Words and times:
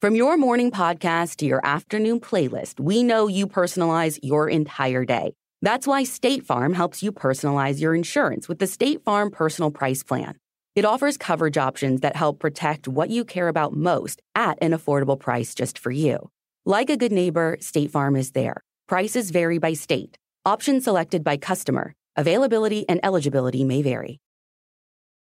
From 0.00 0.14
your 0.14 0.38
morning 0.38 0.70
podcast 0.70 1.36
to 1.36 1.44
your 1.44 1.60
afternoon 1.62 2.20
playlist, 2.20 2.80
we 2.80 3.02
know 3.02 3.26
you 3.26 3.46
personalize 3.46 4.18
your 4.22 4.48
entire 4.48 5.04
day. 5.04 5.34
That's 5.60 5.86
why 5.86 6.04
State 6.04 6.42
Farm 6.42 6.72
helps 6.72 7.02
you 7.02 7.12
personalize 7.12 7.82
your 7.82 7.94
insurance 7.94 8.48
with 8.48 8.60
the 8.60 8.66
State 8.66 9.04
Farm 9.04 9.30
Personal 9.30 9.70
Price 9.70 10.02
Plan. 10.02 10.38
It 10.74 10.86
offers 10.86 11.18
coverage 11.18 11.58
options 11.58 12.00
that 12.00 12.16
help 12.16 12.38
protect 12.38 12.88
what 12.88 13.10
you 13.10 13.26
care 13.26 13.48
about 13.48 13.76
most 13.76 14.22
at 14.34 14.56
an 14.62 14.70
affordable 14.70 15.20
price 15.20 15.54
just 15.54 15.78
for 15.78 15.90
you. 15.90 16.30
Like 16.64 16.88
a 16.88 16.96
good 16.96 17.12
neighbor, 17.12 17.58
State 17.60 17.90
Farm 17.90 18.16
is 18.16 18.30
there. 18.30 18.62
Prices 18.88 19.30
vary 19.30 19.58
by 19.58 19.74
state. 19.74 20.16
Options 20.46 20.84
selected 20.84 21.22
by 21.22 21.36
customer. 21.36 21.92
Availability 22.16 22.88
and 22.88 23.00
eligibility 23.02 23.64
may 23.64 23.82
vary. 23.82 24.18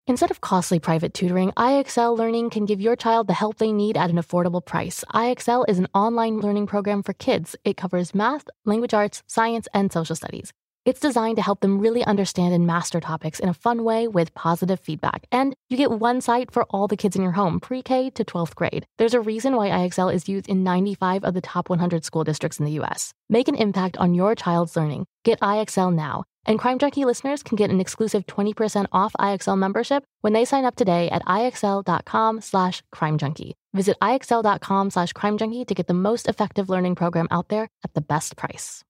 Instead 0.05 0.31
of 0.31 0.41
costly 0.41 0.79
private 0.79 1.13
tutoring, 1.13 1.51
IXL 1.51 2.17
Learning 2.17 2.49
can 2.49 2.65
give 2.65 2.81
your 2.81 2.97
child 2.97 3.27
the 3.27 3.33
help 3.33 3.57
they 3.57 3.71
need 3.71 3.95
at 3.95 4.09
an 4.09 4.17
affordable 4.17 4.63
price. 4.63 5.05
IXL 5.13 5.63
is 5.69 5.79
an 5.79 5.87
online 5.93 6.41
learning 6.41 6.67
program 6.67 7.01
for 7.01 7.13
kids. 7.13 7.55
It 7.63 7.77
covers 7.77 8.13
math, 8.13 8.49
language 8.65 8.93
arts, 8.93 9.23
science, 9.27 9.65
and 9.73 9.93
social 9.93 10.17
studies. 10.17 10.51
It's 10.83 10.99
designed 10.99 11.37
to 11.37 11.41
help 11.41 11.61
them 11.61 11.79
really 11.79 12.03
understand 12.03 12.53
and 12.53 12.67
master 12.67 12.99
topics 12.99 13.39
in 13.39 13.47
a 13.47 13.53
fun 13.53 13.85
way 13.85 14.09
with 14.09 14.33
positive 14.33 14.81
feedback. 14.81 15.25
And 15.31 15.55
you 15.69 15.77
get 15.77 15.91
one 15.91 16.19
site 16.19 16.51
for 16.51 16.65
all 16.71 16.89
the 16.89 16.97
kids 16.97 17.15
in 17.15 17.21
your 17.21 17.31
home, 17.31 17.61
pre 17.61 17.81
K 17.81 18.09
to 18.09 18.25
12th 18.25 18.55
grade. 18.55 18.85
There's 18.97 19.13
a 19.13 19.21
reason 19.21 19.55
why 19.55 19.69
IXL 19.69 20.13
is 20.13 20.27
used 20.27 20.49
in 20.49 20.65
95 20.65 21.23
of 21.23 21.33
the 21.33 21.39
top 21.39 21.69
100 21.69 22.03
school 22.03 22.25
districts 22.25 22.59
in 22.59 22.65
the 22.65 22.77
US. 22.81 23.13
Make 23.29 23.47
an 23.47 23.55
impact 23.55 23.95
on 23.95 24.13
your 24.13 24.35
child's 24.35 24.75
learning. 24.75 25.05
Get 25.23 25.39
IXL 25.39 25.95
now. 25.95 26.25
And 26.45 26.59
Crime 26.59 26.77
Junkie 26.77 27.05
listeners 27.05 27.41
can 27.41 27.55
get 27.55 27.69
an 27.69 27.79
exclusive 27.79 28.25
20% 28.25 28.87
off 28.91 29.13
IXL 29.19 29.57
membership 29.57 30.03
when 30.21 30.33
they 30.33 30.45
sign 30.45 30.65
up 30.65 30.75
today 30.75 31.09
at 31.09 31.23
IXL.com 31.25 32.41
slash 32.41 32.83
crime 32.91 33.17
junkie. 33.17 33.55
Visit 33.73 33.97
IXL.com 34.01 34.89
slash 34.89 35.13
crime 35.13 35.37
junkie 35.37 35.65
to 35.65 35.73
get 35.73 35.87
the 35.87 35.93
most 35.93 36.27
effective 36.27 36.69
learning 36.69 36.95
program 36.95 37.27
out 37.31 37.49
there 37.49 37.69
at 37.83 37.93
the 37.93 38.01
best 38.01 38.35
price. 38.35 38.83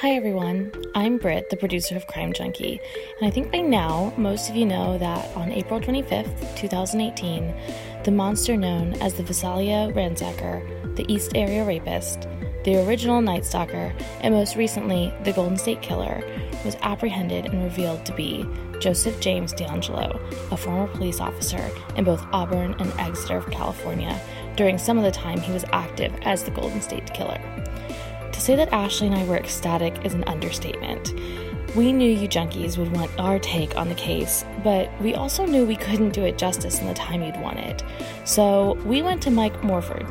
Hi 0.00 0.12
everyone, 0.12 0.72
I'm 0.94 1.18
Britt, 1.18 1.50
the 1.50 1.58
producer 1.58 1.94
of 1.94 2.06
Crime 2.06 2.32
Junkie, 2.32 2.80
and 3.18 3.28
I 3.28 3.30
think 3.30 3.52
by 3.52 3.60
now 3.60 4.14
most 4.16 4.48
of 4.48 4.56
you 4.56 4.64
know 4.64 4.96
that 4.96 5.36
on 5.36 5.52
April 5.52 5.78
25th, 5.78 6.56
2018, 6.56 7.54
the 8.10 8.16
monster 8.16 8.56
known 8.56 8.92
as 8.94 9.14
the 9.14 9.22
Visalia 9.22 9.92
Ransacker, 9.94 10.96
the 10.96 11.04
East 11.06 11.30
Area 11.36 11.64
Rapist, 11.64 12.26
the 12.64 12.84
original 12.84 13.22
Night 13.22 13.44
Stalker, 13.44 13.94
and 14.22 14.34
most 14.34 14.56
recently 14.56 15.14
the 15.22 15.32
Golden 15.32 15.56
State 15.56 15.80
Killer, 15.80 16.20
was 16.64 16.76
apprehended 16.82 17.46
and 17.46 17.62
revealed 17.62 18.04
to 18.04 18.14
be 18.14 18.44
Joseph 18.80 19.20
James 19.20 19.54
DeAngelo, 19.54 20.20
a 20.50 20.56
former 20.56 20.88
police 20.88 21.20
officer 21.20 21.70
in 21.94 22.02
both 22.02 22.26
Auburn 22.32 22.74
and 22.80 22.92
Exeter, 22.98 23.42
California, 23.42 24.20
during 24.56 24.76
some 24.76 24.98
of 24.98 25.04
the 25.04 25.12
time 25.12 25.38
he 25.38 25.52
was 25.52 25.64
active 25.70 26.12
as 26.22 26.42
the 26.42 26.50
Golden 26.50 26.80
State 26.80 27.14
Killer. 27.14 27.40
To 28.32 28.40
say 28.40 28.56
that 28.56 28.72
Ashley 28.72 29.06
and 29.06 29.14
I 29.14 29.24
were 29.24 29.36
ecstatic 29.36 30.04
is 30.04 30.14
an 30.14 30.24
understatement. 30.24 31.14
We 31.76 31.92
knew 31.92 32.10
you 32.10 32.26
junkies 32.26 32.76
would 32.78 32.90
want 32.90 33.16
our 33.18 33.38
take 33.38 33.76
on 33.76 33.88
the 33.88 33.94
case, 33.94 34.44
but 34.64 34.90
we 35.00 35.14
also 35.14 35.46
knew 35.46 35.64
we 35.64 35.76
couldn't 35.76 36.10
do 36.10 36.24
it 36.24 36.36
justice 36.36 36.80
in 36.80 36.86
the 36.88 36.94
time 36.94 37.22
you'd 37.22 37.40
want 37.40 37.58
it. 37.58 37.84
So 38.24 38.74
we 38.84 39.02
went 39.02 39.22
to 39.22 39.30
Mike 39.30 39.62
Morford, 39.62 40.02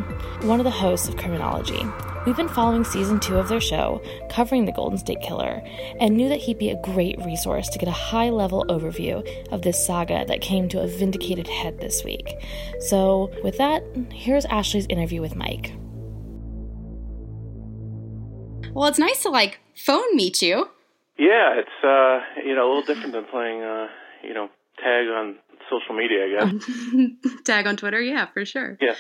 one 0.46 0.62
of 0.62 0.64
the 0.64 0.72
hosts 0.72 1.10
of 1.10 1.18
Criminology. 1.18 1.86
We've 2.26 2.38
been 2.38 2.48
following 2.48 2.86
season 2.86 3.20
two 3.20 3.38
of 3.38 3.50
their 3.50 3.60
show, 3.60 4.02
covering 4.30 4.66
the 4.66 4.72
Golden 4.72 4.98
State 4.98 5.20
Killer, 5.22 5.62
and 6.00 6.16
knew 6.16 6.30
that 6.30 6.40
he'd 6.40 6.60
be 6.60 6.70
a 6.70 6.82
great 6.82 7.18
resource 7.26 7.68
to 7.70 7.80
get 7.80 7.90
a 7.90 7.94
high 7.94 8.30
level 8.30 8.66
overview 8.70 9.26
of 9.52 9.62
this 9.62 9.86
saga 9.86 10.24
that 10.28 10.40
came 10.40 10.70
to 10.70 10.80
a 10.82 10.88
vindicated 10.88 11.48
head 11.48 11.80
this 11.80 12.06
week. 12.06 12.36
So, 12.80 13.32
with 13.44 13.58
that, 13.58 13.84
here's 14.14 14.46
Ashley's 14.46 14.86
interview 14.88 15.22
with 15.22 15.36
Mike. 15.36 15.74
Well, 18.74 18.88
it's 18.88 19.00
nice 19.00 19.24
to 19.24 19.30
like 19.30 19.60
phone 19.76 20.16
meet 20.16 20.42
you. 20.42 20.70
Yeah, 21.20 21.60
it's 21.60 21.84
uh, 21.84 22.22
you 22.46 22.56
know 22.56 22.66
a 22.66 22.70
little 22.70 22.82
different 22.82 23.12
than 23.12 23.26
playing 23.26 23.62
uh, 23.62 23.88
you 24.24 24.34
know 24.34 24.50
tag 24.78 25.08
on 25.10 25.36
social 25.70 25.94
media, 25.94 26.26
I 26.26 26.30
guess. 26.30 27.44
tag 27.44 27.68
on 27.68 27.76
Twitter, 27.76 28.02
yeah, 28.02 28.28
for 28.28 28.46
sure. 28.46 28.78
Yeah. 28.82 28.96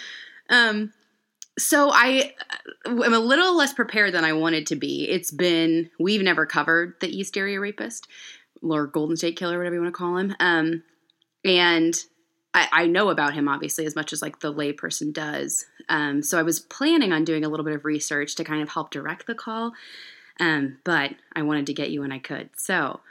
Um, 0.50 0.92
so 1.58 1.90
I 1.92 2.34
am 2.86 3.14
a 3.14 3.20
little 3.20 3.56
less 3.56 3.74
prepared 3.74 4.14
than 4.14 4.26
I 4.26 4.34
wanted 4.34 4.68
to 4.68 4.76
be. 4.76 5.08
It's 5.10 5.32
been 5.32 5.90
we've 6.00 6.22
never 6.22 6.46
covered 6.46 6.96
the 7.00 7.08
East 7.08 7.38
Area 7.38 7.60
Rapist 7.60 8.08
or 8.62 8.88
Golden 8.88 9.16
State 9.16 9.38
Killer, 9.38 9.58
whatever 9.58 9.76
you 9.76 9.82
want 9.82 9.94
to 9.94 9.98
call 9.98 10.18
him. 10.18 10.36
Um, 10.40 10.84
and 11.46 11.96
I, 12.54 12.68
I, 12.72 12.88
know 12.88 13.10
about 13.10 13.34
him 13.34 13.48
obviously 13.48 13.86
as 13.86 13.96
much 13.96 14.12
as 14.12 14.22
like 14.22 14.40
the 14.40 14.54
layperson 14.54 15.14
does. 15.14 15.66
Um, 15.88 16.22
so 16.22 16.38
I 16.38 16.44
was 16.44 16.60
planning 16.60 17.14
on 17.14 17.24
doing 17.24 17.46
a 17.46 17.50
little 17.50 17.66
bit 17.66 17.76
of 17.76 17.86
research 17.86 18.36
to 18.36 18.44
kind 18.44 18.62
of 18.62 18.70
help 18.70 18.92
direct 18.92 19.28
the 19.28 19.36
call, 19.36 19.74
um, 20.40 20.78
but 20.84 21.12
I 21.36 21.44
wanted 21.44 21.68
to 21.68 21.74
get 21.74 21.92
you 21.92 22.02
when 22.02 22.12
I 22.12 22.20
could. 22.20 22.50
So 22.58 23.02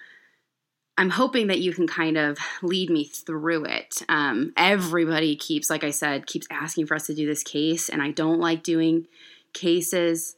I'm 0.97 1.11
hoping 1.11 1.47
that 1.47 1.61
you 1.61 1.73
can 1.73 1.87
kind 1.87 2.19
of 2.19 2.39
lead 2.61 2.91
me 2.91 3.05
through 3.05 3.67
it. 3.67 4.03
Um, 4.09 4.53
everybody 4.57 5.37
keeps, 5.37 5.71
like 5.71 5.85
I 5.85 5.91
said, 5.91 6.27
keeps 6.27 6.49
asking 6.51 6.87
for 6.87 6.95
us 6.95 7.07
to 7.07 7.15
do 7.15 7.27
this 7.27 7.45
case, 7.45 7.89
and 7.89 8.03
I 8.03 8.11
don't 8.11 8.41
like 8.41 8.63
doing 8.63 9.07
cases 9.53 10.35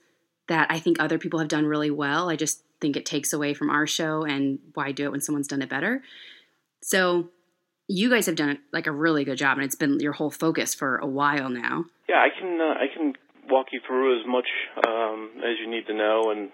that 0.49 0.67
I 0.71 0.79
think 0.79 1.01
other 1.01 1.19
people 1.19 1.39
have 1.39 1.49
done 1.49 1.65
really 1.65 1.91
well. 1.91 2.29
I 2.29 2.37
just 2.37 2.63
think 2.81 2.97
it 2.97 3.07
takes 3.07 3.33
away 3.33 3.55
from 3.55 3.71
our 3.71 3.87
show, 3.87 4.25
and 4.25 4.59
why 4.75 4.93
do 4.93 5.05
it 5.05 5.13
when 5.13 5.21
someone's 5.21 5.49
done 5.49 5.63
it 5.63 5.71
better? 5.71 6.03
So 6.83 7.31
you 7.89 8.11
guys 8.11 8.27
have 8.27 8.37
done 8.37 8.59
like 8.73 8.87
a 8.87 8.93
really 8.93 9.25
good 9.25 9.39
job, 9.39 9.57
and 9.57 9.65
it's 9.65 9.77
been 9.77 9.99
your 9.99 10.13
whole 10.13 10.31
focus 10.31 10.75
for 10.75 10.99
a 10.99 11.07
while 11.07 11.49
now. 11.49 11.87
Yeah, 12.09 12.17
I 12.17 12.29
can 12.39 12.61
uh, 12.61 12.75
I 12.75 12.87
can 12.95 13.15
walk 13.49 13.69
you 13.73 13.81
through 13.87 14.21
as 14.21 14.27
much 14.27 14.47
um, 14.87 15.31
as 15.39 15.59
you 15.59 15.71
need 15.71 15.87
to 15.87 15.95
know, 15.95 16.31
and 16.31 16.51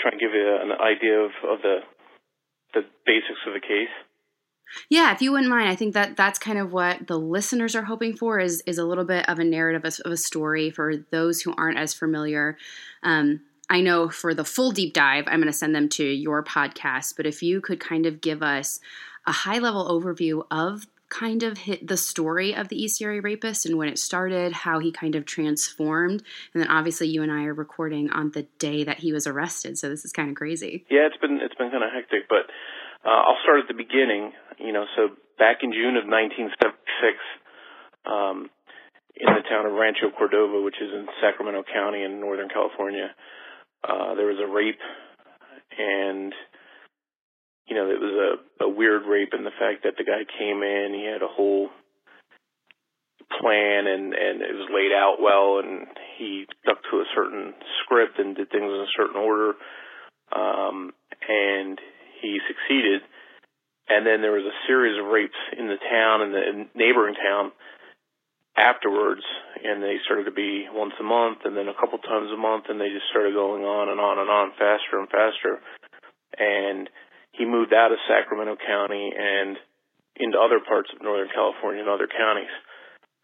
try 0.00 0.10
and 0.12 0.20
give 0.20 0.32
you 0.32 0.58
an 0.60 0.72
idea 0.72 1.18
of, 1.20 1.30
of 1.48 1.62
the 1.62 1.78
the 2.72 2.82
basics 3.04 3.40
of 3.46 3.54
the 3.54 3.60
case. 3.60 3.90
Yeah, 4.88 5.12
if 5.12 5.20
you 5.20 5.32
wouldn't 5.32 5.50
mind, 5.50 5.68
I 5.68 5.74
think 5.74 5.94
that 5.94 6.16
that's 6.16 6.38
kind 6.38 6.58
of 6.58 6.72
what 6.72 7.08
the 7.08 7.18
listeners 7.18 7.74
are 7.74 7.82
hoping 7.82 8.16
for 8.16 8.38
is 8.38 8.62
is 8.66 8.78
a 8.78 8.84
little 8.84 9.04
bit 9.04 9.28
of 9.28 9.38
a 9.38 9.44
narrative 9.44 9.84
of 10.04 10.12
a 10.12 10.16
story 10.16 10.70
for 10.70 10.96
those 11.10 11.42
who 11.42 11.54
aren't 11.56 11.78
as 11.78 11.92
familiar. 11.92 12.56
Um, 13.02 13.40
I 13.68 13.80
know 13.80 14.08
for 14.08 14.34
the 14.34 14.44
full 14.44 14.72
deep 14.72 14.94
dive, 14.94 15.24
I'm 15.26 15.40
going 15.40 15.46
to 15.46 15.52
send 15.52 15.74
them 15.74 15.88
to 15.90 16.04
your 16.04 16.42
podcast. 16.42 17.14
But 17.16 17.26
if 17.26 17.42
you 17.42 17.60
could 17.60 17.80
kind 17.80 18.06
of 18.06 18.20
give 18.20 18.42
us 18.42 18.80
a 19.26 19.32
high 19.32 19.58
level 19.58 19.88
overview 19.88 20.44
of 20.50 20.86
kind 21.10 21.42
of 21.42 21.58
hit 21.58 21.86
the 21.86 21.96
story 21.96 22.54
of 22.54 22.68
the 22.68 22.80
East 22.80 23.02
Rapist 23.02 23.66
and 23.66 23.76
when 23.76 23.88
it 23.88 23.98
started, 23.98 24.52
how 24.52 24.78
he 24.78 24.92
kind 24.92 25.14
of 25.14 25.26
transformed, 25.26 26.22
and 26.54 26.62
then 26.62 26.70
obviously 26.70 27.08
you 27.08 27.22
and 27.22 27.30
I 27.30 27.44
are 27.44 27.54
recording 27.54 28.10
on 28.10 28.30
the 28.30 28.46
day 28.58 28.84
that 28.84 28.98
he 28.98 29.12
was 29.12 29.26
arrested, 29.26 29.76
so 29.76 29.88
this 29.88 30.04
is 30.04 30.12
kind 30.12 30.30
of 30.30 30.36
crazy. 30.36 30.86
Yeah, 30.88 31.06
it's 31.06 31.18
been 31.20 31.40
it's 31.42 31.54
been 31.56 31.70
kind 31.70 31.84
of 31.84 31.90
hectic, 31.92 32.28
but 32.28 32.48
uh, 33.04 33.10
I'll 33.10 33.42
start 33.42 33.60
at 33.60 33.68
the 33.68 33.74
beginning. 33.74 34.32
You 34.58 34.72
know, 34.72 34.84
so 34.96 35.08
back 35.38 35.58
in 35.62 35.72
June 35.72 35.96
of 35.96 36.06
1976, 36.06 36.56
um, 38.06 38.48
in 39.16 39.28
the 39.34 39.44
town 39.48 39.66
of 39.66 39.72
Rancho 39.72 40.14
Cordova, 40.16 40.62
which 40.62 40.80
is 40.80 40.88
in 40.92 41.06
Sacramento 41.20 41.64
County 41.68 42.04
in 42.04 42.20
Northern 42.20 42.48
California, 42.48 43.12
uh, 43.84 44.14
there 44.14 44.26
was 44.26 44.38
a 44.38 44.48
rape 44.48 44.80
and 45.76 46.32
you 47.70 47.76
know, 47.76 47.86
it 47.86 48.02
was 48.02 48.38
a, 48.60 48.64
a 48.64 48.68
weird 48.68 49.06
rape 49.06 49.30
in 49.32 49.44
the 49.44 49.54
fact 49.54 49.86
that 49.86 49.94
the 49.96 50.02
guy 50.02 50.26
came 50.26 50.66
in, 50.66 50.90
he 50.92 51.06
had 51.06 51.22
a 51.22 51.30
whole 51.30 51.70
plan 53.38 53.86
and 53.86 54.10
and 54.10 54.42
it 54.42 54.58
was 54.58 54.66
laid 54.74 54.90
out 54.90 55.22
well 55.22 55.62
and 55.62 55.86
he 56.18 56.50
stuck 56.66 56.82
to 56.90 56.98
a 56.98 57.06
certain 57.14 57.54
script 57.78 58.18
and 58.18 58.34
did 58.34 58.50
things 58.50 58.66
in 58.66 58.82
a 58.82 58.96
certain 58.98 59.14
order 59.14 59.54
um 60.34 60.90
and 61.22 61.78
he 62.20 62.38
succeeded. 62.50 63.00
And 63.88 64.06
then 64.06 64.20
there 64.20 64.34
was 64.34 64.44
a 64.44 64.60
series 64.66 64.98
of 64.98 65.06
rapes 65.06 65.38
in 65.56 65.66
the 65.66 65.78
town 65.78 66.22
and 66.22 66.34
the 66.34 66.66
neighboring 66.74 67.14
town 67.14 67.52
afterwards 68.58 69.22
and 69.62 69.82
they 69.82 70.02
started 70.04 70.24
to 70.24 70.34
be 70.34 70.66
once 70.70 70.94
a 70.98 71.06
month 71.06 71.46
and 71.46 71.56
then 71.56 71.68
a 71.68 71.78
couple 71.78 71.98
times 71.98 72.34
a 72.34 72.36
month 72.36 72.66
and 72.68 72.80
they 72.80 72.90
just 72.90 73.06
started 73.14 73.32
going 73.32 73.62
on 73.62 73.88
and 73.88 74.00
on 74.00 74.18
and 74.18 74.28
on 74.28 74.50
faster 74.58 74.98
and 74.98 75.08
faster. 75.08 75.62
And 76.34 76.90
he 77.40 77.48
moved 77.48 77.72
out 77.72 77.88
of 77.88 77.96
Sacramento 78.04 78.60
County 78.60 79.16
and 79.16 79.56
into 80.20 80.36
other 80.36 80.60
parts 80.60 80.92
of 80.92 81.00
Northern 81.00 81.32
California 81.32 81.80
and 81.80 81.88
other 81.88 82.04
counties. 82.04 82.52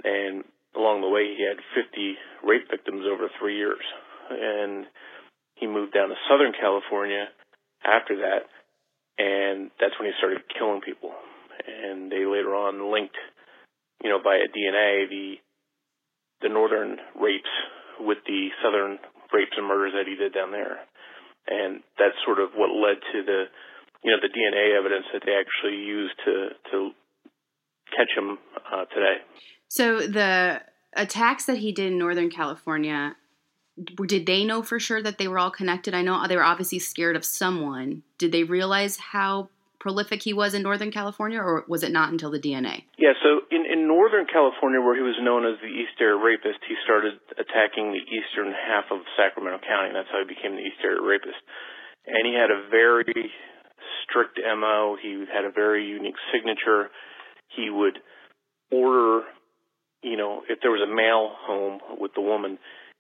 And 0.01 0.41
along 0.73 1.05
the 1.05 1.13
way, 1.13 1.37
he 1.37 1.45
had 1.45 1.61
50 1.77 2.17
rape 2.41 2.65
victims 2.73 3.05
over 3.05 3.29
three 3.37 3.61
years. 3.61 3.85
And 4.33 4.89
he 5.61 5.69
moved 5.69 5.93
down 5.93 6.09
to 6.09 6.17
Southern 6.33 6.57
California 6.57 7.29
after 7.85 8.25
that, 8.25 8.49
and 9.21 9.71
that's 9.77 9.93
when 10.01 10.09
he 10.09 10.17
started 10.17 10.41
killing 10.49 10.81
people. 10.81 11.13
And 11.69 12.11
they 12.11 12.25
later 12.25 12.57
on 12.57 12.93
linked, 12.93 13.17
you 14.03 14.09
know, 14.09 14.21
via 14.25 14.49
DNA 14.49 15.09
the 15.13 15.35
the 16.43 16.49
northern 16.53 16.97
rapes 17.21 17.53
with 18.01 18.19
the 18.27 18.49
southern 18.61 18.99
rapes 19.33 19.57
and 19.57 19.67
murders 19.67 19.93
that 19.97 20.09
he 20.09 20.17
did 20.17 20.35
down 20.35 20.53
there. 20.53 20.85
And 21.49 21.81
that's 21.97 22.17
sort 22.25 22.41
of 22.41 22.53
what 22.53 22.69
led 22.69 23.01
to 23.13 23.25
the 23.25 23.45
you 24.05 24.11
know, 24.11 24.19
the 24.21 24.29
DNA 24.29 24.77
evidence 24.77 25.07
that 25.13 25.23
they 25.25 25.33
actually 25.33 25.83
used 25.83 26.15
to 26.25 26.49
to 26.71 26.91
catch 27.97 28.11
him 28.17 28.39
uh, 28.73 28.85
today. 28.87 29.17
So 29.69 30.07
the 30.07 30.63
attacks 30.95 31.47
that 31.47 31.59
he 31.59 31.73
did 31.73 31.93
in 31.93 31.99
Northern 31.99 32.31
California, 32.31 33.17
did 34.07 34.27
they 34.27 34.45
know 34.45 34.63
for 34.63 34.79
sure 34.79 35.03
that 35.03 35.19
they 35.19 35.29
were 35.29 35.39
all 35.39 35.51
connected? 35.51 35.95
I 35.95 36.03
know 36.03 36.27
they 36.27 36.37
were 36.37 36.45
obviously 36.45 36.79
scared 36.79 37.17
of 37.17 37.25
someone. 37.25 38.03
Did 38.19 38.33
they 38.33 38.45
realize 38.45 38.97
how 38.97 39.51
prolific 39.79 40.23
he 40.23 40.33
was 40.33 40.55
in 40.55 40.63
Northern 40.63 40.91
California, 40.91 41.39
or 41.39 41.65
was 41.69 41.83
it 41.83 41.93
not 41.93 42.11
until 42.11 42.31
the 42.31 42.41
DNA? 42.41 42.83
Yeah, 42.99 43.15
so 43.23 43.47
in, 43.55 43.63
in 43.71 43.87
Northern 43.87 44.27
California, 44.27 44.81
where 44.81 44.97
he 44.97 45.05
was 45.05 45.15
known 45.21 45.47
as 45.47 45.61
the 45.61 45.71
East 45.71 45.95
Area 46.01 46.19
Rapist, 46.19 46.59
he 46.67 46.75
started 46.83 47.21
attacking 47.39 47.93
the 47.93 48.03
eastern 48.11 48.51
half 48.51 48.91
of 48.91 49.07
Sacramento 49.15 49.63
County. 49.63 49.93
That's 49.93 50.11
how 50.11 50.25
he 50.25 50.27
became 50.27 50.57
the 50.57 50.65
East 50.65 50.81
Area 50.83 50.99
Rapist. 50.99 51.39
And 52.07 52.27
he 52.27 52.35
had 52.35 52.51
a 52.51 52.67
very 52.71 53.31
strict 54.09 54.39
MO. 54.39 54.97
He 55.01 55.25
had 55.33 55.45
a 55.45 55.53
very 55.53 55.87
unique 55.87 56.17
signature. 56.33 56.91
He 57.55 57.71
would 57.71 57.99
order, 58.71 59.25
you 60.03 60.17
know, 60.17 60.43
if 60.49 60.59
there 60.63 60.71
was 60.71 60.83
a 60.83 60.93
male 60.93 61.31
home 61.47 61.81
with 61.99 62.13
the 62.15 62.23
woman, 62.23 62.59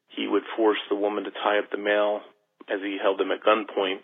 he 0.08 0.26
would 0.26 0.44
force 0.56 0.79
the 0.88 0.97
woman 0.97 1.25
to 1.25 1.31
tie 1.31 1.58
up 1.58 1.70
the 1.70 1.79
male 1.79 2.20
as 2.69 2.81
he 2.82 2.99
held 3.00 3.19
them 3.19 3.31
at 3.31 3.43
gunpoint, 3.43 4.03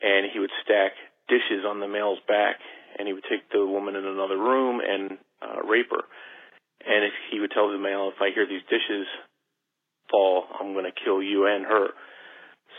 and 0.00 0.30
he 0.32 0.38
would 0.38 0.52
stack 0.64 0.92
dishes 1.28 1.64
on 1.66 1.80
the 1.80 1.88
male's 1.88 2.20
back, 2.28 2.56
and 2.98 3.06
he 3.06 3.14
would 3.14 3.24
take 3.28 3.48
the 3.50 3.64
woman 3.64 3.96
in 3.96 4.04
another 4.04 4.36
room 4.36 4.80
and 4.80 5.18
uh, 5.40 5.62
rape 5.68 5.90
her. 5.90 6.04
And 6.84 7.04
if 7.04 7.14
he 7.30 7.40
would 7.40 7.52
tell 7.52 7.70
the 7.70 7.78
male, 7.78 8.10
if 8.12 8.20
I 8.20 8.34
hear 8.34 8.46
these 8.46 8.64
dishes 8.68 9.06
fall, 10.10 10.44
I'm 10.58 10.72
going 10.72 10.88
to 10.88 11.04
kill 11.04 11.22
you 11.22 11.46
and 11.46 11.64
her. 11.64 11.94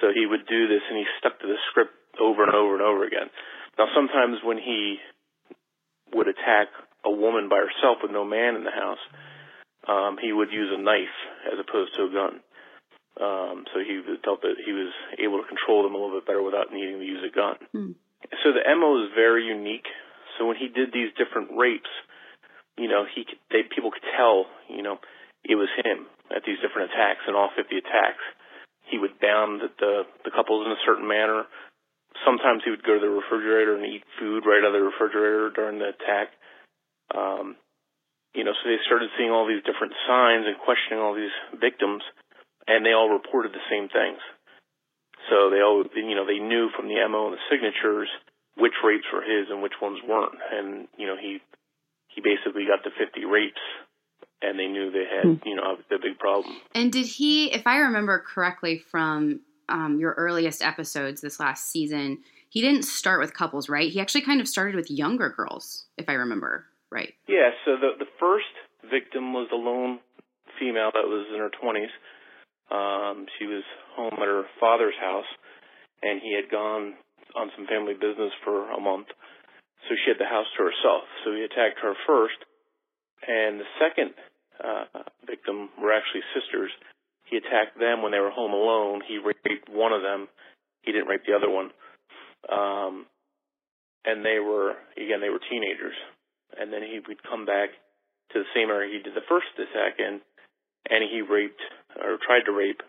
So 0.02 0.12
he 0.14 0.26
would 0.26 0.46
do 0.46 0.68
this, 0.68 0.84
and 0.90 0.98
he 0.98 1.06
stuck 1.20 1.40
to 1.40 1.48
the 1.48 1.58
script 1.72 1.94
over 2.19 2.44
and 2.44 2.54
over 2.54 2.74
and 2.74 2.83
over 2.83 3.06
again. 3.06 3.30
Now, 3.77 3.88
sometimes 3.95 4.38
when 4.44 4.57
he 4.57 4.98
would 6.13 6.27
attack 6.27 6.69
a 7.06 7.12
woman 7.12 7.50
by 7.50 7.57
herself 7.57 8.00
with 8.01 8.12
no 8.12 8.24
man 8.24 8.56
in 8.56 8.63
the 8.63 8.71
house, 8.71 9.01
um, 9.88 10.18
he 10.21 10.31
would 10.31 10.51
use 10.51 10.71
a 10.71 10.81
knife 10.81 11.18
as 11.51 11.60
opposed 11.60 11.95
to 11.95 12.07
a 12.07 12.13
gun. 12.13 12.39
Um, 13.13 13.65
so 13.69 13.80
he 13.81 14.01
felt 14.25 14.42
that 14.42 14.57
he 14.57 14.74
was 14.74 14.89
able 15.19 15.38
to 15.38 15.48
control 15.48 15.83
them 15.83 15.94
a 15.94 15.98
little 15.98 16.18
bit 16.18 16.25
better 16.25 16.42
without 16.42 16.74
needing 16.74 16.98
to 16.98 17.06
use 17.06 17.21
a 17.21 17.33
gun. 17.33 17.57
Mm. 17.75 17.94
So 18.42 18.56
the 18.56 18.65
MO 18.74 19.06
is 19.06 19.13
very 19.13 19.45
unique. 19.45 19.86
So 20.38 20.48
when 20.48 20.57
he 20.57 20.65
did 20.65 20.89
these 20.89 21.13
different 21.13 21.54
rapes, 21.54 21.92
you 22.77 22.89
know, 22.89 23.06
he 23.06 23.25
they 23.51 23.62
people 23.69 23.92
could 23.92 24.07
tell, 24.18 24.50
you 24.65 24.81
know, 24.81 24.98
it 25.45 25.54
was 25.54 25.69
him 25.86 26.10
at 26.33 26.42
these 26.42 26.57
different 26.57 26.89
attacks 26.89 27.21
and 27.27 27.36
all 27.36 27.54
50 27.54 27.69
attacks. 27.77 28.24
He 28.89 28.98
would 28.98 29.19
bound 29.21 29.62
the 29.62 30.10
the 30.25 30.31
couples 30.33 30.65
in 30.65 30.74
a 30.74 30.81
certain 30.86 31.07
manner. 31.07 31.45
Sometimes 32.25 32.64
he 32.64 32.72
would 32.72 32.84
go 32.84 32.96
to 32.96 33.04
the 33.04 33.12
refrigerator 33.12 33.75
and 33.75 33.86
eat 33.86 34.04
food 34.20 34.48
right 34.48 34.64
out 34.64 34.72
of 34.72 34.80
the 34.80 34.88
refrigerator 34.88 35.52
during 35.52 35.80
the 35.80 35.92
attack. 35.92 36.31
Um, 37.12 37.56
you 38.34 38.44
know, 38.44 38.56
so 38.58 38.64
they 38.66 38.81
started 38.88 39.14
seeing 39.18 39.30
all 39.30 39.46
these 39.46 39.62
different 39.62 39.94
signs 40.08 40.48
and 40.48 40.58
questioning 40.58 41.04
all 41.04 41.14
these 41.14 41.34
victims, 41.60 42.02
and 42.66 42.86
they 42.86 42.96
all 42.96 43.12
reported 43.12 43.54
the 43.54 43.66
same 43.70 43.90
things. 43.92 44.20
So 45.30 45.52
they 45.52 45.62
all, 45.62 45.84
you 45.84 46.16
know, 46.16 46.25
they 46.25 46.42
knew 46.42 46.70
from 46.75 46.88
the 46.88 47.00
MO 47.08 47.31
and 47.31 47.38
the 47.38 47.46
signatures 47.52 48.10
which 48.56 48.74
rapes 48.84 49.06
were 49.12 49.22
his 49.22 49.50
and 49.50 49.62
which 49.62 49.74
ones 49.81 50.00
weren't. 50.08 50.38
And, 50.52 50.88
you 50.98 51.08
know, 51.08 51.16
he, 51.18 51.40
he 52.08 52.22
basically 52.22 52.66
got 52.66 52.84
to 52.84 52.92
50 52.94 53.25
rapes 53.25 53.62
and 54.42 54.60
they 54.60 54.68
knew 54.68 54.92
they 54.92 55.06
had, 55.10 55.40
hmm. 55.40 55.48
you 55.48 55.56
know, 55.56 55.78
a 55.80 56.00
big 56.00 56.20
problem. 56.20 56.56
And 56.75 56.92
did 56.92 57.06
he, 57.06 57.52
if 57.52 57.66
I 57.66 57.78
remember 57.78 58.20
correctly 58.20 58.84
from 58.92 59.40
um, 59.69 60.00
your 60.00 60.13
earliest 60.13 60.62
episodes 60.62 61.21
this 61.21 61.39
last 61.39 61.69
season, 61.71 62.19
he 62.50 62.62
didn't 62.62 62.83
start 62.83 63.19
with 63.19 63.33
couples, 63.33 63.69
right? 63.69 63.92
He 63.92 64.00
actually 64.00 64.21
kind 64.21 64.42
of 64.42 64.48
started 64.48 64.75
with 64.75 64.92
younger 64.92 65.30
girls, 65.30 65.86
if 65.98 66.10
I 66.10 66.13
remember 66.13 66.65
right. 66.94 67.18
Yeah, 67.27 67.50
so 67.65 67.75
the, 67.75 67.98
the 67.98 68.12
first 68.21 68.54
victim 68.86 69.33
was 69.33 69.50
a 69.51 69.57
lone 69.57 70.00
female 70.62 70.94
that 70.94 71.10
was 71.10 71.25
in 71.33 71.42
her 71.42 71.50
20s. 71.50 71.89
Um, 72.69 73.25
she 73.39 73.45
was 73.50 73.65
home 73.98 74.13
at 74.13 74.30
her 74.30 74.45
father's 74.62 74.95
house, 75.01 75.27
and 76.06 76.21
he 76.21 76.38
had 76.38 76.54
gone 76.54 76.94
on 77.36 77.50
some 77.57 77.65
family 77.65 77.98
business 77.98 78.31
for 78.45 78.69
a 78.69 78.80
month. 78.80 79.10
So 79.89 79.98
she 79.98 80.13
had 80.13 80.21
the 80.21 80.30
house 80.30 80.48
to 80.56 80.63
herself. 80.63 81.04
So 81.25 81.33
he 81.33 81.44
attacked 81.44 81.81
her 81.81 81.98
first, 82.06 82.38
and 83.25 83.60
the 83.60 83.69
second 83.81 84.13
uh, 84.62 85.10
victim 85.25 85.74
were 85.81 85.92
actually 85.92 86.24
sisters. 86.31 86.71
He 87.34 87.42
attacked 87.42 87.82
them 87.82 88.06
when 88.06 88.14
they 88.14 88.22
were 88.22 88.30
home 88.30 88.54
alone. 88.54 89.02
He 89.10 89.18
raped 89.18 89.66
one 89.66 89.90
of 89.90 90.06
them. 90.06 90.30
He 90.86 90.94
didn't 90.94 91.10
rape 91.10 91.26
the 91.26 91.34
other 91.34 91.50
one. 91.50 91.74
Um, 92.46 93.10
and 94.06 94.22
they 94.22 94.38
were 94.38 94.78
again 94.94 95.18
they 95.18 95.34
were 95.34 95.42
teenagers. 95.42 95.98
And 96.54 96.70
then 96.70 96.86
he 96.86 97.02
would 97.02 97.26
come 97.26 97.50
back 97.50 97.74
to 98.34 98.38
the 98.38 98.54
same 98.54 98.70
area 98.70 98.94
he 98.94 99.02
did 99.02 99.18
the 99.18 99.26
first 99.26 99.50
attack 99.58 99.98
in, 99.98 100.22
and 100.94 101.02
he 101.10 101.26
raped 101.26 101.58
or 101.98 102.22
tried 102.22 102.46
to 102.46 102.54
rape 102.54 102.86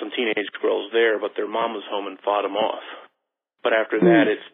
some 0.00 0.08
teenage 0.16 0.48
girls 0.64 0.88
there, 0.96 1.20
but 1.20 1.36
their 1.36 1.48
mom 1.48 1.76
was 1.76 1.84
home 1.92 2.08
and 2.08 2.16
fought 2.24 2.48
him 2.48 2.56
off. 2.56 2.86
But 3.60 3.76
after 3.76 4.00
mm. 4.00 4.08
that, 4.08 4.24
it's 4.24 4.48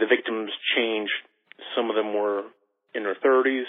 the 0.00 0.08
victims 0.08 0.48
changed. 0.72 1.12
Some 1.76 1.92
of 1.92 1.96
them 2.00 2.16
were 2.16 2.48
in 2.96 3.04
their 3.04 3.20
30s, 3.20 3.68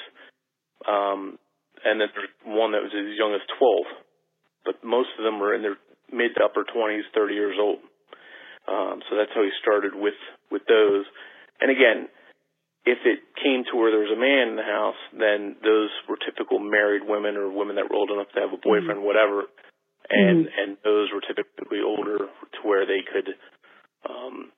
um, 0.87 1.35
and 1.83 1.99
then 1.99 2.07
there's 2.15 2.31
one 2.47 2.71
that 2.71 2.87
was 2.87 2.95
as 2.95 3.19
young 3.19 3.35
as 3.35 3.43
12. 3.59 4.12
But 4.65 4.83
most 4.83 5.11
of 5.19 5.23
them 5.23 5.39
were 5.39 5.53
in 5.53 5.61
their 5.61 5.77
mid 6.11 6.35
to 6.35 6.43
upper 6.43 6.63
20s, 6.63 7.07
30 7.13 7.33
years 7.33 7.57
old. 7.59 7.79
Um, 8.67 9.03
so 9.09 9.19
that's 9.19 9.31
how 9.35 9.43
he 9.43 9.51
started 9.59 9.91
with 9.95 10.17
with 10.51 10.63
those. 10.67 11.03
And 11.59 11.67
again, 11.67 12.07
if 12.83 12.99
it 13.07 13.23
came 13.39 13.63
to 13.67 13.79
where 13.79 13.91
there 13.91 14.03
was 14.03 14.11
a 14.11 14.19
man 14.19 14.55
in 14.55 14.59
the 14.59 14.67
house, 14.67 14.99
then 15.15 15.55
those 15.63 15.91
were 16.07 16.19
typical 16.19 16.59
married 16.59 17.03
women 17.03 17.39
or 17.39 17.47
women 17.47 17.75
that 17.79 17.87
were 17.87 17.95
old 17.95 18.11
enough 18.11 18.31
to 18.35 18.43
have 18.43 18.51
a 18.51 18.59
boyfriend, 18.59 19.03
mm-hmm. 19.03 19.07
whatever. 19.07 19.47
And 20.11 20.47
mm-hmm. 20.47 20.59
and 20.59 20.69
those 20.83 21.07
were 21.11 21.23
typically 21.23 21.79
older 21.79 22.27
to 22.27 22.59
where 22.67 22.83
they 22.83 23.03
could, 23.07 23.39
um, 24.03 24.51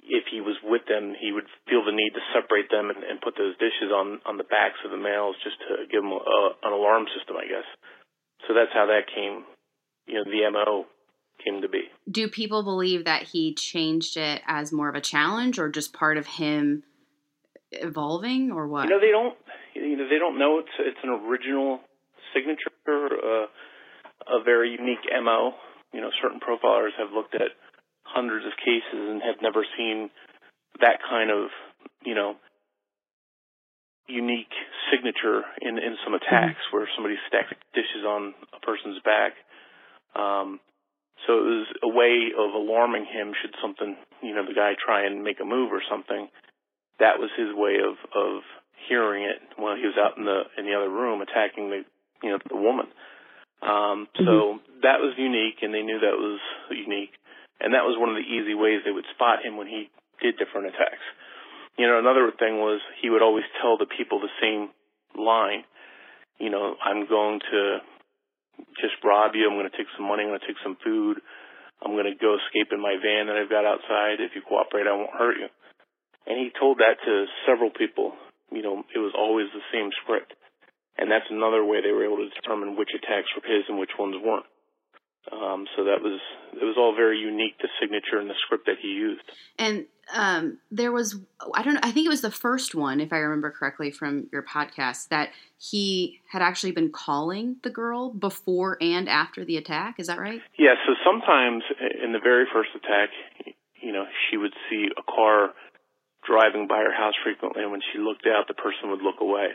if 0.00 0.24
he 0.32 0.40
was 0.40 0.56
with 0.64 0.88
them, 0.88 1.12
he 1.12 1.36
would 1.36 1.44
feel 1.68 1.84
the 1.84 1.92
need 1.92 2.16
to 2.16 2.24
separate 2.32 2.72
them 2.72 2.88
and, 2.88 3.04
and 3.04 3.20
put 3.20 3.36
those 3.36 3.60
dishes 3.60 3.92
on 3.92 4.24
on 4.24 4.40
the 4.40 4.48
backs 4.48 4.80
of 4.84 4.92
the 4.92 5.00
males 5.00 5.36
just 5.44 5.60
to 5.68 5.84
give 5.92 6.00
them 6.00 6.16
a, 6.16 6.40
an 6.64 6.72
alarm 6.72 7.04
system, 7.12 7.36
I 7.36 7.44
guess. 7.44 7.68
So 8.46 8.54
that's 8.54 8.72
how 8.72 8.86
that 8.86 9.02
came, 9.14 9.44
you 10.06 10.14
know, 10.14 10.24
the 10.24 10.50
mo 10.50 10.86
came 11.44 11.62
to 11.62 11.68
be. 11.68 11.82
Do 12.10 12.28
people 12.28 12.62
believe 12.62 13.04
that 13.04 13.22
he 13.24 13.54
changed 13.54 14.16
it 14.16 14.42
as 14.46 14.72
more 14.72 14.88
of 14.88 14.94
a 14.94 15.00
challenge 15.00 15.58
or 15.58 15.68
just 15.68 15.92
part 15.92 16.16
of 16.16 16.26
him? 16.26 16.84
evolving 17.72 18.52
or 18.52 18.66
what? 18.66 18.84
You 18.84 18.90
know, 18.90 19.00
they 19.00 19.10
don't. 19.10 19.36
You 19.74 19.96
know, 19.96 20.08
they 20.08 20.18
don't 20.18 20.38
know 20.38 20.58
it's 20.58 20.76
it's 20.78 20.98
an 21.02 21.10
original 21.10 21.80
signature, 22.34 22.70
uh, 22.86 23.46
a 24.28 24.42
very 24.44 24.70
unique 24.70 25.04
mo. 25.22 25.52
You 25.92 26.00
know, 26.00 26.10
certain 26.22 26.40
profilers 26.40 26.92
have 26.98 27.12
looked 27.12 27.34
at 27.34 27.52
hundreds 28.04 28.44
of 28.46 28.52
cases 28.58 28.92
and 28.92 29.22
have 29.22 29.40
never 29.40 29.64
seen 29.76 30.10
that 30.80 30.98
kind 31.08 31.30
of, 31.30 31.48
you 32.04 32.14
know, 32.14 32.36
unique 34.08 34.52
signature 34.90 35.42
in 35.60 35.78
in 35.78 35.96
some 36.04 36.14
attacks 36.14 36.60
mm-hmm. 36.68 36.76
where 36.76 36.88
somebody 36.94 37.16
stacks 37.28 37.54
dishes 37.74 38.04
on 38.06 38.34
a 38.52 38.60
person's 38.60 39.00
back. 39.02 39.32
Um, 40.14 40.60
so 41.26 41.38
it 41.38 41.46
was 41.46 41.66
a 41.84 41.88
way 41.88 42.34
of 42.34 42.50
alarming 42.52 43.06
him 43.06 43.32
should 43.40 43.54
something, 43.62 43.96
you 44.22 44.34
know, 44.34 44.44
the 44.44 44.58
guy 44.58 44.74
try 44.74 45.06
and 45.06 45.22
make 45.22 45.38
a 45.40 45.46
move 45.46 45.70
or 45.72 45.80
something 45.88 46.28
that 47.02 47.18
was 47.18 47.34
his 47.34 47.50
way 47.50 47.82
of 47.82 47.98
of 48.14 48.46
hearing 48.88 49.24
it 49.24 49.42
while 49.56 49.76
he 49.76 49.82
was 49.82 49.98
out 49.98 50.18
in 50.18 50.24
the 50.24 50.46
in 50.58 50.66
the 50.66 50.74
other 50.74 50.90
room 50.90 51.22
attacking 51.22 51.70
the 51.70 51.82
you 52.22 52.30
know 52.30 52.38
the 52.48 52.56
woman. 52.56 52.86
Um, 53.62 54.06
mm-hmm. 54.10 54.26
So 54.26 54.62
that 54.82 55.02
was 55.02 55.14
unique, 55.18 55.62
and 55.62 55.74
they 55.74 55.82
knew 55.82 55.98
that 55.98 56.18
was 56.18 56.40
unique, 56.70 57.14
and 57.58 57.74
that 57.74 57.86
was 57.86 57.98
one 57.98 58.10
of 58.10 58.18
the 58.18 58.26
easy 58.26 58.54
ways 58.54 58.82
they 58.86 58.94
would 58.94 59.06
spot 59.14 59.42
him 59.44 59.56
when 59.56 59.66
he 59.66 59.90
did 60.22 60.38
different 60.38 60.70
attacks. 60.70 61.02
You 61.78 61.88
know, 61.88 61.98
another 61.98 62.30
thing 62.36 62.60
was 62.60 62.80
he 63.00 63.08
would 63.08 63.22
always 63.22 63.48
tell 63.60 63.78
the 63.78 63.88
people 63.88 64.20
the 64.20 64.32
same 64.40 64.68
line. 65.16 65.64
You 66.38 66.50
know, 66.50 66.76
I'm 66.84 67.08
going 67.08 67.40
to 67.40 67.62
just 68.80 69.00
rob 69.04 69.32
you. 69.34 69.48
I'm 69.48 69.56
going 69.56 69.70
to 69.70 69.76
take 69.76 69.88
some 69.96 70.06
money. 70.06 70.22
I'm 70.22 70.30
going 70.30 70.40
to 70.40 70.46
take 70.46 70.60
some 70.62 70.76
food. 70.84 71.20
I'm 71.80 71.96
going 71.96 72.06
to 72.06 72.18
go 72.18 72.36
escape 72.38 72.70
in 72.70 72.80
my 72.80 72.94
van 73.00 73.26
that 73.26 73.40
I've 73.40 73.50
got 73.50 73.66
outside. 73.66 74.20
If 74.20 74.36
you 74.36 74.42
cooperate, 74.44 74.86
I 74.86 74.94
won't 74.94 75.16
hurt 75.16 75.40
you. 75.40 75.48
And 76.28 76.38
he 76.38 76.54
told 76.54 76.78
that 76.78 77.02
to 77.02 77.26
several 77.48 77.70
people. 77.72 78.14
You 78.52 78.62
know, 78.62 78.84
it 78.94 79.00
was 79.00 79.16
always 79.16 79.48
the 79.50 79.64
same 79.72 79.90
script. 80.04 80.36
And 81.00 81.10
that's 81.10 81.26
another 81.32 81.64
way 81.64 81.80
they 81.80 81.90
were 81.90 82.04
able 82.04 82.20
to 82.20 82.30
determine 82.30 82.76
which 82.76 82.92
attacks 82.94 83.32
were 83.34 83.48
his 83.48 83.64
and 83.66 83.80
which 83.80 83.96
ones 83.98 84.14
weren't. 84.20 84.46
Um, 85.30 85.66
so 85.76 85.84
that 85.84 86.02
was 86.02 86.18
it 86.52 86.64
was 86.64 86.74
all 86.76 86.94
very 86.96 87.18
unique 87.18 87.54
the 87.62 87.68
signature 87.80 88.18
and 88.18 88.28
the 88.28 88.34
script 88.44 88.66
that 88.66 88.76
he 88.82 88.88
used. 88.88 89.22
And 89.58 89.86
um, 90.12 90.58
there 90.70 90.90
was 90.90 91.20
I 91.54 91.62
don't 91.62 91.74
know 91.74 91.80
I 91.84 91.92
think 91.92 92.06
it 92.06 92.10
was 92.10 92.22
the 92.22 92.30
first 92.30 92.74
one 92.74 93.00
if 93.00 93.12
I 93.12 93.18
remember 93.18 93.50
correctly 93.50 93.92
from 93.92 94.26
your 94.32 94.42
podcast 94.42 95.08
that 95.08 95.30
he 95.58 96.20
had 96.28 96.42
actually 96.42 96.72
been 96.72 96.90
calling 96.90 97.56
the 97.62 97.70
girl 97.70 98.10
before 98.10 98.78
and 98.80 99.08
after 99.08 99.44
the 99.44 99.56
attack. 99.56 100.00
Is 100.00 100.08
that 100.08 100.18
right? 100.18 100.40
Yeah. 100.58 100.74
So 100.86 100.94
sometimes 101.06 101.62
in 102.02 102.12
the 102.12 102.20
very 102.22 102.46
first 102.52 102.70
attack, 102.74 103.10
you 103.80 103.92
know, 103.92 104.04
she 104.28 104.36
would 104.36 104.54
see 104.68 104.88
a 104.98 105.02
car 105.02 105.54
driving 106.26 106.66
by 106.66 106.78
her 106.78 106.94
house 106.94 107.14
frequently, 107.22 107.62
and 107.62 107.70
when 107.70 107.82
she 107.92 107.98
looked 107.98 108.26
out, 108.26 108.46
the 108.46 108.54
person 108.54 108.90
would 108.90 109.02
look 109.02 109.20
away. 109.20 109.54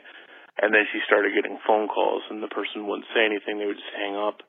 And 0.60 0.74
then 0.74 0.84
she 0.92 1.00
started 1.06 1.36
getting 1.36 1.60
phone 1.68 1.88
calls, 1.88 2.24
and 2.30 2.42
the 2.42 2.52
person 2.52 2.88
wouldn't 2.88 3.08
say 3.14 3.24
anything; 3.24 3.60
they 3.60 3.68
would 3.68 3.78
just 3.78 3.96
hang 3.96 4.16
up. 4.16 4.42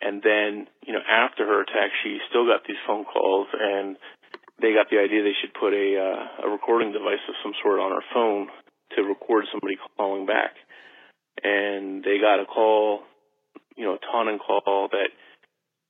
And 0.00 0.22
then, 0.22 0.66
you 0.82 0.92
know, 0.92 1.04
after 1.06 1.46
her 1.46 1.62
attack, 1.62 1.90
she 2.02 2.18
still 2.28 2.46
got 2.46 2.66
these 2.66 2.80
phone 2.86 3.04
calls, 3.04 3.46
and 3.52 3.96
they 4.60 4.74
got 4.74 4.90
the 4.90 4.98
idea 4.98 5.22
they 5.22 5.38
should 5.38 5.54
put 5.54 5.72
a 5.72 5.88
uh, 5.98 6.46
a 6.46 6.48
recording 6.50 6.92
device 6.92 7.22
of 7.28 7.34
some 7.42 7.54
sort 7.62 7.78
on 7.78 7.92
her 7.92 8.06
phone 8.12 8.48
to 8.96 9.02
record 9.02 9.46
somebody 9.50 9.78
calling 9.96 10.26
back. 10.26 10.54
And 11.42 12.02
they 12.02 12.18
got 12.18 12.42
a 12.42 12.46
call, 12.46 13.02
you 13.76 13.84
know, 13.84 13.94
a 13.94 14.02
taunting 14.10 14.38
call 14.38 14.88
that, 14.90 15.10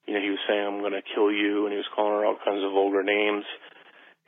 you 0.06 0.14
know, 0.14 0.20
he 0.20 0.30
was 0.30 0.40
saying, 0.48 0.64
"I'm 0.64 0.80
going 0.80 0.96
to 0.96 1.04
kill 1.14 1.32
you," 1.32 1.64
and 1.64 1.72
he 1.72 1.80
was 1.80 1.88
calling 1.94 2.12
her 2.12 2.24
all 2.24 2.36
kinds 2.44 2.64
of 2.64 2.72
vulgar 2.72 3.02
names. 3.02 3.44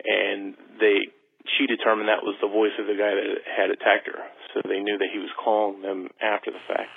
And 0.05 0.55
they, 0.81 1.09
she 1.57 1.67
determined 1.67 2.09
that 2.09 2.25
was 2.25 2.37
the 2.41 2.53
voice 2.53 2.77
of 2.79 2.87
the 2.87 2.97
guy 3.01 3.17
that 3.17 3.29
had 3.49 3.71
attacked 3.73 4.09
her, 4.09 4.21
so 4.53 4.61
they 4.69 4.81
knew 4.81 4.99
that 4.99 5.13
he 5.13 5.19
was 5.19 5.33
calling 5.41 5.81
them 5.81 6.09
after 6.21 6.51
the 6.53 6.65
fact. 6.69 6.93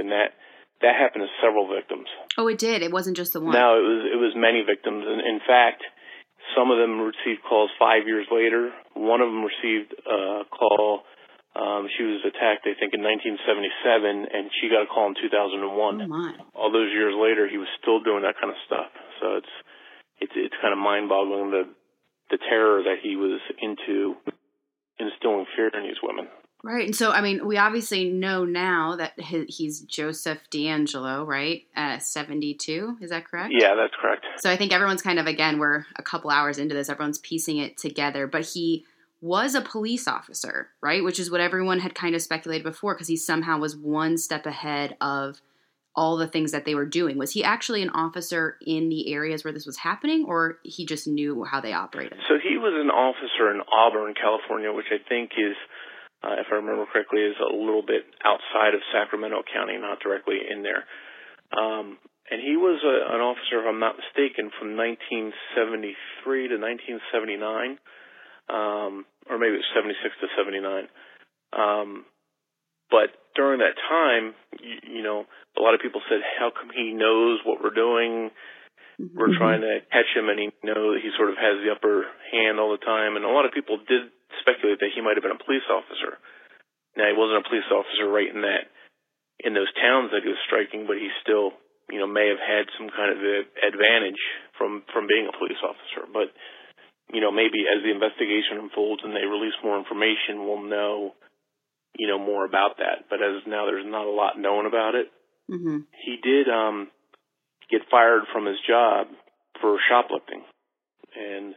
And 0.00 0.10
that 0.10 0.32
that 0.80 0.96
happened 0.96 1.28
to 1.28 1.32
several 1.44 1.68
victims. 1.68 2.08
Oh, 2.40 2.48
it 2.48 2.58
did. 2.58 2.80
It 2.82 2.90
wasn't 2.90 3.16
just 3.16 3.36
the 3.36 3.40
one. 3.40 3.52
No, 3.52 3.76
it 3.76 3.84
was 3.84 4.00
it 4.16 4.18
was 4.18 4.32
many 4.34 4.64
victims, 4.64 5.04
and 5.04 5.20
in 5.20 5.40
fact, 5.44 5.84
some 6.56 6.72
of 6.72 6.80
them 6.80 7.00
received 7.04 7.44
calls 7.44 7.70
five 7.78 8.08
years 8.08 8.26
later. 8.32 8.72
One 8.96 9.20
of 9.20 9.28
them 9.28 9.44
received 9.44 9.92
a 9.92 10.48
call. 10.48 11.04
Um, 11.50 11.90
she 11.98 12.06
was 12.06 12.22
attacked, 12.22 12.62
I 12.62 12.78
think, 12.78 12.94
in 12.94 13.02
1977, 13.02 14.30
and 14.30 14.54
she 14.62 14.70
got 14.70 14.86
a 14.86 14.90
call 14.90 15.10
in 15.10 15.18
2001. 15.18 15.66
Oh 15.66 16.06
my! 16.06 16.32
All 16.54 16.70
those 16.70 16.94
years 16.94 17.12
later, 17.18 17.50
he 17.50 17.58
was 17.58 17.68
still 17.82 18.00
doing 18.00 18.22
that 18.22 18.38
kind 18.40 18.54
of 18.54 18.58
stuff. 18.64 18.90
So 19.20 19.36
it's 19.36 19.54
it's 20.22 20.36
it's 20.36 20.56
kind 20.62 20.72
of 20.72 20.80
mind-boggling 20.80 21.50
the 21.50 21.64
the 22.30 22.38
terror 22.38 22.86
that 22.86 23.02
he 23.02 23.18
was 23.18 23.42
into 23.60 24.14
instilling 24.98 25.46
fear 25.56 25.68
in 25.74 25.82
these 25.82 25.98
women. 26.02 26.30
Right. 26.62 26.84
And 26.84 26.94
so, 26.94 27.10
I 27.10 27.22
mean, 27.22 27.46
we 27.46 27.56
obviously 27.56 28.10
know 28.10 28.44
now 28.44 28.96
that 28.96 29.18
he's 29.18 29.80
Joseph 29.80 30.38
DeAngelo, 30.50 31.26
right? 31.26 31.62
At 31.74 32.02
72. 32.02 32.98
Is 33.00 33.10
that 33.10 33.26
correct? 33.26 33.54
Yeah, 33.56 33.74
that's 33.74 33.94
correct. 34.00 34.26
So 34.38 34.50
I 34.50 34.56
think 34.56 34.72
everyone's 34.72 35.02
kind 35.02 35.18
of, 35.18 35.26
again, 35.26 35.58
we're 35.58 35.86
a 35.96 36.02
couple 36.02 36.30
hours 36.30 36.58
into 36.58 36.74
this, 36.74 36.90
everyone's 36.90 37.18
piecing 37.18 37.58
it 37.58 37.78
together. 37.78 38.26
But 38.26 38.44
he 38.44 38.84
was 39.22 39.54
a 39.54 39.60
police 39.60 40.06
officer, 40.06 40.68
right? 40.82 41.02
Which 41.02 41.18
is 41.18 41.30
what 41.30 41.40
everyone 41.40 41.80
had 41.80 41.94
kind 41.94 42.14
of 42.14 42.22
speculated 42.22 42.64
before 42.64 42.94
because 42.94 43.08
he 43.08 43.16
somehow 43.16 43.58
was 43.58 43.76
one 43.76 44.18
step 44.18 44.46
ahead 44.46 44.96
of 45.00 45.40
all 45.96 46.16
the 46.16 46.28
things 46.28 46.52
that 46.52 46.64
they 46.64 46.74
were 46.74 46.86
doing. 46.86 47.18
Was 47.18 47.32
he 47.32 47.42
actually 47.42 47.82
an 47.82 47.90
officer 47.90 48.56
in 48.64 48.88
the 48.88 49.12
areas 49.12 49.44
where 49.44 49.52
this 49.52 49.66
was 49.66 49.78
happening, 49.78 50.24
or 50.26 50.58
he 50.62 50.86
just 50.86 51.06
knew 51.08 51.44
how 51.44 51.60
they 51.60 51.72
operated? 51.72 52.18
So 52.28 52.36
he 52.40 52.56
was 52.58 52.72
an 52.76 52.90
officer 52.90 53.50
in 53.50 53.60
Auburn, 53.72 54.14
California, 54.14 54.72
which 54.72 54.86
I 54.92 54.98
think 55.08 55.32
is 55.36 55.56
uh, 56.22 56.36
if 56.36 56.46
I 56.52 56.60
remember 56.60 56.84
correctly, 56.92 57.24
is 57.24 57.36
a 57.40 57.48
little 57.54 57.84
bit 57.84 58.04
outside 58.24 58.76
of 58.76 58.84
Sacramento 58.92 59.42
County, 59.48 59.78
not 59.80 60.00
directly 60.00 60.36
in 60.44 60.62
there. 60.62 60.84
Um, 61.50 61.98
and 62.30 62.38
he 62.38 62.54
was 62.56 62.78
a, 62.84 62.96
an 63.16 63.20
officer, 63.20 63.58
if 63.58 63.66
I'm 63.66 63.82
not 63.82 63.98
mistaken, 63.98 64.54
from 64.54 64.78
1973 64.78 66.54
to 66.54 66.56
1979, 66.60 67.80
um, 68.46 69.08
or 69.26 69.40
maybe 69.40 69.58
it 69.58 69.64
was 69.64 69.74
76 69.74 69.98
to 69.98 70.28
79. 70.38 70.86
Um, 71.50 72.06
but 72.90 73.10
during 73.34 73.58
that 73.62 73.78
time, 73.78 74.34
you, 74.60 75.00
you 75.00 75.02
know, 75.02 75.26
a 75.56 75.60
lot 75.62 75.74
of 75.74 75.80
people 75.80 76.02
said, 76.06 76.22
"How 76.38 76.50
come 76.50 76.70
he 76.70 76.92
knows 76.92 77.40
what 77.42 77.62
we're 77.62 77.74
doing?" 77.74 78.30
Mm-hmm. 79.00 79.16
We're 79.16 79.34
trying 79.38 79.62
to 79.62 79.80
catch 79.90 80.10
him, 80.14 80.28
and 80.28 80.38
he 80.38 80.50
knows 80.62 81.02
he 81.02 81.10
sort 81.16 81.30
of 81.30 81.38
has 81.38 81.62
the 81.62 81.72
upper 81.72 82.06
hand 82.30 82.60
all 82.60 82.70
the 82.70 82.84
time. 82.84 83.16
And 83.16 83.24
a 83.24 83.32
lot 83.32 83.46
of 83.46 83.54
people 83.54 83.78
did 83.78 84.10
speculate 84.38 84.78
that 84.78 84.94
he 84.94 85.02
might 85.02 85.18
have 85.18 85.26
been 85.26 85.34
a 85.34 85.46
police 85.46 85.66
officer. 85.66 86.18
Now 86.94 87.10
he 87.10 87.16
wasn't 87.18 87.42
a 87.42 87.48
police 87.50 87.66
officer 87.70 88.06
right 88.06 88.30
in 88.30 88.42
that 88.46 88.70
in 89.40 89.56
those 89.56 89.70
towns 89.80 90.12
that 90.12 90.22
he 90.22 90.30
was 90.30 90.46
striking, 90.46 90.84
but 90.84 91.00
he 91.00 91.08
still, 91.24 91.56
you 91.88 91.98
know, 91.98 92.06
may 92.06 92.28
have 92.28 92.42
had 92.42 92.68
some 92.76 92.92
kind 92.92 93.10
of 93.10 93.18
advantage 93.64 94.20
from 94.58 94.84
from 94.92 95.08
being 95.08 95.26
a 95.26 95.38
police 95.38 95.60
officer. 95.64 96.06
But 96.12 96.30
you 97.12 97.20
know, 97.20 97.32
maybe 97.32 97.66
as 97.66 97.82
the 97.82 97.90
investigation 97.90 98.62
unfolds 98.62 99.02
and 99.02 99.14
they 99.14 99.26
release 99.26 99.56
more 99.64 99.78
information, 99.78 100.46
we'll 100.46 100.62
know, 100.62 101.14
you 101.98 102.06
know, 102.06 102.18
more 102.18 102.44
about 102.44 102.78
that. 102.78 103.10
But 103.10 103.18
as 103.22 103.42
now 103.46 103.66
there's 103.66 103.86
not 103.86 104.06
a 104.06 104.14
lot 104.14 104.38
known 104.38 104.66
about 104.66 104.94
it. 104.94 105.10
Mm-hmm. 105.50 105.90
He 106.06 106.18
did 106.22 106.46
um, 106.46 106.88
get 107.70 107.90
fired 107.90 108.22
from 108.32 108.46
his 108.46 108.58
job 108.68 109.08
for 109.60 109.76
shoplifting, 109.90 110.42
and 111.16 111.54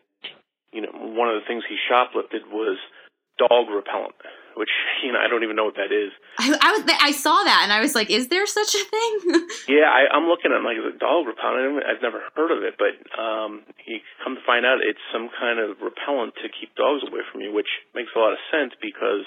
you 0.74 0.82
know, 0.82 0.92
one 1.14 1.30
of 1.30 1.38
the 1.38 1.46
things 1.48 1.64
he 1.70 1.78
shoplifted 1.88 2.50
was 2.50 2.78
dog 3.38 3.70
repellent, 3.70 4.18
which 4.58 4.74
you 5.06 5.14
know 5.14 5.22
I 5.22 5.28
don't 5.30 5.44
even 5.44 5.56
know 5.56 5.66
what 5.66 5.78
that 5.78 5.94
is. 5.94 6.12
I, 6.38 6.50
I 6.50 6.70
was 6.74 6.84
I 6.88 7.12
saw 7.14 7.38
that 7.46 7.62
and 7.64 7.72
I 7.72 7.80
was 7.82 7.96
like, 7.96 8.10
is 8.10 8.28
there 8.28 8.46
such 8.46 8.74
a 8.76 8.84
thing? 8.84 9.14
yeah, 9.78 9.90
I, 9.90 10.10
I'm 10.12 10.26
looking 10.26 10.52
at 10.52 10.66
like 10.66 10.78
the 10.82 10.98
dog 10.98 11.30
repellent. 11.30 11.86
I've 11.86 12.02
never 12.02 12.22
heard 12.36 12.52
of 12.52 12.66
it, 12.66 12.76
but 12.78 12.94
um, 13.18 13.64
you 13.86 14.02
come 14.26 14.36
to 14.36 14.44
find 14.46 14.66
out 14.66 14.82
it's 14.82 15.02
some 15.14 15.30
kind 15.30 15.62
of 15.62 15.78
repellent 15.80 16.34
to 16.42 16.50
keep 16.50 16.74
dogs 16.76 17.06
away 17.06 17.22
from 17.32 17.42
you, 17.42 17.54
which 17.54 17.70
makes 17.94 18.12
a 18.18 18.20
lot 18.20 18.34
of 18.34 18.42
sense 18.50 18.74
because 18.82 19.26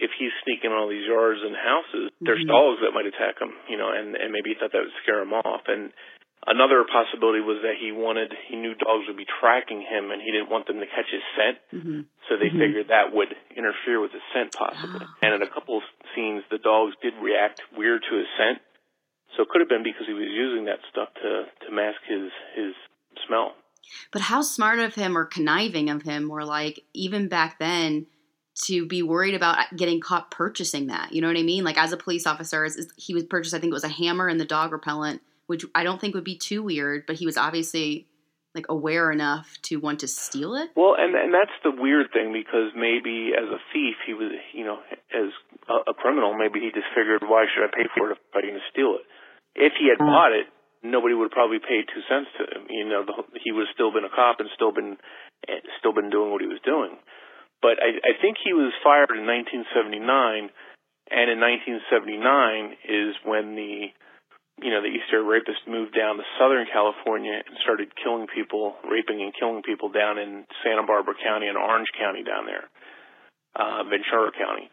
if 0.00 0.10
he's 0.16 0.32
sneaking 0.42 0.72
in 0.72 0.76
all 0.76 0.88
these 0.88 1.04
yards 1.04 1.44
and 1.44 1.52
houses, 1.52 2.08
there's 2.24 2.40
mm-hmm. 2.40 2.56
dogs 2.56 2.80
that 2.80 2.96
might 2.96 3.06
attack 3.06 3.36
him, 3.38 3.52
you 3.68 3.76
know, 3.76 3.92
and 3.92 4.16
and 4.16 4.32
maybe 4.32 4.52
he 4.52 4.56
thought 4.56 4.72
that 4.72 4.84
would 4.84 5.00
scare 5.04 5.20
him 5.20 5.36
off 5.36 5.68
and 5.68 5.92
Another 6.42 6.82
possibility 6.82 7.38
was 7.38 7.62
that 7.62 7.78
he 7.78 7.94
wanted, 7.94 8.34
he 8.50 8.56
knew 8.58 8.74
dogs 8.74 9.06
would 9.06 9.16
be 9.16 9.26
tracking 9.26 9.78
him 9.78 10.10
and 10.10 10.18
he 10.18 10.34
didn't 10.34 10.50
want 10.50 10.66
them 10.66 10.82
to 10.82 10.86
catch 10.90 11.06
his 11.06 11.22
scent. 11.38 11.56
Mm-hmm. 11.70 12.00
So 12.26 12.34
they 12.34 12.50
mm-hmm. 12.50 12.58
figured 12.58 12.88
that 12.90 13.14
would 13.14 13.30
interfere 13.54 14.02
with 14.02 14.10
his 14.10 14.26
scent 14.34 14.50
possibly. 14.50 15.06
Ah. 15.06 15.22
And 15.22 15.38
in 15.38 15.42
a 15.42 15.50
couple 15.50 15.78
of 15.78 15.86
scenes, 16.14 16.42
the 16.50 16.58
dogs 16.58 16.98
did 16.98 17.14
react 17.22 17.62
weird 17.78 18.02
to 18.10 18.16
his 18.18 18.26
scent. 18.34 18.58
So 19.36 19.46
it 19.46 19.54
could 19.54 19.62
have 19.62 19.70
been 19.70 19.86
because 19.86 20.02
he 20.10 20.18
was 20.18 20.26
using 20.26 20.66
that 20.66 20.82
stuff 20.90 21.14
to, 21.22 21.46
to 21.66 21.68
mask 21.70 22.02
his, 22.10 22.34
his 22.58 22.74
smell. 23.26 23.54
But 24.10 24.22
how 24.22 24.42
smart 24.42 24.80
of 24.80 24.94
him 24.94 25.16
or 25.16 25.24
conniving 25.24 25.90
of 25.90 26.02
him, 26.02 26.30
or 26.30 26.44
like 26.44 26.82
even 26.92 27.28
back 27.28 27.58
then, 27.58 28.06
to 28.66 28.86
be 28.86 29.02
worried 29.02 29.34
about 29.34 29.58
getting 29.76 30.00
caught 30.00 30.30
purchasing 30.30 30.88
that. 30.88 31.12
You 31.12 31.20
know 31.20 31.28
what 31.28 31.38
I 31.38 31.42
mean? 31.42 31.64
Like 31.64 31.78
as 31.78 31.92
a 31.92 31.96
police 31.96 32.26
officer, 32.26 32.68
he 32.96 33.14
was 33.14 33.24
purchased. 33.24 33.54
I 33.54 33.58
think 33.58 33.70
it 33.70 33.74
was 33.74 33.84
a 33.84 33.88
hammer 33.88 34.28
and 34.28 34.38
the 34.38 34.44
dog 34.44 34.72
repellent 34.72 35.22
which 35.52 35.68
I 35.76 35.84
don't 35.84 36.00
think 36.00 36.16
would 36.16 36.24
be 36.24 36.40
too 36.40 36.64
weird, 36.64 37.04
but 37.04 37.20
he 37.20 37.28
was 37.28 37.36
obviously 37.36 38.08
like 38.56 38.72
aware 38.72 39.12
enough 39.12 39.52
to 39.68 39.76
want 39.76 40.00
to 40.00 40.08
steal 40.08 40.56
it. 40.56 40.72
Well, 40.72 40.96
and 40.96 41.12
and 41.12 41.28
that's 41.28 41.52
the 41.60 41.76
weird 41.76 42.08
thing 42.08 42.32
because 42.32 42.72
maybe 42.72 43.36
as 43.36 43.44
a 43.52 43.60
thief 43.68 44.00
he 44.08 44.16
was, 44.16 44.32
you 44.56 44.64
know, 44.64 44.80
as 45.12 45.28
a, 45.68 45.92
a 45.92 45.94
criminal, 46.00 46.32
maybe 46.32 46.64
he 46.64 46.72
just 46.72 46.88
figured, 46.96 47.20
why 47.20 47.44
should 47.52 47.68
I 47.68 47.70
pay 47.72 47.84
for 47.92 48.08
it 48.08 48.16
if 48.16 48.24
I'm 48.32 48.48
going 48.48 48.56
to 48.56 48.72
steal 48.72 48.96
it? 48.96 49.04
If 49.52 49.76
he 49.76 49.92
had 49.92 50.00
mm. 50.00 50.08
bought 50.08 50.32
it, 50.32 50.48
nobody 50.80 51.12
would 51.12 51.28
have 51.28 51.36
probably 51.36 51.60
paid 51.60 51.84
two 51.92 52.00
cents 52.08 52.32
to 52.40 52.48
him. 52.48 52.64
You 52.72 52.88
know, 52.88 53.04
the, 53.04 53.12
he 53.44 53.52
would 53.52 53.68
have 53.68 53.76
still 53.76 53.92
been 53.92 54.08
a 54.08 54.12
cop 54.12 54.40
and 54.40 54.48
still 54.56 54.72
been 54.72 54.96
still 55.84 55.92
been 55.92 56.08
doing 56.08 56.32
what 56.32 56.40
he 56.40 56.48
was 56.48 56.64
doing. 56.64 56.96
But 57.60 57.76
I, 57.76 58.00
I 58.00 58.12
think 58.24 58.40
he 58.40 58.56
was 58.56 58.72
fired 58.80 59.12
in 59.12 59.28
1979, 59.28 60.00
and 61.12 61.26
in 61.28 61.38
1979 61.44 62.16
is 62.88 63.12
when 63.28 63.52
the 63.52 63.92
you 64.60 64.70
know 64.70 64.82
the 64.82 64.92
East 64.92 65.08
Area 65.12 65.24
rapist 65.24 65.64
moved 65.64 65.96
down 65.96 66.20
to 66.20 66.24
Southern 66.36 66.66
California 66.68 67.40
and 67.40 67.56
started 67.62 67.94
killing 67.96 68.26
people, 68.28 68.76
raping 68.84 69.22
and 69.22 69.32
killing 69.32 69.62
people 69.62 69.88
down 69.88 70.18
in 70.18 70.44
Santa 70.60 70.84
Barbara 70.84 71.14
County 71.16 71.48
and 71.48 71.56
Orange 71.56 71.88
County 71.96 72.22
down 72.22 72.44
there, 72.44 72.68
uh, 73.56 73.84
Ventura 73.88 74.30
County. 74.36 74.68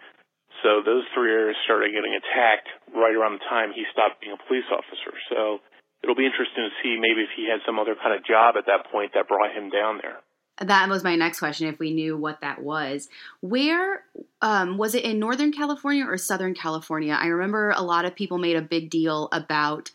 So 0.63 0.83
those 0.83 1.07
three 1.15 1.31
areas 1.31 1.55
started 1.63 1.95
getting 1.95 2.12
attacked 2.12 2.67
right 2.91 3.15
around 3.15 3.39
the 3.39 3.45
time 3.48 3.71
he 3.71 3.88
stopped 3.93 4.19
being 4.19 4.36
a 4.36 4.41
police 4.48 4.67
officer. 4.67 5.15
So 5.31 5.63
it'll 6.03 6.19
be 6.19 6.27
interesting 6.27 6.67
to 6.67 6.74
see 6.83 7.00
maybe 7.00 7.24
if 7.24 7.31
he 7.36 7.48
had 7.48 7.63
some 7.65 7.79
other 7.79 7.95
kind 7.95 8.12
of 8.12 8.25
job 8.25 8.55
at 8.57 8.67
that 8.67 8.91
point 8.91 9.15
that 9.15 9.27
brought 9.27 9.55
him 9.55 9.69
down 9.69 10.00
there. 10.03 10.19
That 10.59 10.89
was 10.89 11.03
my 11.03 11.15
next 11.15 11.39
question. 11.39 11.67
If 11.67 11.79
we 11.79 11.93
knew 11.93 12.17
what 12.17 12.41
that 12.41 12.62
was, 12.62 13.07
where 13.39 14.03
um, 14.41 14.77
was 14.77 14.96
it 14.96 15.03
in 15.03 15.19
Northern 15.19 15.51
California 15.51 16.05
or 16.05 16.17
Southern 16.17 16.53
California? 16.53 17.17
I 17.19 17.27
remember 17.27 17.72
a 17.72 17.84
lot 17.84 18.05
of 18.05 18.15
people 18.15 18.38
made 18.38 18.55
a 18.55 18.62
big 18.62 18.89
deal 18.89 19.27
about 19.31 19.91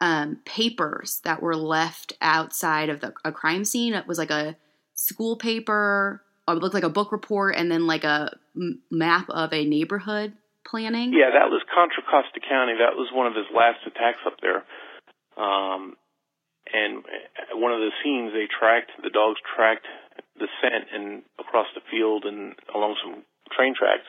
um, 0.00 0.38
papers 0.44 1.20
that 1.24 1.42
were 1.42 1.56
left 1.56 2.12
outside 2.20 2.88
of 2.88 3.00
the, 3.00 3.12
a 3.24 3.32
crime 3.32 3.64
scene. 3.64 3.94
It 3.94 4.06
was 4.06 4.18
like 4.18 4.30
a 4.30 4.56
school 4.94 5.36
paper, 5.36 6.22
or 6.46 6.54
it 6.54 6.62
looked 6.62 6.74
like 6.74 6.84
a 6.84 6.88
book 6.88 7.10
report, 7.10 7.56
and 7.56 7.70
then 7.70 7.86
like 7.86 8.04
a 8.04 8.36
m- 8.56 8.80
map 8.90 9.28
of 9.30 9.52
a 9.52 9.64
neighborhood 9.64 10.34
planning. 10.66 11.12
Yeah, 11.12 11.30
that 11.32 11.50
was 11.50 11.62
Contra 11.74 12.02
Costa 12.02 12.40
County. 12.40 12.74
That 12.78 12.96
was 12.96 13.10
one 13.12 13.26
of 13.26 13.34
his 13.34 13.46
last 13.54 13.78
attacks 13.86 14.22
up 14.26 14.34
there. 14.40 14.62
Um, 15.36 15.96
and 16.72 17.04
one 17.54 17.72
of 17.72 17.80
the 17.80 17.90
scenes 18.02 18.32
they 18.32 18.46
tracked 18.46 18.90
the 19.02 19.10
dogs 19.10 19.40
tracked 19.54 19.86
the 20.38 20.48
scent 20.62 20.90
and 20.92 21.22
across 21.38 21.66
the 21.74 21.82
field 21.90 22.24
and 22.24 22.54
along 22.74 22.96
some 23.02 23.22
train 23.52 23.74
tracks 23.76 24.06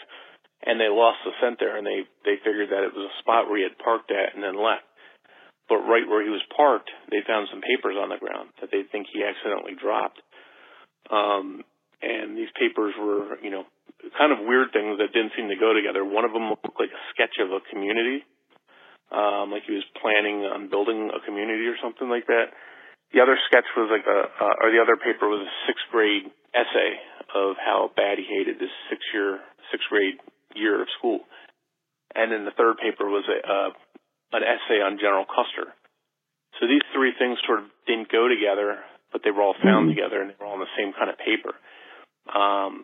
and 0.63 0.79
they 0.79 0.87
lost 0.87 1.19
the 1.25 1.35
scent 1.41 1.59
there 1.59 1.75
and 1.75 1.85
they 1.85 2.07
they 2.23 2.39
figured 2.41 2.71
that 2.71 2.87
it 2.87 2.95
was 2.95 3.09
a 3.09 3.19
spot 3.19 3.49
where 3.49 3.59
he 3.59 3.67
had 3.67 3.77
parked 3.81 4.11
at 4.11 4.33
and 4.33 4.43
then 4.43 4.55
left. 4.55 4.87
But 5.67 5.81
right 5.83 6.05
where 6.05 6.23
he 6.23 6.31
was 6.31 6.43
parked 6.55 6.89
they 7.11 7.25
found 7.25 7.51
some 7.51 7.65
papers 7.65 7.99
on 7.99 8.09
the 8.09 8.21
ground 8.21 8.55
that 8.61 8.71
they 8.71 8.87
think 8.87 9.07
he 9.11 9.25
accidentally 9.25 9.75
dropped. 9.75 10.21
Um 11.11 11.63
and 12.01 12.37
these 12.37 12.51
papers 12.55 12.95
were 12.95 13.39
you 13.43 13.51
know 13.51 13.67
kind 14.17 14.31
of 14.31 14.45
weird 14.45 14.69
things 14.71 15.01
that 15.01 15.15
didn't 15.15 15.33
seem 15.33 15.49
to 15.49 15.57
go 15.57 15.73
together. 15.73 16.05
One 16.05 16.23
of 16.23 16.33
them 16.35 16.47
looked 16.51 16.79
like 16.79 16.93
a 16.93 17.03
sketch 17.11 17.41
of 17.41 17.49
a 17.51 17.63
community 17.71 18.23
um, 19.11 19.53
like 19.53 19.63
he 19.67 19.73
was 19.73 19.85
planning 20.01 20.43
on 20.49 20.69
building 20.69 21.11
a 21.13 21.21
community 21.25 21.69
or 21.69 21.77
something 21.81 22.09
like 22.09 22.25
that. 22.27 22.51
The 23.15 23.23
other 23.23 23.39
sketch 23.47 23.63
was 23.79 23.87
like 23.87 24.03
a, 24.03 24.19
uh, 24.27 24.55
or 24.59 24.75
the 24.75 24.83
other 24.83 24.99
paper 24.99 25.31
was 25.31 25.47
a 25.47 25.51
sixth 25.71 25.87
grade 25.87 26.27
essay 26.51 26.91
of 27.31 27.55
how 27.55 27.87
bad 27.95 28.19
he 28.19 28.27
hated 28.27 28.59
this 28.59 28.71
six 28.91 28.99
year, 29.15 29.39
sixth 29.71 29.87
grade 29.87 30.19
year 30.51 30.83
of 30.83 30.91
school. 30.99 31.23
And 32.11 32.27
then 32.27 32.43
the 32.43 32.51
third 32.59 32.75
paper 32.75 33.07
was 33.07 33.23
a, 33.31 33.39
uh, 33.39 33.71
an 34.35 34.43
essay 34.43 34.83
on 34.83 34.99
General 34.99 35.23
Custer. 35.23 35.71
So 36.59 36.67
these 36.67 36.83
three 36.91 37.15
things 37.15 37.39
sort 37.47 37.63
of 37.63 37.71
didn't 37.87 38.11
go 38.11 38.27
together, 38.27 38.83
but 39.15 39.23
they 39.23 39.31
were 39.31 39.47
all 39.47 39.55
found 39.63 39.87
mm-hmm. 39.87 39.95
together 39.95 40.19
and 40.19 40.35
they 40.35 40.35
were 40.35 40.51
all 40.51 40.59
on 40.59 40.63
the 40.63 40.75
same 40.75 40.91
kind 40.91 41.07
of 41.07 41.15
paper. 41.15 41.55
Um, 42.27 42.83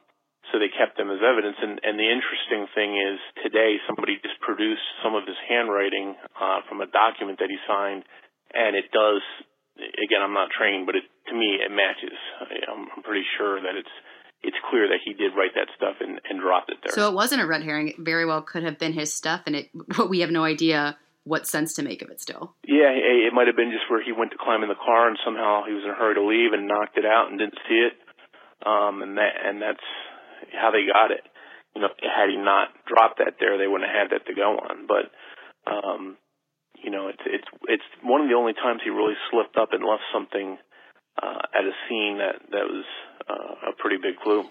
so 0.52 0.64
they 0.64 0.72
kept 0.72 0.96
them 0.96 1.12
as 1.12 1.20
evidence. 1.20 1.60
And, 1.60 1.80
and 1.84 2.00
the 2.00 2.08
interesting 2.08 2.72
thing 2.72 2.96
is 2.96 3.20
today 3.44 3.84
somebody 3.84 4.16
just 4.24 4.40
produced 4.40 4.84
some 5.04 5.12
of 5.12 5.28
his 5.28 5.40
handwriting 5.48 6.16
uh, 6.40 6.64
from 6.72 6.80
a 6.80 6.88
document 6.88 7.40
that 7.44 7.52
he 7.52 7.60
signed, 7.68 8.08
and 8.56 8.80
it 8.80 8.88
does. 8.96 9.20
Again, 9.82 10.22
I'm 10.22 10.34
not 10.34 10.50
trained, 10.56 10.86
but 10.86 10.96
it, 10.96 11.04
to 11.28 11.34
me 11.34 11.58
it 11.60 11.72
matches. 11.72 12.18
I'm, 12.70 12.88
I'm 12.96 13.04
pretty 13.04 13.26
sure 13.38 13.62
that 13.62 13.76
it's 13.76 13.92
it's 14.44 14.58
clear 14.70 14.88
that 14.88 15.00
he 15.06 15.14
did 15.14 15.34
write 15.38 15.54
that 15.54 15.68
stuff 15.76 15.98
and, 16.02 16.20
and 16.30 16.42
dropped 16.42 16.72
it 16.72 16.78
there. 16.84 16.94
So 16.94 17.10
it 17.10 17.14
wasn't 17.14 17.42
a 17.42 17.48
red 17.48 17.62
herring. 17.62 17.90
It 17.90 18.00
very 18.00 18.26
well 18.26 18.42
could 18.42 18.64
have 18.64 18.80
been 18.80 18.94
his 18.94 19.14
stuff, 19.14 19.42
and 19.46 19.56
it. 19.56 19.70
We 20.10 20.20
have 20.22 20.32
no 20.32 20.44
idea 20.44 20.98
what 21.24 21.46
sense 21.46 21.76
to 21.76 21.84
make 21.84 22.02
of 22.02 22.10
it 22.10 22.20
still. 22.20 22.56
Yeah, 22.66 22.90
it 22.90 23.34
might 23.34 23.46
have 23.46 23.56
been 23.56 23.70
just 23.70 23.86
where 23.90 24.02
he 24.04 24.12
went 24.12 24.32
to 24.32 24.42
climb 24.42 24.64
in 24.64 24.70
the 24.70 24.76
car 24.76 25.08
and 25.08 25.18
somehow 25.24 25.64
he 25.68 25.74
was 25.74 25.84
in 25.86 25.92
a 25.92 25.94
hurry 25.94 26.16
to 26.16 26.26
leave 26.26 26.54
and 26.54 26.68
knocked 26.68 26.98
it 26.98 27.06
out 27.06 27.30
and 27.30 27.38
didn't 27.38 27.62
see 27.70 27.78
it. 27.78 27.94
Um, 28.66 29.02
and 29.02 29.18
that 29.18 29.34
and 29.46 29.62
that's 29.62 29.86
how 30.54 30.72
they 30.72 30.86
got 30.90 31.12
it. 31.12 31.22
You 31.76 31.82
know, 31.82 31.94
had 32.02 32.30
he 32.30 32.38
not 32.38 32.74
dropped 32.90 33.20
that 33.20 33.38
there, 33.40 33.58
they 33.58 33.68
wouldn't 33.68 33.90
have 33.90 34.10
had 34.10 34.18
that 34.18 34.26
to 34.28 34.36
go 34.36 34.58
on. 34.60 34.90
But, 34.90 35.14
um, 35.70 36.18
you 36.84 36.92
know, 36.92 37.08
it's 37.08 37.22
it's 37.26 37.48
it's 37.68 37.84
one 38.04 38.22
of 38.22 38.30
the 38.30 38.36
only 38.36 38.54
times 38.54 38.82
he 38.84 38.90
really 38.90 39.16
slipped 39.30 39.58
up 39.58 39.70
and 39.74 39.84
left 39.84 40.04
something 40.14 40.58
uh, 41.22 41.42
at 41.58 41.66
a 41.66 41.72
scene 41.88 42.18
that 42.18 42.42
that 42.52 42.66
was 42.68 42.86
uh, 43.30 43.70
a 43.70 43.74
pretty 43.78 43.98
big 43.98 44.18
clue. 44.22 44.44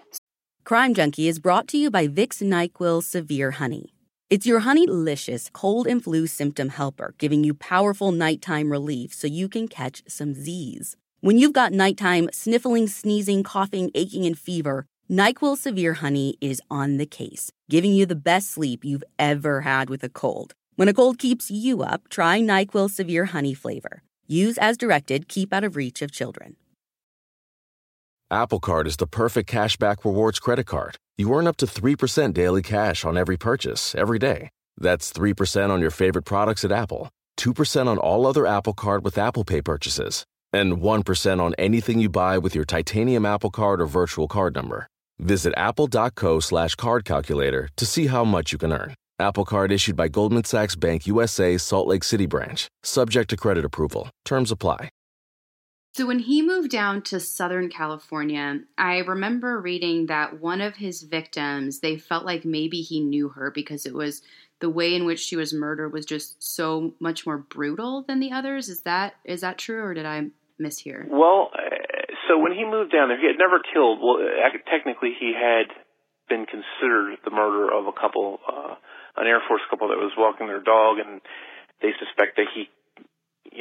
Crime 0.63 0.93
Junkie 0.93 1.27
is 1.27 1.39
brought 1.39 1.67
to 1.69 1.77
you 1.77 1.89
by 1.89 2.07
Vicks 2.07 2.41
NyQuil 2.41 3.03
Severe 3.03 3.51
Honey. 3.51 3.93
It's 4.29 4.45
your 4.45 4.59
honey-licious 4.59 5.49
cold 5.51 5.87
and 5.87 6.01
flu 6.01 6.25
symptom 6.27 6.69
helper, 6.69 7.15
giving 7.17 7.43
you 7.43 7.53
powerful 7.53 8.11
nighttime 8.11 8.71
relief 8.71 9.13
so 9.13 9.27
you 9.27 9.49
can 9.49 9.67
catch 9.67 10.03
some 10.07 10.33
Z's. 10.33 10.95
When 11.19 11.37
you've 11.37 11.51
got 11.51 11.73
nighttime 11.73 12.29
sniffling, 12.31 12.87
sneezing, 12.87 13.43
coughing, 13.43 13.91
aching, 13.93 14.25
and 14.25 14.37
fever, 14.37 14.85
NyQuil 15.09 15.57
Severe 15.57 15.95
Honey 15.95 16.37
is 16.39 16.61
on 16.69 16.95
the 16.95 17.05
case, 17.05 17.51
giving 17.69 17.93
you 17.93 18.05
the 18.05 18.15
best 18.15 18.51
sleep 18.51 18.85
you've 18.85 19.03
ever 19.19 19.61
had 19.61 19.89
with 19.89 20.03
a 20.03 20.09
cold. 20.09 20.53
When 20.81 20.89
a 20.89 20.95
cold 20.95 21.19
keeps 21.19 21.51
you 21.51 21.83
up, 21.83 22.09
try 22.09 22.39
NyQuil 22.39 22.89
Severe 22.89 23.25
Honey 23.25 23.53
flavor. 23.53 24.01
Use 24.25 24.57
as 24.57 24.77
directed, 24.77 25.27
keep 25.27 25.53
out 25.53 25.63
of 25.63 25.75
reach 25.75 26.01
of 26.01 26.11
children. 26.11 26.55
Apple 28.31 28.59
Card 28.59 28.87
is 28.87 28.97
the 28.97 29.05
perfect 29.05 29.47
cashback 29.47 30.03
rewards 30.03 30.39
credit 30.39 30.65
card. 30.65 30.97
You 31.19 31.31
earn 31.35 31.45
up 31.45 31.57
to 31.57 31.67
3% 31.67 32.33
daily 32.33 32.63
cash 32.63 33.05
on 33.05 33.15
every 33.15 33.37
purchase, 33.37 33.93
every 33.93 34.17
day. 34.17 34.49
That's 34.75 35.13
3% 35.13 35.69
on 35.69 35.81
your 35.81 35.91
favorite 35.91 36.25
products 36.25 36.65
at 36.65 36.71
Apple, 36.71 37.09
2% 37.37 37.85
on 37.85 37.99
all 37.99 38.25
other 38.25 38.47
Apple 38.47 38.73
Card 38.73 39.05
with 39.05 39.19
Apple 39.19 39.43
Pay 39.43 39.61
purchases, 39.61 40.25
and 40.51 40.77
1% 40.77 41.39
on 41.39 41.53
anything 41.59 41.99
you 41.99 42.09
buy 42.09 42.39
with 42.39 42.55
your 42.55 42.65
titanium 42.65 43.23
Apple 43.23 43.51
Card 43.51 43.81
or 43.81 43.85
virtual 43.85 44.27
card 44.27 44.55
number. 44.55 44.87
Visit 45.19 45.53
apple.co 45.55 46.39
slash 46.39 46.73
card 46.73 47.05
calculator 47.05 47.69
to 47.77 47.85
see 47.85 48.07
how 48.07 48.25
much 48.25 48.51
you 48.51 48.57
can 48.57 48.73
earn. 48.73 48.95
Apple 49.21 49.45
Card 49.45 49.71
issued 49.71 49.95
by 49.95 50.07
Goldman 50.07 50.43
Sachs 50.43 50.75
Bank 50.75 51.07
USA 51.07 51.57
Salt 51.57 51.87
Lake 51.87 52.03
City 52.03 52.25
branch. 52.25 52.67
Subject 52.83 53.29
to 53.29 53.37
credit 53.37 53.63
approval. 53.63 54.09
Terms 54.25 54.51
apply. 54.51 54.89
So 55.93 56.07
when 56.07 56.19
he 56.19 56.41
moved 56.41 56.71
down 56.71 57.01
to 57.03 57.19
Southern 57.19 57.69
California, 57.69 58.61
I 58.77 58.99
remember 58.99 59.59
reading 59.59 60.05
that 60.05 60.39
one 60.39 60.61
of 60.61 60.77
his 60.77 61.03
victims, 61.03 61.79
they 61.79 61.97
felt 61.97 62.25
like 62.25 62.45
maybe 62.45 62.81
he 62.81 63.01
knew 63.01 63.29
her 63.29 63.51
because 63.51 63.85
it 63.85 63.93
was 63.93 64.21
the 64.61 64.69
way 64.69 64.95
in 64.95 65.05
which 65.05 65.19
she 65.19 65.35
was 65.35 65.53
murdered 65.53 65.91
was 65.91 66.05
just 66.05 66.41
so 66.41 66.93
much 66.99 67.25
more 67.25 67.37
brutal 67.37 68.03
than 68.07 68.21
the 68.21 68.31
others. 68.31 68.69
Is 68.69 68.83
that 68.83 69.15
is 69.25 69.41
that 69.41 69.57
true 69.57 69.83
or 69.83 69.93
did 69.93 70.05
I 70.05 70.27
mishear? 70.61 71.07
Well, 71.09 71.51
so 72.29 72.37
when 72.39 72.53
he 72.53 72.63
moved 72.63 72.93
down 72.93 73.09
there, 73.09 73.19
he 73.19 73.27
had 73.27 73.37
never 73.37 73.59
killed. 73.59 73.99
Well, 74.01 74.19
technically, 74.69 75.11
he 75.19 75.33
had 75.35 75.67
been 76.29 76.45
considered 76.45 77.17
the 77.25 77.31
murderer 77.31 77.73
of 77.73 77.87
a 77.87 77.91
couple, 77.91 78.39
uh, 78.47 78.75
an 79.17 79.27
Air 79.27 79.41
Force 79.47 79.61
couple 79.69 79.89
that 79.89 79.99
was 79.99 80.15
walking 80.17 80.47
their 80.47 80.63
dog, 80.63 80.99
and 80.99 81.21
they 81.81 81.91
suspect 81.99 82.37
that 82.37 82.47
he, 82.53 82.69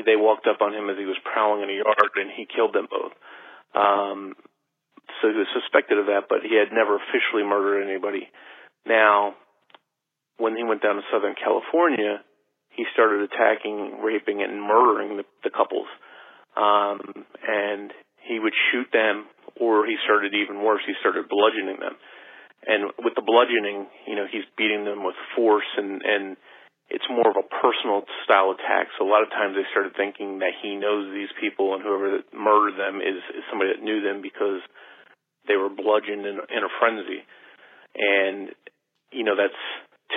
they 0.05 0.17
walked 0.17 0.47
up 0.47 0.61
on 0.61 0.75
him 0.75 0.91
as 0.91 0.99
he 0.99 1.09
was 1.09 1.19
prowling 1.25 1.63
in 1.65 1.71
a 1.71 1.79
yard, 1.83 2.15
and 2.17 2.31
he 2.31 2.47
killed 2.47 2.75
them 2.75 2.87
both. 2.91 3.15
Um, 3.75 4.35
so 5.19 5.29
he 5.29 5.37
was 5.37 5.51
suspected 5.53 5.99
of 5.99 6.07
that, 6.07 6.31
but 6.31 6.47
he 6.47 6.55
had 6.55 6.71
never 6.73 6.97
officially 6.97 7.43
murdered 7.43 7.83
anybody. 7.83 8.31
Now, 8.87 9.35
when 10.39 10.57
he 10.57 10.65
went 10.65 10.83
down 10.83 10.97
to 10.97 11.05
Southern 11.13 11.35
California, 11.37 12.23
he 12.71 12.85
started 12.95 13.29
attacking, 13.29 14.01
raping, 14.01 14.43
and 14.43 14.63
murdering 14.63 15.19
the, 15.19 15.27
the 15.45 15.51
couples. 15.51 15.91
Um, 16.57 17.27
and 17.43 17.93
he 18.25 18.39
would 18.39 18.55
shoot 18.71 18.89
them, 18.93 19.27
or 19.61 19.87
he 19.87 19.97
started 20.05 20.33
even 20.35 20.63
worse, 20.63 20.83
he 20.87 20.95
started 21.01 21.29
bludgeoning 21.29 21.81
them. 21.81 21.99
And 22.67 22.93
with 23.01 23.17
the 23.17 23.25
bludgeoning, 23.25 23.89
you 24.07 24.17
know, 24.17 24.29
he's 24.29 24.45
beating 24.57 24.85
them 24.85 25.05
with 25.05 25.17
force 25.37 25.69
and, 25.77 26.03
and 26.05 26.37
it's 26.91 27.07
more 27.09 27.31
of 27.31 27.39
a 27.39 27.47
personal 27.47 28.05
style 28.27 28.53
attack. 28.53 28.91
So 28.99 29.07
a 29.07 29.11
lot 29.11 29.23
of 29.23 29.31
times 29.31 29.57
they 29.57 29.65
started 29.71 29.97
thinking 29.97 30.43
that 30.45 30.59
he 30.61 30.77
knows 30.77 31.09
these 31.15 31.33
people 31.41 31.73
and 31.73 31.81
whoever 31.81 32.21
murdered 32.35 32.77
them 32.77 33.01
is, 33.01 33.23
is 33.33 33.47
somebody 33.49 33.73
that 33.73 33.83
knew 33.83 34.03
them 34.03 34.21
because 34.21 34.61
they 35.49 35.57
were 35.57 35.73
bludgeoned 35.73 36.27
in, 36.27 36.37
in 36.51 36.63
a 36.67 36.73
frenzy. 36.83 37.25
And, 37.97 38.53
you 39.15 39.25
know, 39.25 39.39
that's 39.39 39.57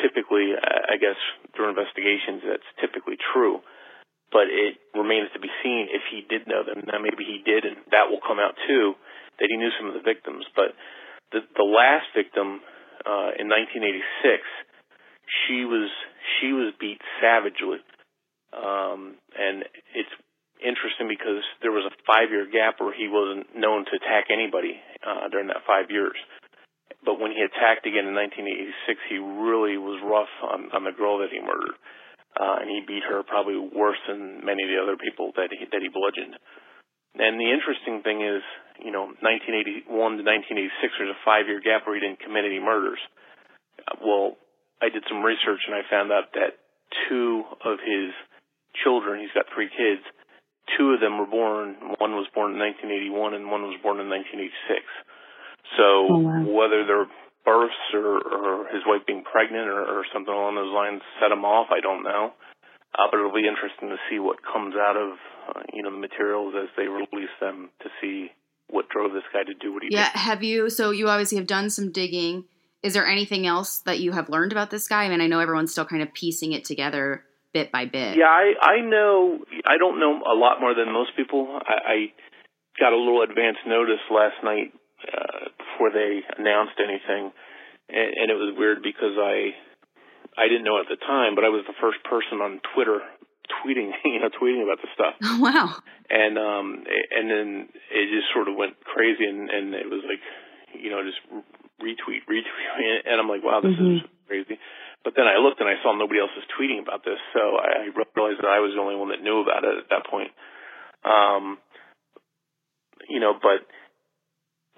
typically, 0.03 0.51
I 0.58 0.99
guess, 0.99 1.17
through 1.56 1.71
investigations, 1.71 2.43
that's 2.43 2.69
typically 2.82 3.15
true 3.32 3.63
but 4.34 4.49
it 4.49 4.82
remains 4.97 5.29
to 5.38 5.39
be 5.39 5.53
seen 5.62 5.93
if 5.93 6.01
he 6.10 6.25
did 6.25 6.49
know 6.49 6.65
them. 6.65 6.89
Now 6.89 6.97
maybe 6.97 7.21
he 7.21 7.45
did, 7.45 7.69
and 7.69 7.77
that 7.93 8.10
will 8.10 8.19
come 8.19 8.41
out 8.41 8.58
too, 8.65 8.97
that 9.38 9.47
he 9.47 9.56
knew 9.56 9.69
some 9.77 9.93
of 9.93 9.93
the 9.93 10.01
victims. 10.01 10.43
But 10.58 10.73
the 11.34 11.41
the 11.58 11.67
last 11.67 12.08
victim 12.15 12.62
uh, 13.04 13.36
in 13.36 13.50
1986, 13.50 14.46
she 15.48 15.65
was 15.65 15.89
she 16.39 16.54
was 16.54 16.74
beat 16.80 17.02
savagely, 17.19 17.82
Um, 18.54 19.17
and 19.34 19.65
it's 19.98 20.13
interesting 20.62 21.10
because 21.10 21.41
there 21.65 21.74
was 21.74 21.89
a 21.89 21.96
five 22.06 22.30
year 22.30 22.46
gap 22.46 22.78
where 22.80 22.93
he 22.93 23.10
wasn't 23.10 23.50
known 23.58 23.84
to 23.89 23.93
attack 23.98 24.30
anybody 24.30 24.78
uh, 25.02 25.28
during 25.34 25.50
that 25.50 25.65
five 25.65 25.89
years. 25.89 26.15
But 27.04 27.19
when 27.19 27.36
he 27.36 27.41
attacked 27.43 27.84
again 27.84 28.08
in 28.08 28.15
1986, 28.15 29.12
he 29.12 29.19
really 29.19 29.76
was 29.76 30.00
rough 30.06 30.32
on, 30.39 30.72
on 30.72 30.88
the 30.88 30.96
girl 30.96 31.19
that 31.19 31.36
he 31.36 31.41
murdered, 31.43 31.76
uh, 32.39 32.63
and 32.63 32.72
he 32.72 32.80
beat 32.88 33.04
her 33.04 33.28
probably 33.28 33.60
worse 33.60 34.00
than 34.08 34.39
many 34.46 34.63
of 34.63 34.72
the 34.72 34.80
other 34.80 34.96
people 34.96 35.36
that 35.36 35.52
he 35.52 35.65
that 35.67 35.82
he 35.84 35.89
bludgeoned. 35.91 36.38
And 37.19 37.38
the 37.38 37.52
interesting 37.52 38.02
thing 38.02 38.24
is, 38.24 38.41
you 38.82 38.92
know, 38.92 39.14
1981 39.22 39.86
to 39.90 40.24
1986, 40.26 40.98
there's 40.98 41.14
a 41.14 41.26
five-year 41.26 41.62
gap 41.62 41.86
where 41.86 41.96
he 41.98 42.02
didn't 42.02 42.24
commit 42.24 42.46
any 42.46 42.60
murders. 42.60 43.02
Well, 44.02 44.38
I 44.82 44.90
did 44.90 45.04
some 45.08 45.22
research 45.22 45.62
and 45.68 45.76
I 45.76 45.84
found 45.88 46.12
out 46.12 46.34
that 46.34 46.60
two 47.10 47.44
of 47.64 47.80
his 47.80 48.12
children, 48.84 49.22
he's 49.22 49.34
got 49.36 49.48
three 49.54 49.70
kids, 49.70 50.04
two 50.78 50.96
of 50.96 51.00
them 51.00 51.20
were 51.20 51.30
born, 51.30 51.98
one 52.00 52.16
was 52.16 52.28
born 52.34 52.56
in 52.56 52.60
1981 52.60 53.34
and 53.34 53.52
one 53.52 53.64
was 53.68 53.80
born 53.84 54.00
in 54.00 54.10
1986. 54.10 54.84
So 55.78 55.88
oh, 56.10 56.20
wow. 56.20 56.44
whether 56.48 56.84
their 56.84 57.08
births 57.44 57.84
or, 57.94 58.20
or 58.24 58.68
his 58.72 58.84
wife 58.88 59.04
being 59.08 59.24
pregnant 59.24 59.68
or, 59.68 59.84
or 59.84 60.02
something 60.12 60.34
along 60.34 60.56
those 60.56 60.72
lines 60.72 61.04
set 61.20 61.32
him 61.32 61.44
off, 61.44 61.72
I 61.72 61.80
don't 61.84 62.04
know. 62.04 62.34
Uh, 62.94 63.10
but 63.10 63.18
it'll 63.18 63.34
be 63.34 63.50
interesting 63.50 63.90
to 63.90 63.98
see 64.10 64.20
what 64.22 64.38
comes 64.46 64.76
out 64.78 64.96
of, 64.96 65.18
uh, 65.50 65.64
you 65.74 65.82
know, 65.82 65.90
the 65.90 65.98
materials 65.98 66.54
as 66.54 66.70
they 66.78 66.86
release 66.86 67.34
them 67.42 67.74
to 67.82 67.90
see 68.00 68.30
what 68.74 68.90
drove 68.90 69.14
this 69.14 69.24
guy 69.32 69.44
to 69.44 69.54
do 69.54 69.72
what 69.72 69.84
he 69.84 69.90
yeah, 69.92 70.10
did. 70.10 70.16
Yeah, 70.16 70.20
have 70.22 70.44
you, 70.44 70.70
so 70.70 70.90
you 70.90 71.08
obviously 71.08 71.38
have 71.38 71.48
done 71.48 71.70
some 71.70 71.92
digging. 71.92 72.46
Is 72.82 72.94
there 72.94 73.06
anything 73.06 73.46
else 73.46 73.80
that 73.86 74.00
you 74.00 74.12
have 74.12 74.28
learned 74.28 74.52
about 74.52 74.72
this 74.72 74.88
guy? 74.88 75.06
I 75.06 75.10
mean, 75.10 75.22
I 75.22 75.28
know 75.28 75.40
everyone's 75.40 75.72
still 75.72 75.86
kind 75.86 76.02
of 76.02 76.14
piecing 76.14 76.52
it 76.52 76.66
together 76.66 77.24
bit 77.54 77.72
by 77.72 77.86
bit. 77.86 78.18
Yeah, 78.18 78.34
I 78.34 78.54
I 78.60 78.82
know 78.82 79.40
I 79.64 79.78
don't 79.78 80.00
know 80.00 80.20
a 80.26 80.36
lot 80.36 80.60
more 80.60 80.74
than 80.74 80.92
most 80.92 81.16
people. 81.16 81.48
I, 81.54 81.78
I 81.86 81.98
got 82.80 82.92
a 82.92 82.98
little 82.98 83.22
advance 83.22 83.58
notice 83.66 84.02
last 84.10 84.42
night 84.44 84.74
uh, 85.06 85.54
before 85.56 85.94
they 85.94 86.26
announced 86.36 86.82
anything, 86.82 87.32
and, 87.88 88.10
and 88.18 88.28
it 88.34 88.36
was 88.36 88.58
weird 88.58 88.82
because 88.82 89.16
I 89.22 89.54
I 90.36 90.50
didn't 90.50 90.66
know 90.66 90.82
at 90.82 90.90
the 90.90 90.98
time, 90.98 91.36
but 91.36 91.46
I 91.46 91.54
was 91.54 91.64
the 91.70 91.78
first 91.80 92.04
person 92.04 92.42
on 92.42 92.60
Twitter 92.74 93.00
tweeting, 93.63 93.95
you 94.06 94.19
know, 94.19 94.30
tweeting 94.30 94.63
about 94.63 94.84
the 94.84 94.91
stuff. 94.93 95.15
Oh, 95.23 95.39
wow. 95.47 95.76
And 96.10 96.38
um 96.38 96.84
and 96.86 97.32
then 97.32 97.69
it 97.91 98.06
just 98.12 98.28
sort 98.36 98.47
of 98.47 98.56
went 98.56 98.76
crazy 98.84 99.26
and 99.26 99.49
and 99.49 99.73
it 99.73 99.88
was 99.88 100.04
like, 100.04 100.21
you 100.76 100.91
know, 100.91 101.02
just 101.02 101.19
retweet, 101.80 102.28
retweet 102.28 103.08
and 103.08 103.19
I'm 103.19 103.30
like, 103.30 103.43
wow, 103.43 103.62
this 103.62 103.73
mm-hmm. 103.73 103.97
is 103.97 104.02
crazy. 104.28 104.60
But 105.04 105.13
then 105.19 105.28
I 105.28 105.36
looked 105.36 105.60
and 105.60 105.67
I 105.67 105.76
saw 105.84 105.91
nobody 105.91 106.19
else 106.19 106.32
was 106.32 106.47
tweeting 106.56 106.80
about 106.80 107.04
this, 107.04 107.19
so 107.36 107.60
I 107.60 107.91
realized 107.91 108.39
that 108.39 108.47
I 108.47 108.63
was 108.63 108.71
the 108.71 108.80
only 108.80 108.95
one 108.95 109.12
that 109.12 109.19
knew 109.19 109.43
about 109.43 109.67
it 109.67 109.76
at 109.76 109.91
that 109.91 110.08
point. 110.08 110.32
Um, 111.04 111.60
you 113.10 113.19
know, 113.19 113.36
but 113.36 113.67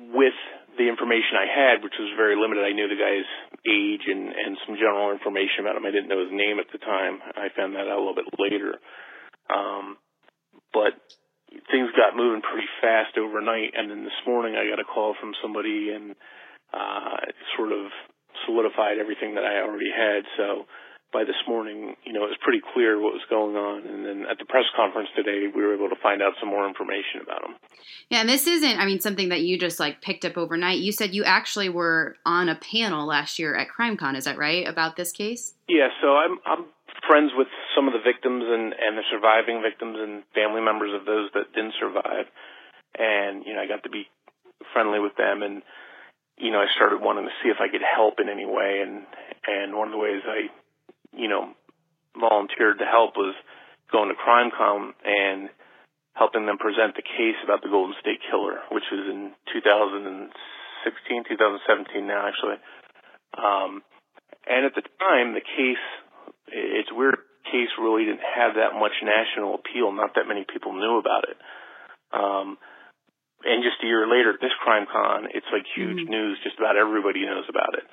with 0.01 0.33
the 0.77 0.91
information 0.91 1.39
I 1.39 1.47
had, 1.47 1.83
which 1.83 1.95
was 1.99 2.11
very 2.19 2.35
limited, 2.35 2.63
I 2.63 2.75
knew 2.75 2.87
the 2.87 2.99
guy's 2.99 3.29
age 3.63 4.05
and, 4.07 4.29
and 4.31 4.59
some 4.67 4.75
general 4.75 5.11
information 5.11 5.63
about 5.63 5.79
him. 5.79 5.87
I 5.87 5.91
didn't 5.95 6.11
know 6.11 6.23
his 6.23 6.35
name 6.35 6.59
at 6.59 6.69
the 6.71 6.79
time. 6.79 7.19
I 7.35 7.51
found 7.55 7.75
that 7.75 7.87
out 7.87 7.97
a 7.97 8.03
little 8.03 8.17
bit 8.17 8.29
later. 8.39 8.79
Um, 9.47 9.97
but 10.75 10.95
things 11.71 11.91
got 11.95 12.19
moving 12.19 12.43
pretty 12.43 12.67
fast 12.83 13.17
overnight, 13.17 13.73
and 13.75 13.89
then 13.89 14.03
this 14.03 14.21
morning 14.27 14.55
I 14.55 14.67
got 14.67 14.83
a 14.83 14.87
call 14.87 15.15
from 15.19 15.31
somebody 15.41 15.95
and 15.95 16.15
uh, 16.73 17.23
sort 17.55 17.71
of 17.71 17.91
solidified 18.45 18.99
everything 18.99 19.35
that 19.35 19.47
I 19.47 19.63
already 19.63 19.91
had. 19.91 20.27
So 20.35 20.67
by 21.15 21.23
this 21.23 21.39
morning, 21.47 21.95
you 22.03 22.11
know, 22.11 22.27
it 22.27 22.35
was 22.35 22.43
pretty 22.43 22.59
clear 22.73 22.99
what 22.99 23.15
was 23.15 23.23
going 23.29 23.55
on. 23.55 23.87
And 23.87 24.03
then 24.03 24.25
at 24.29 24.37
the 24.37 24.43
press 24.43 24.67
conference 24.75 25.07
today, 25.15 25.47
we 25.47 25.63
were 25.63 25.73
able 25.73 25.87
to 25.87 25.95
find 26.03 26.21
out 26.21 26.33
some 26.41 26.49
more 26.49 26.67
information 26.67 27.23
about 27.23 27.47
him. 27.47 27.55
Yeah, 28.09 28.19
and 28.19 28.27
this 28.27 28.45
isn't, 28.45 28.77
I 28.77 28.85
mean, 28.85 28.99
something 28.99 29.29
that 29.29 29.47
you 29.47 29.57
just 29.57 29.79
like 29.79 30.01
picked 30.01 30.25
up 30.25 30.35
overnight. 30.35 30.79
You 30.79 30.91
said 30.91 31.15
you 31.15 31.23
actually 31.23 31.69
were 31.69 32.17
on 32.25 32.49
a 32.49 32.55
panel 32.55 33.07
last 33.07 33.39
year 33.39 33.55
at 33.55 33.69
CrimeCon, 33.71 34.17
is 34.17 34.25
that 34.25 34.37
right, 34.37 34.67
about 34.67 34.97
this 34.97 35.13
case? 35.13 35.53
Yeah, 35.69 35.87
so 36.01 36.17
I'm, 36.19 36.35
I'm 36.45 36.65
friends 37.07 37.31
with 37.37 37.47
some 37.71 37.87
of 37.87 37.93
the 37.93 38.03
victims 38.03 38.43
and, 38.45 38.75
and 38.75 38.99
the 38.99 39.07
surviving 39.09 39.63
victims 39.63 39.95
and 39.97 40.23
family 40.35 40.59
members 40.59 40.91
of 40.91 41.05
those 41.05 41.31
that 41.33 41.55
didn't 41.55 41.75
survive. 41.79 42.27
And, 42.99 43.45
you 43.45 43.53
know, 43.55 43.61
I 43.61 43.67
got 43.67 43.83
to 43.83 43.89
be 43.89 44.11
friendly 44.73 44.99
with 44.99 45.15
them 45.15 45.43
and 45.43 45.63
you 46.37 46.51
know, 46.51 46.59
I 46.59 46.67
started 46.75 46.99
wanting 46.99 47.25
to 47.25 47.31
see 47.41 47.47
if 47.47 47.63
I 47.63 47.71
could 47.71 47.79
help 47.79 48.19
in 48.19 48.27
any 48.27 48.45
way, 48.45 48.83
and 48.83 49.07
and 49.47 49.75
one 49.75 49.87
of 49.87 49.93
the 49.93 49.97
ways 49.97 50.19
I, 50.27 50.51
you 51.17 51.27
know, 51.27 51.53
volunteered 52.19 52.79
to 52.79 52.87
help 52.87 53.15
was 53.15 53.35
going 53.91 54.09
to 54.09 54.17
CrimeCon 54.17 54.91
and 55.03 55.49
helping 56.15 56.45
them 56.45 56.57
present 56.57 56.95
the 56.95 57.03
case 57.03 57.37
about 57.43 57.61
the 57.61 57.69
Golden 57.69 57.95
State 57.99 58.23
Killer, 58.31 58.63
which 58.71 58.87
was 58.91 59.03
in 59.07 59.35
2016, 59.51 60.31
2017 61.27 62.07
now 62.07 62.27
actually. 62.27 62.59
Um, 63.35 63.83
and 64.47 64.63
at 64.65 64.73
the 64.75 64.85
time, 65.01 65.35
the 65.35 65.43
case, 65.43 65.85
it's 66.47 66.91
weird, 66.93 67.19
case 67.51 67.69
really 67.77 68.05
didn't 68.05 68.23
have 68.25 68.55
that 68.55 68.73
much 68.77 68.95
national 69.03 69.59
appeal. 69.59 69.91
Not 69.91 70.15
that 70.15 70.25
many 70.29 70.45
people 70.47 70.73
knew 70.73 70.97
about 70.97 71.27
it. 71.27 71.37
Um, 72.15 72.57
and 73.45 73.61
just 73.61 73.83
a 73.83 73.87
year 73.87 74.07
later, 74.07 74.33
this 74.39 74.55
CrimeCon, 74.63 75.29
it's 75.35 75.49
like 75.51 75.67
huge 75.75 75.99
mm-hmm. 75.99 76.09
news. 76.09 76.39
Just 76.41 76.57
about 76.57 76.77
everybody 76.77 77.25
knows 77.25 77.45
about 77.49 77.77
it. 77.77 77.85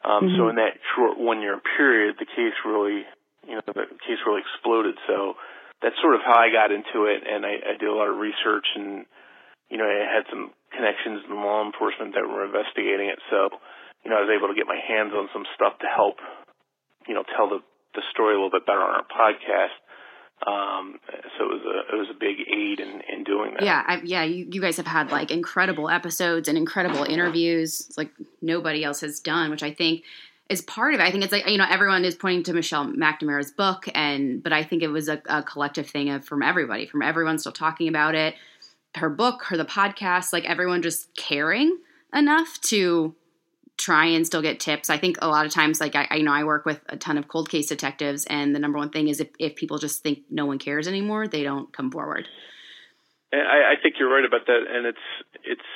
Um, 0.00 0.24
mm-hmm. 0.24 0.36
So 0.36 0.48
in 0.48 0.56
that 0.56 0.80
short 0.96 1.18
one 1.20 1.42
year 1.42 1.60
period, 1.76 2.16
the 2.18 2.28
case 2.28 2.56
really, 2.64 3.04
you 3.44 3.54
know, 3.54 3.62
the 3.66 3.86
case 4.00 4.20
really 4.24 4.40
exploded. 4.40 4.96
So 5.06 5.36
that's 5.82 5.96
sort 6.00 6.14
of 6.14 6.22
how 6.24 6.36
I 6.36 6.52
got 6.52 6.72
into 6.72 7.08
it, 7.08 7.24
and 7.24 7.44
I, 7.44 7.56
I 7.60 7.74
did 7.76 7.88
a 7.88 7.96
lot 7.96 8.08
of 8.08 8.16
research, 8.20 8.68
and 8.76 9.04
you 9.68 9.78
know, 9.78 9.86
I 9.86 10.04
had 10.04 10.26
some 10.28 10.50
connections 10.74 11.24
in 11.28 11.34
law 11.36 11.62
enforcement 11.64 12.12
that 12.18 12.26
were 12.26 12.44
investigating 12.44 13.06
it. 13.06 13.22
So, 13.30 13.54
you 14.02 14.10
know, 14.10 14.18
I 14.18 14.26
was 14.26 14.32
able 14.34 14.50
to 14.50 14.58
get 14.58 14.66
my 14.66 14.78
hands 14.78 15.14
on 15.14 15.30
some 15.32 15.46
stuff 15.54 15.78
to 15.80 15.88
help, 15.88 16.18
you 17.06 17.14
know, 17.14 17.24
tell 17.36 17.48
the 17.48 17.62
the 17.94 18.06
story 18.14 18.34
a 18.34 18.38
little 18.38 18.54
bit 18.54 18.66
better 18.66 18.82
on 18.82 19.02
our 19.02 19.08
podcast. 19.10 19.74
Um, 20.46 20.98
so 21.36 21.44
it 21.44 21.48
was 21.48 21.62
a 21.66 21.94
it 21.94 21.98
was 21.98 22.08
a 22.10 22.18
big 22.18 22.38
aid 22.48 22.80
in, 22.80 23.02
in 23.12 23.24
doing 23.24 23.54
that. 23.54 23.62
Yeah, 23.62 23.84
I, 23.86 24.00
yeah. 24.02 24.24
You, 24.24 24.48
you 24.50 24.60
guys 24.60 24.78
have 24.78 24.86
had 24.86 25.10
like 25.10 25.30
incredible 25.30 25.90
episodes 25.90 26.48
and 26.48 26.56
incredible 26.56 27.04
interviews, 27.04 27.86
it's 27.88 27.98
like 27.98 28.10
nobody 28.40 28.82
else 28.82 29.02
has 29.02 29.20
done, 29.20 29.50
which 29.50 29.62
I 29.62 29.72
think 29.72 30.04
is 30.48 30.62
part 30.62 30.94
of 30.94 31.00
it. 31.00 31.02
I 31.02 31.10
think 31.10 31.24
it's 31.24 31.32
like 31.32 31.46
you 31.46 31.58
know 31.58 31.66
everyone 31.68 32.06
is 32.06 32.14
pointing 32.14 32.42
to 32.44 32.54
Michelle 32.54 32.86
McNamara's 32.86 33.52
book, 33.52 33.86
and 33.94 34.42
but 34.42 34.52
I 34.52 34.64
think 34.64 34.82
it 34.82 34.88
was 34.88 35.08
a, 35.08 35.20
a 35.26 35.42
collective 35.42 35.88
thing 35.88 36.08
of 36.08 36.24
from 36.24 36.42
everybody, 36.42 36.86
from 36.86 37.02
everyone 37.02 37.38
still 37.38 37.52
talking 37.52 37.88
about 37.88 38.14
it, 38.14 38.34
her 38.96 39.10
book, 39.10 39.44
her 39.44 39.58
the 39.58 39.66
podcast, 39.66 40.32
like 40.32 40.48
everyone 40.48 40.80
just 40.80 41.14
caring 41.16 41.78
enough 42.14 42.60
to 42.62 43.14
try 43.80 44.06
and 44.06 44.26
still 44.26 44.42
get 44.42 44.60
tips. 44.60 44.90
I 44.90 44.98
think 44.98 45.16
a 45.22 45.28
lot 45.28 45.46
of 45.46 45.52
times, 45.52 45.80
like 45.80 45.96
I, 45.96 46.06
I, 46.10 46.18
know, 46.18 46.32
I 46.32 46.44
work 46.44 46.66
with 46.66 46.80
a 46.88 46.96
ton 46.96 47.16
of 47.16 47.28
cold 47.28 47.48
case 47.48 47.68
detectives, 47.68 48.26
and 48.26 48.54
the 48.54 48.58
number 48.58 48.78
one 48.78 48.90
thing 48.90 49.08
is 49.08 49.20
if, 49.20 49.28
if 49.38 49.56
people 49.56 49.78
just 49.78 50.02
think 50.02 50.20
no 50.30 50.46
one 50.46 50.58
cares 50.58 50.86
anymore, 50.86 51.26
they 51.26 51.42
don't 51.42 51.72
come 51.72 51.90
forward. 51.90 52.28
And 53.32 53.42
I, 53.42 53.72
I 53.72 53.74
think 53.82 53.96
you're 53.98 54.12
right 54.12 54.24
about 54.24 54.46
that, 54.46 54.62
and 54.68 54.86
it's 54.86 55.06
it's 55.44 55.70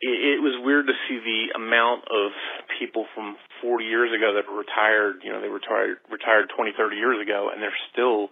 it, 0.00 0.38
it 0.38 0.40
was 0.42 0.58
weird 0.64 0.86
to 0.86 0.94
see 1.08 1.18
the 1.20 1.58
amount 1.58 2.04
of 2.10 2.32
people 2.80 3.06
from 3.14 3.36
40 3.60 3.84
years 3.84 4.10
ago 4.10 4.34
that 4.34 4.50
retired. 4.50 5.22
You 5.22 5.32
know, 5.32 5.40
they 5.40 5.48
retired 5.48 5.98
retired 6.10 6.50
20, 6.56 6.72
30 6.76 6.96
years 6.96 7.20
ago, 7.20 7.50
and 7.52 7.60
they're 7.60 7.82
still 7.92 8.30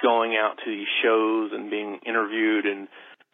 going 0.00 0.38
out 0.40 0.56
to 0.64 0.70
these 0.70 0.88
shows 1.02 1.50
and 1.52 1.70
being 1.70 2.00
interviewed 2.06 2.64
and 2.64 2.88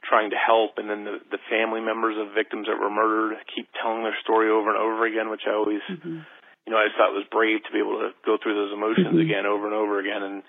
trying 0.09 0.31
to 0.31 0.38
help, 0.38 0.79
and 0.79 0.88
then 0.88 1.05
the, 1.05 1.19
the 1.31 1.42
family 1.51 1.83
members 1.83 2.16
of 2.16 2.35
victims 2.35 2.71
that 2.71 2.79
were 2.79 2.90
murdered 2.90 3.37
keep 3.51 3.66
telling 3.77 4.03
their 4.03 4.16
story 4.23 4.49
over 4.49 4.71
and 4.71 4.79
over 4.79 5.05
again, 5.07 5.29
which 5.29 5.45
I 5.47 5.53
always, 5.53 5.83
mm-hmm. 5.90 6.23
you 6.23 6.71
know, 6.71 6.79
I 6.79 6.87
just 6.87 6.97
thought 6.97 7.12
was 7.12 7.29
brave 7.31 7.62
to 7.66 7.73
be 7.75 7.83
able 7.83 7.99
to 8.01 8.14
go 8.25 8.38
through 8.38 8.55
those 8.55 8.73
emotions 8.73 9.19
mm-hmm. 9.19 9.27
again 9.27 9.45
over 9.47 9.66
and 9.66 9.75
over 9.75 9.99
again, 9.99 10.23
and 10.23 10.42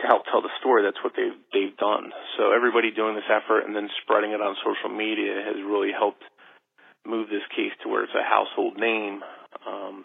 to 0.00 0.04
help 0.06 0.26
tell 0.26 0.42
the 0.42 0.52
story. 0.60 0.82
That's 0.82 1.02
what 1.02 1.14
they've 1.14 1.38
they've 1.54 1.76
done. 1.78 2.10
So 2.36 2.50
everybody 2.54 2.90
doing 2.90 3.14
this 3.14 3.30
effort 3.30 3.66
and 3.66 3.74
then 3.74 3.88
spreading 4.02 4.34
it 4.34 4.42
on 4.42 4.54
social 4.62 4.94
media 4.94 5.42
has 5.42 5.58
really 5.62 5.90
helped 5.90 6.22
move 7.06 7.30
this 7.30 7.46
case 7.54 7.72
to 7.82 7.88
where 7.88 8.04
it's 8.04 8.14
a 8.14 8.26
household 8.26 8.76
name. 8.78 9.22
Um, 9.66 10.04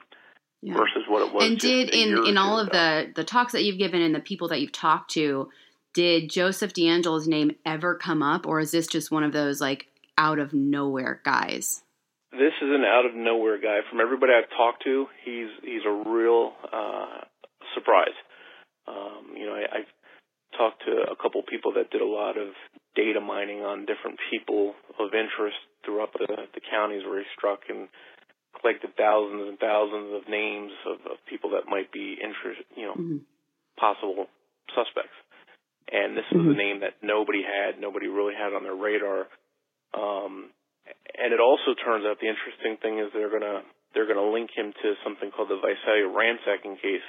yeah. 0.63 0.75
Versus 0.75 1.03
what 1.10 1.27
it 1.27 1.34
was. 1.34 1.43
And 1.43 1.60
did 1.60 1.89
in 1.89 2.25
in 2.25 2.38
all 2.38 2.58
of 2.58 2.69
the 2.69 3.12
the 3.13 3.25
talks 3.25 3.51
that 3.51 3.63
you've 3.63 3.77
given 3.77 4.01
and 4.01 4.15
the 4.15 4.21
people 4.21 4.47
that 4.47 4.62
you've 4.62 4.71
talked 4.71 5.12
to, 5.12 5.49
did 5.93 6.29
Joseph 6.29 6.73
DeAngelo's 6.73 7.27
name 7.27 7.51
ever 7.65 7.95
come 7.95 8.21
up, 8.21 8.47
or 8.47 8.60
is 8.60 8.71
this 8.71 8.88
just 8.88 9.12
one 9.12 9.23
of 9.23 9.32
those 9.32 9.62
like 9.62 9.88
out 10.17 10.39
of 10.39 10.53
nowhere 10.53 11.21
guys? 11.23 11.84
This 12.32 12.53
is 12.62 12.69
an 12.69 12.84
out 12.84 13.06
of 13.06 13.15
nowhere 13.15 13.60
guy. 13.60 13.79
From 13.89 14.01
everybody 14.01 14.34
I've 14.34 14.49
talked 14.58 14.84
to, 14.84 15.08
he's 15.23 15.49
he's 15.63 15.86
a 15.86 16.10
real 16.10 16.53
uh, 16.71 17.21
surprise. 17.75 18.17
Um, 18.88 19.38
you 19.38 19.45
know, 19.45 19.53
I, 19.53 19.79
I've 19.79 19.91
talked 20.58 20.84
to 20.86 21.12
a 21.12 21.15
couple 21.15 21.41
people 21.43 21.73
that 21.73 21.91
did 21.91 22.01
a 22.01 22.06
lot 22.06 22.38
of 22.38 22.49
data 22.95 23.21
mining 23.21 23.62
on 23.62 23.86
different 23.86 24.19
people 24.29 24.73
of 24.99 25.13
interest 25.13 25.58
throughout 25.86 26.13
the, 26.13 26.27
the 26.53 26.62
counties 26.62 27.03
where 27.06 27.19
he 27.19 27.25
struck 27.36 27.62
and 27.69 27.88
collected 28.60 28.91
thousands 28.97 29.49
and 29.49 29.58
thousands 29.58 30.13
of 30.13 30.29
names 30.29 30.71
of, 30.86 30.99
of 31.10 31.17
people 31.27 31.51
that 31.51 31.65
might 31.65 31.91
be 31.91 32.17
interest, 32.21 32.62
you 32.75 32.86
know, 32.86 32.93
mm-hmm 32.93 33.17
possible 33.77 34.27
suspects. 34.73 35.17
And 35.91 36.17
this 36.17 36.26
was 36.32 36.46
a 36.46 36.58
name 36.58 36.82
that 36.82 37.02
nobody 37.02 37.43
had, 37.43 37.80
nobody 37.80 38.08
really 38.08 38.34
had 38.34 38.54
on 38.54 38.63
their 38.63 38.76
radar. 38.76 39.28
Um, 39.93 40.50
and 41.17 41.34
it 41.34 41.39
also 41.39 41.76
turns 41.78 42.06
out 42.06 42.17
the 42.19 42.30
interesting 42.30 42.78
thing 42.82 43.00
is 43.00 43.12
they're 43.13 43.32
gonna 43.32 43.62
they're 43.93 44.08
gonna 44.08 44.32
link 44.32 44.50
him 44.56 44.74
to 44.82 44.93
something 45.04 45.30
called 45.32 45.50
the 45.50 45.60
Visalia 45.62 46.08
ransacking 46.10 46.78
case. 46.78 47.06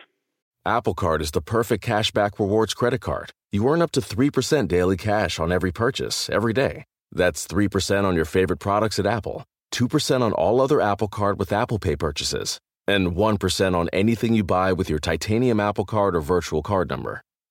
Apple 0.66 0.94
Card 0.94 1.20
is 1.20 1.30
the 1.30 1.42
perfect 1.42 1.84
cashback 1.84 2.38
rewards 2.38 2.74
credit 2.74 3.00
card. 3.00 3.30
You 3.52 3.68
earn 3.68 3.82
up 3.82 3.90
to 3.92 4.00
3% 4.00 4.66
daily 4.66 4.96
cash 4.96 5.38
on 5.38 5.52
every 5.52 5.70
purchase 5.70 6.30
every 6.30 6.52
day. 6.52 6.84
That's 7.12 7.46
3% 7.46 8.04
on 8.04 8.16
your 8.16 8.24
favorite 8.24 8.60
products 8.60 8.98
at 8.98 9.06
Apple, 9.06 9.44
2% 9.72 10.22
on 10.22 10.32
all 10.32 10.60
other 10.60 10.80
Apple 10.80 11.08
Card 11.08 11.38
with 11.38 11.52
Apple 11.52 11.78
Pay 11.78 11.96
purchases, 11.96 12.58
and 12.88 13.12
1% 13.12 13.76
on 13.76 13.88
anything 13.92 14.34
you 14.34 14.42
buy 14.42 14.72
with 14.72 14.88
your 14.88 14.98
titanium 14.98 15.60
Apple 15.60 15.84
Card 15.84 16.16
or 16.16 16.20
virtual 16.20 16.62
card 16.62 16.88
number. 16.88 17.22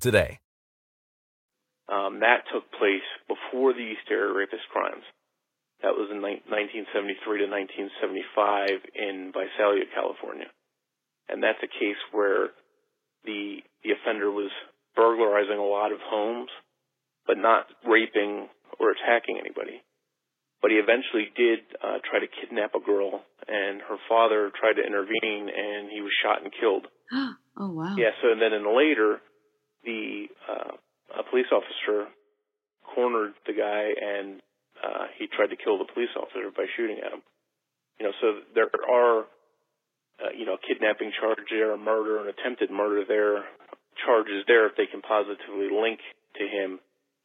today. 0.00 0.40
Um, 1.88 2.20
that 2.20 2.44
took 2.52 2.68
place 2.76 3.06
before 3.26 3.72
the 3.72 3.80
East 3.80 4.04
Area 4.10 4.32
Rapist 4.32 4.68
crimes. 4.70 5.04
That 5.80 5.94
was 5.94 6.10
in 6.10 6.20
1973 6.20 6.90
to 7.38 7.48
1975 7.48 8.82
in 8.98 9.32
Visalia, 9.32 9.86
California. 9.94 10.50
And 11.30 11.40
that's 11.40 11.62
a 11.62 11.70
case 11.70 12.00
where 12.10 12.50
the, 13.24 13.62
the 13.84 13.94
offender 13.94 14.30
was 14.30 14.50
burglarizing 14.96 15.56
a 15.56 15.64
lot 15.64 15.92
of 15.92 16.02
homes, 16.02 16.50
but 17.26 17.38
not 17.38 17.70
raping 17.86 18.50
or 18.80 18.90
attacking 18.90 19.38
anybody. 19.38 19.80
But 20.60 20.74
he 20.74 20.82
eventually 20.82 21.30
did 21.38 21.62
uh, 21.78 22.02
try 22.02 22.18
to 22.18 22.26
kidnap 22.26 22.74
a 22.74 22.82
girl, 22.82 23.22
and 23.46 23.78
her 23.86 23.96
father 24.10 24.50
tried 24.58 24.74
to 24.74 24.84
intervene, 24.84 25.46
and 25.46 25.86
he 25.88 26.02
was 26.02 26.10
shot 26.18 26.42
and 26.42 26.50
killed. 26.50 26.90
oh 27.14 27.70
wow. 27.70 27.94
Yeah. 27.94 28.10
So 28.18 28.34
then 28.34 28.50
in 28.50 28.66
later, 28.66 29.22
the 29.84 30.26
uh, 30.48 30.76
a 31.18 31.22
police 31.30 31.48
officer 31.52 32.08
cornered 32.94 33.32
the 33.46 33.52
guy 33.52 33.92
and 33.94 34.40
uh, 34.82 35.06
he 35.18 35.26
tried 35.26 35.50
to 35.50 35.56
kill 35.56 35.78
the 35.78 35.88
police 35.92 36.12
officer 36.16 36.50
by 36.54 36.66
shooting 36.76 36.98
at 37.04 37.12
him. 37.12 37.22
You 37.98 38.06
know, 38.06 38.12
so 38.20 38.26
there 38.54 38.70
are, 38.70 39.26
uh, 40.22 40.32
you 40.36 40.46
know, 40.46 40.56
kidnapping 40.56 41.12
charge 41.18 41.42
there, 41.50 41.76
murder, 41.76 42.22
an 42.22 42.28
attempted 42.30 42.70
murder 42.70 43.02
there, 43.06 43.44
charges 44.04 44.44
there. 44.46 44.66
If 44.66 44.76
they 44.76 44.86
can 44.86 45.02
positively 45.02 45.68
link 45.70 45.98
to 46.38 46.44
him, 46.46 46.78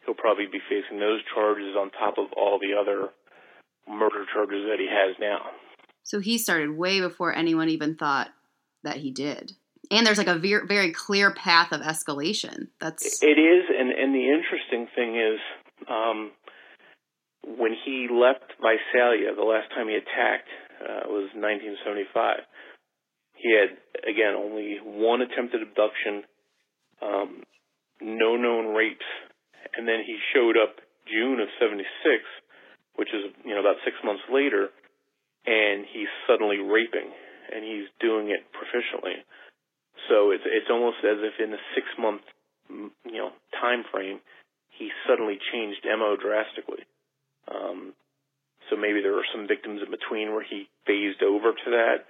he'll 0.05 0.17
probably 0.17 0.47
be 0.51 0.59
facing 0.65 0.99
those 0.99 1.21
charges 1.33 1.75
on 1.77 1.91
top 1.91 2.17
of 2.17 2.33
all 2.35 2.59
the 2.59 2.73
other 2.73 3.13
murder 3.87 4.25
charges 4.33 4.65
that 4.69 4.79
he 4.79 4.89
has 4.89 5.15
now. 5.19 5.53
So 6.03 6.19
he 6.19 6.37
started 6.37 6.71
way 6.75 6.99
before 6.99 7.35
anyone 7.35 7.69
even 7.69 7.95
thought 7.95 8.29
that 8.83 8.97
he 8.97 9.11
did. 9.11 9.53
And 9.91 10.07
there's 10.07 10.17
like 10.17 10.27
a 10.27 10.39
very, 10.39 10.91
clear 10.91 11.33
path 11.33 11.71
of 11.71 11.81
escalation. 11.81 12.67
That's 12.79 13.21
it 13.21 13.37
is, 13.37 13.65
and 13.69 13.91
and 13.91 14.15
the 14.15 14.29
interesting 14.29 14.87
thing 14.95 15.15
is, 15.19 15.39
um, 15.89 16.31
when 17.43 17.75
he 17.85 18.07
left 18.09 18.53
Visalia, 18.59 19.35
the 19.35 19.43
last 19.43 19.69
time 19.75 19.87
he 19.89 19.95
attacked 19.95 20.49
uh, 20.81 21.07
was 21.07 21.29
1975. 21.35 22.47
He 23.35 23.51
had 23.51 23.75
again 24.07 24.35
only 24.39 24.79
one 24.83 25.21
attempted 25.21 25.61
abduction, 25.61 26.23
um, 27.01 27.43
no 27.99 28.35
known 28.37 28.73
rapes, 28.73 29.05
and 29.75 29.87
then 29.87 29.99
he 30.05 30.17
showed 30.33 30.55
up 30.55 30.79
June 31.11 31.39
of 31.39 31.49
'76, 31.59 31.83
which 32.95 33.09
is 33.11 33.35
you 33.43 33.53
know 33.53 33.59
about 33.59 33.83
six 33.83 33.97
months 34.03 34.23
later, 34.31 34.71
and 35.45 35.83
he's 35.91 36.11
suddenly 36.27 36.59
raping, 36.63 37.11
and 37.51 37.63
he's 37.63 37.91
doing 37.99 38.31
it 38.31 38.47
proficiently. 38.55 39.27
So 40.09 40.31
it's 40.31 40.43
it's 40.45 40.69
almost 40.69 40.97
as 41.03 41.19
if 41.21 41.39
in 41.39 41.53
a 41.53 41.61
six 41.75 41.87
month 41.97 42.21
you 42.69 43.19
know 43.19 43.31
time 43.59 43.83
frame, 43.91 44.19
he 44.77 44.89
suddenly 45.07 45.39
changed 45.51 45.85
mo 45.85 46.15
drastically. 46.19 46.83
Um, 47.47 47.93
so 48.69 48.75
maybe 48.75 49.01
there 49.01 49.13
were 49.13 49.27
some 49.33 49.47
victims 49.47 49.81
in 49.83 49.91
between 49.91 50.31
where 50.31 50.43
he 50.43 50.67
phased 50.87 51.21
over 51.21 51.51
to 51.51 51.69
that. 51.71 52.05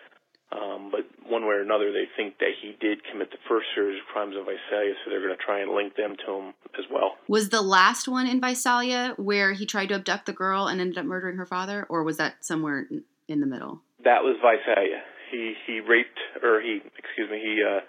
Um, 0.53 0.91
but 0.91 1.01
one 1.27 1.47
way 1.47 1.56
or 1.56 1.62
another, 1.62 1.91
they 1.91 2.06
think 2.15 2.38
that 2.38 2.53
he 2.62 2.77
did 2.79 3.03
commit 3.12 3.32
the 3.32 3.41
first 3.49 3.65
series 3.73 3.99
of 3.99 4.06
crimes 4.13 4.36
in 4.38 4.45
Visalia, 4.45 4.93
so 5.03 5.10
they're 5.10 5.25
going 5.25 5.36
to 5.36 5.43
try 5.43 5.62
and 5.62 5.73
link 5.73 5.95
them 5.95 6.15
to 6.27 6.32
him 6.32 6.53
as 6.77 6.86
well. 6.93 7.17
Was 7.27 7.49
the 7.49 7.63
last 7.63 8.08
one 8.08 8.27
in 8.27 8.39
Visalia 8.39 9.15
where 9.17 9.53
he 9.53 9.65
tried 9.65 9.89
to 9.89 9.95
abduct 9.95 10.27
the 10.27 10.34
girl 10.34 10.67
and 10.67 10.79
ended 10.79 10.99
up 10.99 11.06
murdering 11.06 11.38
her 11.38 11.45
father, 11.47 11.88
or 11.89 12.03
was 12.03 12.17
that 12.17 12.45
somewhere 12.45 12.88
in 13.27 13.39
the 13.39 13.47
middle? 13.47 13.82
That 14.03 14.21
was 14.21 14.38
Visalia 14.38 15.01
he 15.34 15.58
he 15.65 15.82
raped 15.82 16.22
or 16.46 16.62
he 16.62 16.80
excuse 16.93 17.30
me 17.30 17.41
he 17.41 17.65
uh 17.65 17.82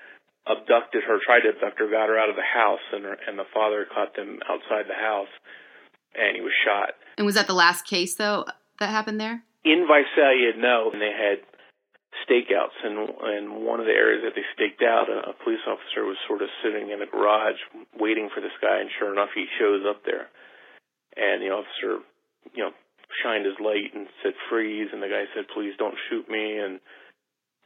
abducted 0.49 1.05
her 1.05 1.21
tried 1.25 1.45
to 1.45 1.53
abduct 1.53 1.79
her 1.79 1.89
got 1.89 2.09
her 2.09 2.19
out 2.19 2.29
of 2.29 2.37
the 2.37 2.45
house 2.45 2.85
and 2.93 3.05
her, 3.05 3.17
and 3.29 3.39
the 3.39 3.49
father 3.53 3.87
caught 3.89 4.17
them 4.17 4.41
outside 4.49 4.89
the 4.89 4.97
house 4.97 5.33
and 6.17 6.37
he 6.37 6.43
was 6.43 6.53
shot. 6.65 6.97
And 7.17 7.27
was 7.27 7.35
that 7.37 7.47
the 7.47 7.57
last 7.57 7.87
case 7.87 8.17
though 8.17 8.45
that 8.81 8.89
happened 8.89 9.21
there? 9.21 9.45
In 9.65 9.85
Visalia 9.85 10.57
no. 10.57 10.91
And 10.93 11.01
they 11.01 11.13
had 11.13 11.45
stakeouts 12.25 12.81
and 12.85 13.09
and 13.25 13.65
one 13.65 13.81
of 13.81 13.87
the 13.87 13.93
areas 13.93 14.25
that 14.25 14.33
they 14.33 14.45
staked 14.57 14.81
out 14.81 15.13
a, 15.13 15.31
a 15.31 15.35
police 15.45 15.65
officer 15.69 16.05
was 16.05 16.17
sort 16.29 16.41
of 16.41 16.49
sitting 16.65 16.91
in 16.91 17.03
a 17.03 17.09
garage 17.09 17.61
waiting 18.01 18.29
for 18.33 18.41
this 18.41 18.57
guy 18.61 18.81
and 18.81 18.89
sure 18.99 19.13
enough 19.13 19.33
he 19.35 19.45
shows 19.61 19.85
up 19.89 20.05
there. 20.05 20.29
And 21.17 21.41
the 21.41 21.53
officer 21.53 22.05
you 22.53 22.65
know 22.65 22.73
shined 23.23 23.47
his 23.47 23.57
light 23.61 23.95
and 23.95 24.09
said 24.23 24.37
freeze 24.51 24.89
and 24.93 25.01
the 25.01 25.09
guy 25.09 25.25
said 25.33 25.49
please 25.53 25.73
don't 25.79 25.97
shoot 26.09 26.29
me 26.29 26.59
and 26.59 26.81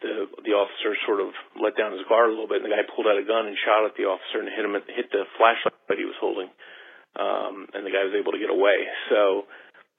the 0.01 0.31
the 0.47 0.55
officer 0.55 0.95
sort 1.07 1.21
of 1.21 1.35
let 1.59 1.75
down 1.75 1.93
his 1.93 2.07
guard 2.07 2.31
a 2.31 2.35
little 2.35 2.47
bit, 2.47 2.63
and 2.63 2.67
the 2.67 2.75
guy 2.75 2.87
pulled 2.87 3.07
out 3.11 3.19
a 3.19 3.27
gun 3.27 3.51
and 3.51 3.59
shot 3.59 3.87
at 3.87 3.99
the 3.99 4.07
officer 4.07 4.39
and 4.39 4.49
hit 4.51 4.65
him 4.65 4.79
at, 4.79 4.87
hit 4.87 5.11
the 5.11 5.27
flashlight 5.35 5.75
that 5.91 5.99
he 5.99 6.07
was 6.07 6.19
holding, 6.23 6.51
um, 7.19 7.67
and 7.75 7.83
the 7.83 7.91
guy 7.91 8.07
was 8.07 8.15
able 8.15 8.31
to 8.31 8.43
get 8.43 8.51
away. 8.51 8.87
So 9.11 9.51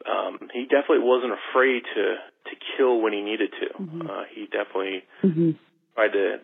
um, 0.07 0.39
he 0.55 0.63
definitely 0.71 1.03
wasn't 1.03 1.35
afraid 1.35 1.83
to 1.83 2.05
to 2.47 2.53
kill 2.77 3.03
when 3.03 3.11
he 3.11 3.21
needed 3.21 3.51
to. 3.51 3.67
Mm-hmm. 3.75 4.01
Uh, 4.07 4.23
he 4.31 4.47
definitely 4.47 5.03
mm-hmm. 5.19 5.51
tried 5.95 6.15
to 6.15 6.39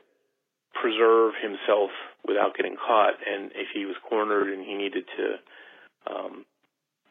preserve 0.75 1.39
himself 1.39 1.95
without 2.27 2.59
getting 2.59 2.75
caught, 2.75 3.15
and 3.23 3.55
if 3.55 3.71
he 3.71 3.87
was 3.87 3.95
cornered 4.03 4.51
and 4.51 4.67
he 4.67 4.75
needed 4.75 5.07
to 5.15 5.25
um, 6.11 6.45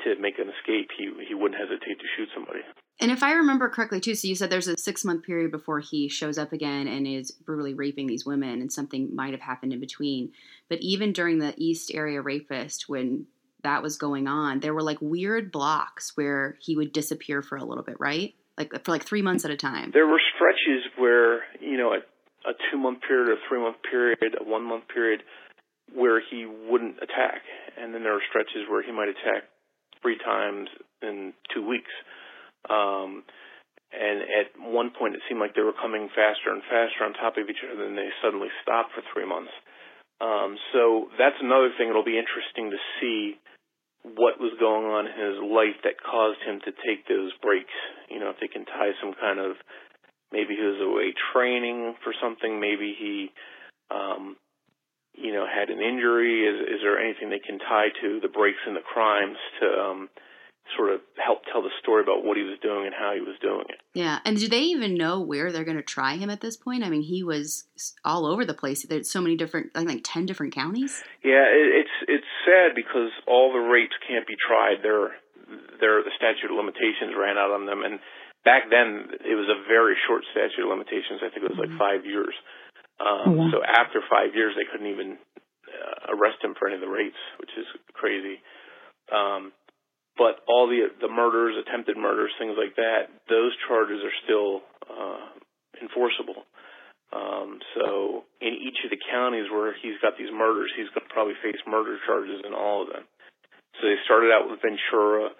to 0.05 0.21
make 0.21 0.37
an 0.37 0.53
escape, 0.53 0.93
he 0.93 1.09
he 1.25 1.33
wouldn't 1.33 1.57
hesitate 1.57 1.97
to 1.97 2.09
shoot 2.17 2.29
somebody. 2.37 2.61
And 3.01 3.11
if 3.11 3.23
I 3.23 3.33
remember 3.33 3.69
correctly 3.69 4.01
too, 4.01 4.15
so 4.15 4.29
you 4.29 4.37
said 4.37 4.51
there's 4.51 4.69
a 4.69 4.79
six 4.79 5.05
month 5.05 5.25
period 5.25 5.51
before 5.51 5.81
he 5.81 6.09
shows 6.09 6.39
up 6.39 6.53
again 6.53 6.87
and 6.87 7.07
is 7.07 7.33
brutally 7.33 7.75
raping 7.75 8.07
these 8.07 8.25
women, 8.25 8.61
and 8.61 8.73
something 8.73 9.15
might 9.15 9.33
have 9.33 9.41
happened 9.41 9.73
in 9.73 9.81
between. 9.81 10.33
But 10.69 10.79
even 10.81 11.13
during 11.13 11.39
the 11.39 11.55
East 11.57 11.91
Area 11.93 12.23
rapist, 12.23 12.89
when 12.89 13.27
that 13.65 13.83
was 13.83 13.97
going 13.97 14.29
on, 14.29 14.61
there 14.61 14.75
were 14.75 14.83
like 14.83 14.99
weird 15.01 15.51
blocks 15.51 16.13
where 16.17 16.57
he 16.61 16.77
would 16.77 16.93
disappear 16.93 17.43
for 17.43 17.57
a 17.57 17.65
little 17.65 17.83
bit, 17.83 17.97
right? 17.99 18.35
Like 18.57 18.85
for 18.85 18.93
like 18.93 19.05
three 19.05 19.23
months 19.23 19.45
at 19.45 19.51
a 19.51 19.57
time. 19.57 19.91
There 19.93 20.07
were 20.07 20.21
stretches 20.37 20.85
where 20.97 21.43
you 21.61 21.77
know 21.77 21.93
a, 21.95 22.49
a 22.49 22.53
two 22.71 22.79
month 22.79 23.01
period, 23.07 23.29
a 23.29 23.37
three 23.49 23.59
month 23.59 23.79
period, 23.91 24.37
a 24.41 24.45
one 24.45 24.63
month 24.63 24.85
period 24.93 25.23
where 25.93 26.21
he 26.31 26.47
wouldn't 26.47 26.97
attack, 26.99 27.43
and 27.77 27.93
then 27.93 28.05
there 28.05 28.13
were 28.13 28.23
stretches 28.31 28.69
where 28.71 28.83
he 28.83 28.93
might 28.93 29.09
attack 29.09 29.45
three 30.01 30.19
times 30.25 30.69
in 31.03 31.33
two 31.53 31.67
weeks. 31.67 31.91
Um, 32.69 33.25
and 33.95 34.27
at 34.27 34.49
one 34.59 34.91
point, 34.91 35.15
it 35.15 35.23
seemed 35.29 35.39
like 35.39 35.55
they 35.55 35.63
were 35.63 35.77
coming 35.77 36.11
faster 36.11 36.51
and 36.51 36.63
faster 36.67 37.07
on 37.07 37.15
top 37.15 37.39
of 37.39 37.47
each 37.47 37.63
other, 37.63 37.87
and 37.87 37.95
then 37.95 37.97
they 37.97 38.11
suddenly 38.19 38.51
stopped 38.63 38.91
for 38.95 39.03
three 39.13 39.27
months. 39.27 39.55
Um, 40.19 40.59
so 40.73 41.11
that's 41.19 41.39
another 41.39 41.71
thing. 41.77 41.91
It'll 41.91 42.07
be 42.07 42.19
interesting 42.19 42.71
to 42.75 42.81
see 42.99 43.39
what 44.03 44.43
was 44.43 44.53
going 44.61 44.85
on 44.85 45.07
in 45.07 45.17
his 45.17 45.39
life 45.41 45.79
that 45.87 46.03
caused 46.03 46.43
him 46.45 46.61
to 46.67 46.73
take 46.85 47.07
those 47.09 47.33
breaks. 47.41 47.73
You 48.11 48.21
know, 48.21 48.31
if 48.31 48.39
they 48.41 48.51
can 48.51 48.67
tie 48.67 48.93
some 49.01 49.15
kind 49.15 49.39
of 49.39 49.57
maybe 50.33 50.59
he 50.59 50.65
was 50.65 50.83
away 50.83 51.15
training 51.33 51.95
for 52.03 52.13
something, 52.21 52.61
maybe 52.61 52.93
he 52.99 53.31
um, 53.91 54.37
you 55.15 55.33
know, 55.33 55.47
had 55.47 55.71
an 55.71 55.81
injury? 55.81 56.43
Is, 56.43 56.79
is 56.79 56.81
there 56.83 56.99
anything 56.99 57.31
they 57.31 57.43
can 57.43 57.59
tie 57.59 57.95
to 58.03 58.21
the 58.21 58.29
breaks 58.29 58.63
in 58.67 58.75
the 58.75 58.83
crimes 58.83 59.39
to 59.61 59.67
um, 59.67 60.09
sort 60.77 60.93
of 60.93 61.01
help 61.21 61.45
tell 61.53 61.61
the 61.63 61.71
story 61.83 62.03
about 62.03 62.25
what 62.25 62.37
he 62.37 62.43
was 62.43 62.59
doing 62.63 62.87
and 62.87 62.95
how 62.97 63.13
he 63.13 63.21
was 63.21 63.37
doing 63.41 63.69
it? 63.69 63.81
Yeah, 63.93 64.19
and 64.25 64.37
do 64.37 64.49
they 64.49 64.73
even 64.73 64.97
know 64.97 65.21
where 65.21 65.53
they're 65.53 65.65
going 65.65 65.77
to 65.77 65.85
try 65.85 66.17
him 66.17 66.31
at 66.31 66.41
this 66.41 66.57
point? 66.57 66.85
I 66.85 66.91
mean, 66.91 67.03
he 67.03 67.23
was 67.23 67.65
all 68.05 68.27
over 68.27 68.45
the 68.45 68.55
place. 68.55 68.85
There's 68.85 69.11
so 69.11 69.21
many 69.21 69.37
different, 69.37 69.71
I 69.75 69.81
think, 69.81 69.91
like 69.91 70.05
ten 70.05 70.27
different 70.27 70.55
counties. 70.55 71.05
Yeah, 71.23 71.45
it, 71.45 71.85
it's 71.85 71.97
it's 72.09 72.31
sad 72.45 72.75
because 72.75 73.13
all 73.27 73.53
the 73.53 73.61
rapes 73.61 73.95
can't 74.09 74.27
be 74.27 74.37
tried. 74.41 74.83
They're 74.83 75.13
they're 75.81 76.03
the 76.03 76.15
statute 76.17 76.51
of 76.51 76.57
limitations 76.57 77.13
ran 77.13 77.37
out 77.37 77.53
on 77.53 77.67
them, 77.67 77.85
and 77.85 78.01
back 78.45 78.69
then 78.73 79.13
it 79.21 79.37
was 79.37 79.49
a 79.53 79.61
very 79.69 79.97
short 80.09 80.25
statute 80.33 80.65
of 80.65 80.73
limitations. 80.73 81.21
I 81.21 81.29
think 81.29 81.45
it 81.45 81.53
was 81.53 81.61
like 81.61 81.73
mm-hmm. 81.73 81.85
five 81.85 82.09
years. 82.09 82.35
Um, 83.01 83.37
mm-hmm. 83.37 83.51
So 83.53 83.61
after 83.61 84.01
five 84.09 84.35
years, 84.35 84.55
they 84.57 84.65
couldn't 84.65 84.87
even 84.87 85.19
uh, 85.67 86.15
arrest 86.15 86.39
him 86.41 86.55
for 86.57 86.69
any 86.69 86.77
of 86.79 86.85
the 86.85 86.93
rapes, 86.93 87.21
which 87.41 87.51
is 87.59 87.67
crazy. 87.93 88.39
Um, 89.11 89.53
but 90.17 90.43
all 90.47 90.67
the 90.67 90.91
the 91.01 91.11
murders, 91.11 91.59
attempted 91.59 91.97
murders, 91.97 92.31
things 92.39 92.55
like 92.59 92.77
that, 92.77 93.11
those 93.29 93.53
charges 93.67 94.03
are 94.03 94.17
still 94.25 94.63
uh, 94.87 95.27
enforceable. 95.83 96.47
Um, 97.15 97.63
so 97.79 98.27
in 98.43 98.59
each 98.59 98.83
of 98.83 98.91
the 98.91 98.99
counties 98.99 99.47
where 99.47 99.71
he's 99.79 99.99
got 100.03 100.19
these 100.19 100.33
murders, 100.35 100.75
he's 100.75 100.91
going 100.91 101.07
to 101.07 101.15
probably 101.15 101.39
face 101.47 101.59
murder 101.63 101.95
charges 102.07 102.43
in 102.43 102.51
all 102.51 102.83
of 102.83 102.91
them. 102.91 103.07
So 103.79 103.87
they 103.87 103.99
started 104.03 104.35
out 104.35 104.51
with 104.51 104.59
Ventura. 104.59 105.31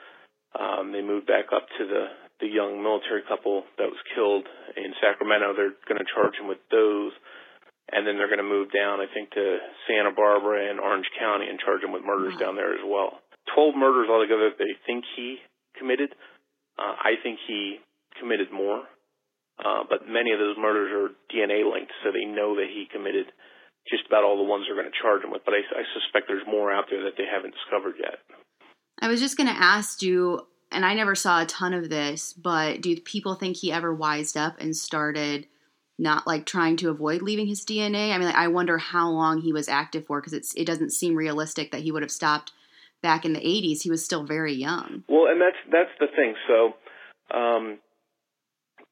Um, 0.55 0.95
they 0.95 1.03
moved 1.03 1.27
back 1.27 1.51
up 1.51 1.67
to 1.79 1.83
the 1.87 2.05
the 2.43 2.51
young 2.51 2.83
military 2.83 3.23
couple 3.27 3.63
that 3.79 3.87
was 3.87 4.03
killed 4.15 4.47
in 4.75 4.91
Sacramento. 4.99 5.55
They're 5.55 5.79
going 5.87 6.03
to 6.03 6.11
charge 6.15 6.35
him 6.35 6.51
with 6.51 6.63
those 6.71 7.15
and 7.93 8.07
then 8.07 8.17
they're 8.17 8.33
going 8.33 8.41
to 8.41 8.49
move 8.49 8.73
down, 8.73 9.01
I 9.01 9.09
think, 9.13 9.31
to 9.37 9.59
Santa 9.85 10.11
Barbara 10.17 10.71
and 10.71 10.81
Orange 10.81 11.09
County 11.21 11.47
and 11.49 11.61
charge 11.61 11.85
him 11.85 11.93
with 11.93 12.03
murders 12.05 12.33
wow. 12.41 12.49
down 12.49 12.57
there 12.57 12.73
as 12.73 12.85
well. 12.85 13.21
Twelve 13.53 13.77
murders 13.77 14.09
altogether 14.09 14.51
that 14.51 14.59
they 14.59 14.75
think 14.87 15.05
he 15.17 15.39
committed. 15.79 16.11
Uh, 16.79 16.97
I 16.97 17.21
think 17.23 17.39
he 17.47 17.79
committed 18.19 18.51
more, 18.53 18.83
uh, 19.59 19.85
but 19.89 20.09
many 20.09 20.33
of 20.33 20.39
those 20.39 20.57
murders 20.59 20.91
are 20.91 21.15
DNA 21.31 21.63
linked, 21.63 21.93
so 22.03 22.11
they 22.11 22.25
know 22.25 22.57
that 22.57 22.67
he 22.73 22.87
committed 22.91 23.27
just 23.91 24.07
about 24.07 24.25
all 24.25 24.37
the 24.37 24.49
ones 24.49 24.65
they're 24.67 24.81
going 24.81 24.91
to 24.91 25.03
charge 25.03 25.23
him 25.23 25.31
with. 25.31 25.43
But 25.45 25.55
I, 25.55 25.61
I 25.61 25.85
suspect 25.93 26.27
there's 26.27 26.47
more 26.49 26.73
out 26.73 26.87
there 26.91 27.05
that 27.05 27.15
they 27.19 27.29
haven't 27.31 27.55
discovered 27.55 27.95
yet. 28.01 28.19
I 29.01 29.09
was 29.09 29.21
just 29.21 29.37
going 29.37 29.49
to 29.49 29.61
ask 29.61 30.03
you, 30.03 30.47
and 30.73 30.85
I 30.85 30.95
never 30.95 31.15
saw 31.15 31.43
a 31.43 31.47
ton 31.47 31.75
of 31.75 31.91
this, 31.91 32.33
but 32.33 32.81
do 32.81 32.99
people 33.01 33.35
think 33.35 33.57
he 33.57 33.71
ever 33.71 33.95
wised 33.95 34.37
up 34.37 34.57
and 34.59 34.77
started? 34.77 35.47
not 35.99 36.27
like 36.27 36.45
trying 36.45 36.77
to 36.77 36.91
avoid 36.91 37.23
leaving 37.23 37.47
his 37.47 37.65
DNA. 37.65 38.13
I 38.13 38.19
mean, 38.19 38.27
like, 38.27 38.37
I 38.37 38.49
wonder 38.49 38.79
how 38.79 39.09
long 39.11 39.41
he 39.41 39.53
was 39.53 39.69
active 39.69 40.07
for 40.07 40.21
because 40.21 40.53
it 40.55 40.67
doesn't 40.67 40.93
seem 40.93 41.15
realistic 41.15 41.71
that 41.71 41.83
he 41.83 41.93
would 41.93 42.03
have 42.03 42.11
stopped 42.11 42.53
back 43.05 43.29
in 43.29 43.37
the 43.37 43.45
80s. 43.45 43.85
He 43.85 43.93
was 43.93 44.01
still 44.01 44.25
very 44.25 44.57
young. 44.57 45.05
Well, 45.05 45.29
and 45.29 45.37
that's 45.37 45.61
that's 45.69 45.93
the 46.01 46.09
thing. 46.17 46.33
So, 46.49 46.73
um, 47.37 47.77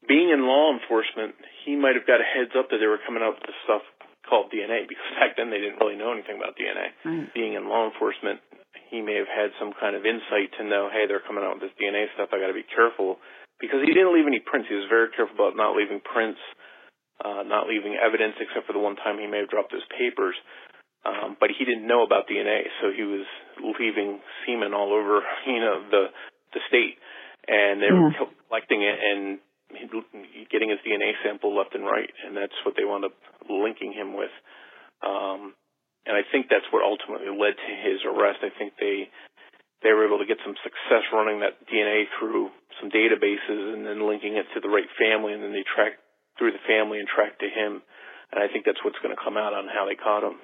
being 0.05 0.29
in 0.29 0.44
law 0.44 0.68
enforcement, 0.77 1.33
he 1.64 1.72
might 1.81 1.96
have 1.96 2.05
got 2.05 2.20
a 2.20 2.29
heads 2.29 2.53
up 2.53 2.68
that 2.68 2.77
they 2.77 2.87
were 2.87 3.01
coming 3.01 3.25
out 3.25 3.40
with 3.40 3.48
this 3.48 3.59
stuff 3.64 3.81
called 4.29 4.53
DNA 4.53 4.85
because 4.85 5.09
back 5.18 5.40
then 5.40 5.48
they 5.48 5.59
didn't 5.64 5.81
really 5.81 5.96
know 5.96 6.12
anything 6.12 6.37
about 6.37 6.61
DNA. 6.61 6.92
Right. 7.09 7.33
Being 7.33 7.57
in 7.57 7.72
law 7.72 7.88
enforcement, 7.88 8.44
he 8.92 9.01
may 9.01 9.16
have 9.16 9.33
had 9.33 9.57
some 9.57 9.72
kind 9.81 9.96
of 9.96 10.05
insight 10.05 10.53
to 10.61 10.68
know, 10.68 10.92
hey, 10.92 11.09
they're 11.09 11.25
coming 11.25 11.40
out 11.40 11.57
with 11.57 11.72
this 11.72 11.77
DNA 11.81 12.12
stuff. 12.12 12.31
I 12.37 12.38
got 12.38 12.53
to 12.53 12.57
be 12.57 12.68
careful 12.68 13.16
because 13.57 13.81
he 13.81 13.96
didn't 13.96 14.12
leave 14.12 14.29
any 14.29 14.44
prints. 14.44 14.68
He 14.68 14.77
was 14.77 14.92
very 14.92 15.09
careful 15.16 15.35
about 15.35 15.57
not 15.57 15.72
leaving 15.72 16.05
prints 16.05 16.38
uh, 17.22 17.46
not 17.46 17.70
leaving 17.70 17.94
evidence 17.94 18.35
except 18.42 18.66
for 18.66 18.75
the 18.75 18.83
one 18.83 18.96
time 18.98 19.18
he 19.18 19.31
may 19.31 19.46
have 19.46 19.51
dropped 19.51 19.72
his 19.72 19.87
papers. 19.94 20.35
Um, 21.03 21.37
but 21.38 21.51
he 21.51 21.64
didn't 21.64 21.87
know 21.87 22.07
about 22.07 22.31
DNA, 22.31 22.70
so 22.79 22.94
he 22.94 23.03
was 23.03 23.27
leaving 23.60 24.20
semen 24.46 24.74
all 24.74 24.92
over, 24.92 25.20
you 25.46 25.60
know, 25.60 25.82
the 25.90 26.04
the 26.52 26.60
state, 26.68 27.00
and 27.48 27.80
they 27.80 27.88
yeah. 27.88 27.96
were 27.96 28.12
collecting 28.48 28.82
it 28.84 28.98
and 29.00 29.40
getting 30.52 30.68
his 30.68 30.80
DNA 30.84 31.16
sample 31.24 31.56
left 31.56 31.74
and 31.74 31.84
right, 31.84 32.12
and 32.26 32.36
that's 32.36 32.56
what 32.64 32.76
they 32.76 32.84
wound 32.84 33.04
up 33.04 33.16
linking 33.48 33.92
him 33.92 34.12
with. 34.12 34.32
Um, 35.00 35.56
and 36.04 36.12
I 36.12 36.22
think 36.28 36.52
that's 36.52 36.66
what 36.68 36.84
ultimately 36.84 37.32
led 37.32 37.56
to 37.56 37.72
his 37.72 38.04
arrest. 38.04 38.44
I 38.44 38.52
think 38.52 38.74
they 38.76 39.08
they 39.82 39.90
were 39.90 40.06
able 40.06 40.22
to 40.22 40.28
get 40.28 40.38
some 40.46 40.54
success 40.62 41.02
running 41.10 41.42
that 41.42 41.58
DNA 41.66 42.06
through 42.18 42.54
some 42.78 42.90
databases 42.90 43.74
and 43.74 43.82
then 43.82 44.06
linking 44.06 44.38
it 44.38 44.46
to 44.54 44.62
the 44.62 44.70
right 44.70 44.86
family, 44.94 45.34
and 45.34 45.42
then 45.42 45.50
they 45.50 45.66
tracked 45.66 45.98
through 46.38 46.54
the 46.54 46.62
family 46.66 47.02
and 47.02 47.08
tracked 47.10 47.42
to 47.42 47.50
him. 47.50 47.82
And 48.30 48.38
I 48.40 48.48
think 48.48 48.64
that's 48.64 48.80
what's 48.86 48.98
going 49.02 49.14
to 49.14 49.20
come 49.20 49.36
out 49.36 49.52
on 49.52 49.66
how 49.68 49.84
they 49.84 49.98
caught 49.98 50.22
him. 50.22 50.38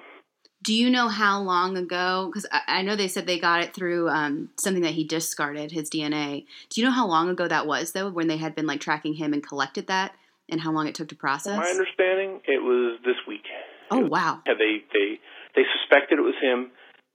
Do 0.61 0.73
you 0.73 0.89
know 0.89 1.07
how 1.07 1.41
long 1.41 1.77
ago? 1.77 2.27
Because 2.27 2.45
I, 2.51 2.79
I, 2.79 2.81
know 2.81 2.95
they 2.95 3.07
said 3.07 3.25
they 3.25 3.39
got 3.39 3.63
it 3.63 3.73
through 3.73 4.09
um, 4.09 4.49
something 4.59 4.83
that 4.83 4.93
he 4.93 5.05
discarded, 5.05 5.71
his 5.71 5.89
DNA. 5.89 6.45
Do 6.69 6.81
you 6.81 6.85
know 6.85 6.93
how 6.93 7.07
long 7.07 7.29
ago 7.29 7.47
that 7.47 7.65
was, 7.65 7.93
though, 7.93 8.09
when 8.09 8.27
they 8.27 8.37
had 8.37 8.55
been 8.55 8.67
like 8.67 8.81
tracking 8.81 9.13
him 9.13 9.31
and 9.31 9.45
collected 9.45 9.87
that, 9.87 10.15
and 10.49 10.59
how 10.59 10.71
long 10.71 10.87
it 10.87 10.95
took 10.95 11.07
to 11.09 11.15
process? 11.15 11.57
my 11.57 11.69
understanding, 11.69 12.41
it 12.45 12.61
was 12.61 12.99
this 13.05 13.15
week. 13.27 13.45
Oh 13.89 13.99
wow! 14.05 14.41
Yeah, 14.45 14.53
they 14.59 14.83
they 14.93 15.19
they 15.55 15.63
suspected 15.79 16.19
it 16.19 16.23
was 16.23 16.35
him. 16.41 16.71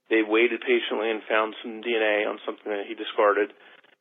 They 0.09 0.21
waited 0.21 0.61
patiently 0.61 1.09
and 1.09 1.21
found 1.29 1.55
some 1.61 1.81
DNA 1.81 2.27
on 2.27 2.39
something 2.45 2.69
that 2.71 2.85
he 2.87 2.93
discarded, 2.93 3.53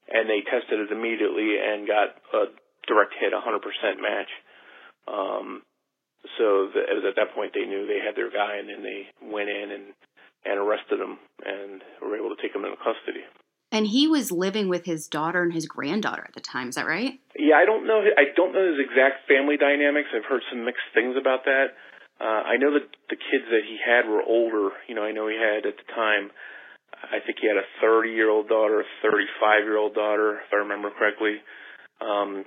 and 0.09 0.29
they 0.29 0.41
tested 0.41 0.81
it 0.81 0.93
immediately 0.93 1.57
and 1.61 1.87
got 1.87 2.17
a 2.33 2.53
direct 2.87 3.15
hit, 3.19 3.33
100% 3.33 3.41
match. 4.01 4.29
Um, 5.09 5.63
so 6.39 6.73
the, 6.73 6.81
it 6.85 6.95
was 6.95 7.05
at 7.09 7.17
that 7.17 7.35
point 7.35 7.53
they 7.53 7.67
knew 7.67 7.87
they 7.87 8.01
had 8.05 8.17
their 8.17 8.31
guy, 8.31 8.57
and 8.57 8.69
then 8.69 8.83
they 8.83 9.09
went 9.21 9.49
in 9.49 9.71
and 9.71 9.85
and 10.45 10.61
arrested 10.61 11.01
him 11.01 11.17
and 11.45 11.81
were 12.05 12.17
able 12.17 12.29
to 12.29 12.41
take 12.41 12.55
him 12.55 12.65
into 12.65 12.77
custody. 12.77 13.25
And 13.73 13.89
he 13.89 14.07
was 14.07 14.31
living 14.31 14.69
with 14.69 14.85
his 14.85 15.09
daughter 15.09 15.43
and 15.43 15.53
his 15.53 15.67
granddaughter 15.67 16.23
at 16.23 16.35
the 16.35 16.45
time. 16.45 16.69
Is 16.69 16.77
that 16.77 16.87
right? 16.87 17.19
Yeah, 17.35 17.57
I 17.57 17.65
don't 17.65 17.89
know. 17.89 18.05
I 18.05 18.31
don't 18.37 18.53
know 18.53 18.63
his 18.71 18.79
exact 18.79 19.27
family 19.27 19.57
dynamics. 19.57 20.13
I've 20.15 20.29
heard 20.29 20.45
some 20.53 20.65
mixed 20.65 20.87
things 20.95 21.17
about 21.19 21.45
that. 21.49 21.75
Uh, 22.21 22.47
I 22.47 22.57
know 22.57 22.71
that 22.79 22.87
the 23.11 23.17
kids 23.19 23.51
that 23.51 23.67
he 23.67 23.81
had 23.83 24.07
were 24.07 24.23
older. 24.23 24.71
You 24.87 24.95
know, 24.95 25.03
I 25.03 25.11
know 25.11 25.27
he 25.27 25.35
had 25.35 25.67
at 25.67 25.75
the 25.75 25.89
time. 25.91 26.31
I 26.95 27.19
think 27.25 27.43
he 27.43 27.49
had 27.49 27.59
a 27.59 27.67
30 27.83 28.11
year 28.11 28.31
old 28.31 28.49
daughter, 28.49 28.81
a 28.81 28.87
35 29.03 29.65
year 29.65 29.77
old 29.77 29.95
daughter, 29.95 30.39
if 30.39 30.53
I 30.53 30.63
remember 30.63 30.91
correctly. 30.95 31.43
Um, 32.01 32.45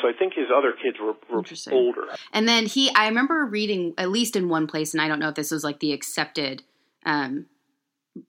so 0.00 0.08
I 0.08 0.12
think 0.12 0.34
his 0.34 0.46
other 0.54 0.72
kids 0.72 0.98
were, 1.00 1.14
were 1.30 1.44
older. 1.72 2.06
And 2.32 2.48
then 2.48 2.66
he, 2.66 2.94
I 2.94 3.08
remember 3.08 3.44
reading 3.44 3.94
at 3.98 4.10
least 4.10 4.36
in 4.36 4.48
one 4.48 4.66
place, 4.66 4.94
and 4.94 5.00
I 5.00 5.08
don't 5.08 5.18
know 5.18 5.28
if 5.28 5.34
this 5.34 5.50
was 5.50 5.64
like 5.64 5.80
the 5.80 5.92
accepted 5.92 6.62
um, 7.04 7.46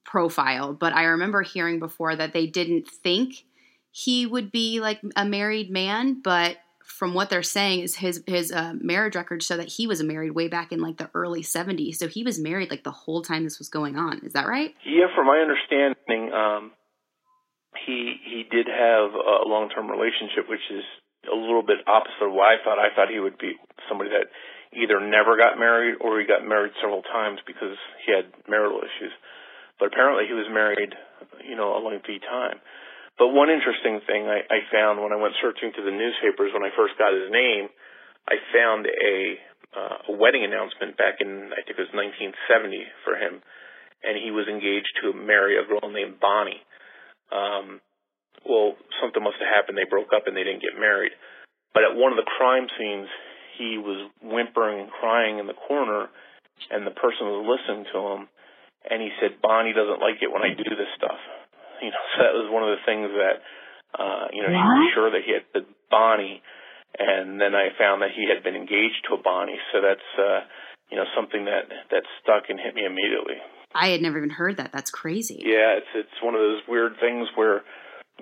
profile, 0.04 0.72
but 0.72 0.92
I 0.92 1.04
remember 1.04 1.42
hearing 1.42 1.78
before 1.78 2.16
that 2.16 2.32
they 2.32 2.46
didn't 2.46 2.88
think 2.88 3.44
he 3.90 4.26
would 4.26 4.50
be 4.50 4.80
like 4.80 5.00
a 5.16 5.24
married 5.24 5.70
man, 5.70 6.20
but 6.22 6.56
from 6.84 7.14
what 7.14 7.30
they're 7.30 7.42
saying 7.42 7.80
is 7.80 7.96
his 7.96 8.22
his 8.26 8.52
uh, 8.52 8.74
marriage 8.80 9.16
records 9.16 9.46
show 9.46 9.56
that 9.56 9.68
he 9.68 9.86
was 9.86 10.02
married 10.02 10.32
way 10.32 10.48
back 10.48 10.72
in 10.72 10.80
like 10.80 10.96
the 10.96 11.10
early 11.14 11.42
70s. 11.42 11.96
So 11.96 12.08
he 12.08 12.22
was 12.22 12.38
married 12.38 12.70
like 12.70 12.84
the 12.84 12.90
whole 12.90 13.22
time 13.22 13.44
this 13.44 13.58
was 13.58 13.68
going 13.68 13.96
on. 13.96 14.20
Is 14.24 14.32
that 14.32 14.46
right? 14.46 14.74
Yeah, 14.84 15.06
from 15.14 15.26
my 15.26 15.38
understanding, 15.38 16.32
um, 16.32 16.72
he 17.86 18.16
he 18.24 18.44
did 18.50 18.66
have 18.66 19.12
a 19.14 19.48
long 19.48 19.70
term 19.74 19.90
relationship, 19.90 20.48
which 20.48 20.60
is 20.70 20.84
a 21.26 21.36
little 21.36 21.62
bit 21.62 21.86
opposite 21.86 22.26
of 22.26 22.34
what 22.34 22.50
I 22.50 22.56
thought. 22.62 22.82
I 22.82 22.90
thought 22.94 23.10
he 23.12 23.22
would 23.22 23.38
be 23.38 23.54
somebody 23.88 24.10
that 24.10 24.30
either 24.74 24.98
never 24.98 25.36
got 25.36 25.60
married 25.60 26.00
or 26.00 26.18
he 26.18 26.26
got 26.26 26.42
married 26.42 26.72
several 26.80 27.02
times 27.02 27.38
because 27.46 27.76
he 28.04 28.12
had 28.12 28.32
marital 28.48 28.80
issues. 28.80 29.12
But 29.78 29.92
apparently 29.92 30.26
he 30.26 30.34
was 30.34 30.48
married, 30.50 30.94
you 31.44 31.56
know, 31.56 31.76
a 31.76 31.80
lengthy 31.80 32.18
time. 32.18 32.58
But 33.18 33.36
one 33.36 33.52
interesting 33.52 34.00
thing 34.08 34.26
I, 34.26 34.42
I 34.48 34.64
found 34.72 35.02
when 35.02 35.12
I 35.12 35.20
went 35.20 35.36
searching 35.38 35.70
through 35.70 35.86
the 35.86 35.96
newspapers 35.96 36.50
when 36.56 36.64
I 36.64 36.72
first 36.74 36.96
got 36.96 37.12
his 37.12 37.28
name, 37.28 37.68
I 38.24 38.40
found 38.54 38.88
a, 38.88 39.16
uh, 39.76 39.96
a 40.08 40.12
wedding 40.16 40.44
announcement 40.44 40.96
back 40.96 41.20
in 41.20 41.52
I 41.52 41.60
think 41.62 41.76
it 41.76 41.84
was 41.84 41.92
1970 41.92 42.34
for 43.04 43.14
him, 43.20 43.44
and 44.00 44.16
he 44.16 44.30
was 44.32 44.48
engaged 44.48 44.90
to 45.04 45.12
marry 45.12 45.60
a 45.60 45.68
girl 45.68 45.92
named 45.92 46.18
Bonnie. 46.20 46.62
Um, 47.28 47.80
well, 48.46 48.74
something 49.00 49.22
must 49.22 49.38
have 49.38 49.50
happened. 49.50 49.78
They 49.78 49.88
broke 49.88 50.10
up 50.14 50.26
and 50.26 50.36
they 50.36 50.44
didn't 50.44 50.62
get 50.62 50.78
married. 50.78 51.12
But 51.74 51.84
at 51.84 51.96
one 51.96 52.12
of 52.12 52.18
the 52.20 52.28
crime 52.28 52.68
scenes, 52.76 53.08
he 53.56 53.78
was 53.78 54.10
whimpering 54.20 54.80
and 54.80 54.90
crying 54.90 55.38
in 55.38 55.46
the 55.46 55.56
corner, 55.56 56.08
and 56.70 56.86
the 56.86 56.94
person 56.96 57.28
was 57.28 57.44
listening 57.44 57.86
to 57.92 57.98
him, 58.12 58.22
and 58.88 59.00
he 59.00 59.10
said, 59.20 59.40
"Bonnie 59.40 59.72
doesn't 59.72 60.00
like 60.00 60.20
it 60.20 60.32
when 60.32 60.42
I 60.42 60.54
do 60.54 60.68
this 60.68 60.90
stuff." 60.96 61.20
You 61.80 61.90
know, 61.90 62.04
so 62.14 62.22
that 62.22 62.34
was 62.34 62.48
one 62.50 62.62
of 62.62 62.76
the 62.76 62.84
things 62.84 63.08
that, 63.10 63.36
uh, 63.98 64.28
you 64.32 64.42
know, 64.42 64.52
what? 64.52 64.62
he 64.62 64.78
was 64.84 64.92
sure 64.94 65.10
that 65.10 65.24
he 65.24 65.32
had 65.32 65.44
said 65.52 65.66
Bonnie, 65.90 66.42
and 66.98 67.40
then 67.40 67.54
I 67.54 67.72
found 67.78 68.02
that 68.02 68.12
he 68.12 68.28
had 68.28 68.44
been 68.44 68.56
engaged 68.56 69.04
to 69.08 69.14
a 69.14 69.20
Bonnie. 69.20 69.60
So 69.72 69.80
that's, 69.80 70.08
uh, 70.18 70.40
you 70.90 70.96
know, 70.96 71.08
something 71.16 71.44
that 71.46 71.72
that 71.90 72.04
stuck 72.20 72.48
and 72.48 72.60
hit 72.60 72.74
me 72.74 72.84
immediately. 72.84 73.40
I 73.74 73.88
had 73.88 74.02
never 74.02 74.18
even 74.18 74.30
heard 74.30 74.58
that. 74.58 74.72
That's 74.72 74.90
crazy. 74.90 75.40
Yeah, 75.40 75.80
it's 75.80 75.92
it's 75.94 76.18
one 76.22 76.34
of 76.34 76.40
those 76.40 76.60
weird 76.68 77.00
things 77.00 77.28
where 77.34 77.64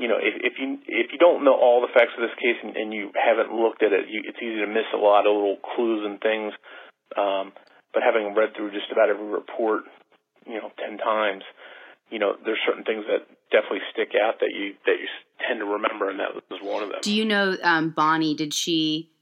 you 0.00 0.08
know, 0.08 0.16
if, 0.16 0.32
if 0.40 0.54
you 0.56 0.80
if 0.88 1.12
you 1.12 1.18
don't 1.20 1.44
know 1.44 1.52
all 1.52 1.84
the 1.84 1.92
facts 1.92 2.16
of 2.16 2.24
this 2.24 2.32
case 2.40 2.56
and, 2.64 2.72
and 2.74 2.88
you 2.88 3.12
haven't 3.12 3.52
looked 3.52 3.84
at 3.84 3.92
it, 3.92 4.08
you, 4.08 4.24
it's 4.24 4.40
easy 4.40 4.64
to 4.64 4.66
miss 4.66 4.88
a 4.96 4.96
lot 4.96 5.28
of 5.28 5.36
little 5.36 5.60
clues 5.60 6.00
and 6.08 6.16
things. 6.24 6.56
Um, 7.20 7.52
but 7.92 8.00
having 8.00 8.32
read 8.32 8.56
through 8.56 8.72
just 8.72 8.88
about 8.88 9.10
every 9.12 9.28
report, 9.28 9.84
you 10.48 10.56
know, 10.56 10.72
ten 10.80 10.96
times, 10.96 11.44
you 12.08 12.18
know, 12.18 12.32
there's 12.32 12.58
certain 12.64 12.84
things 12.84 13.04
that 13.12 13.28
definitely 13.52 13.84
stick 13.92 14.16
out 14.16 14.40
that 14.40 14.56
you 14.56 14.72
that 14.88 14.96
you 14.96 15.08
tend 15.44 15.60
to 15.60 15.68
remember, 15.68 16.08
and 16.08 16.18
that 16.18 16.32
was 16.32 16.60
one 16.64 16.82
of 16.82 16.88
them. 16.88 17.04
Do 17.04 17.12
you 17.12 17.26
know 17.28 17.60
um, 17.62 17.92
Bonnie? 17.92 18.34
Did 18.34 18.54
she 18.54 19.12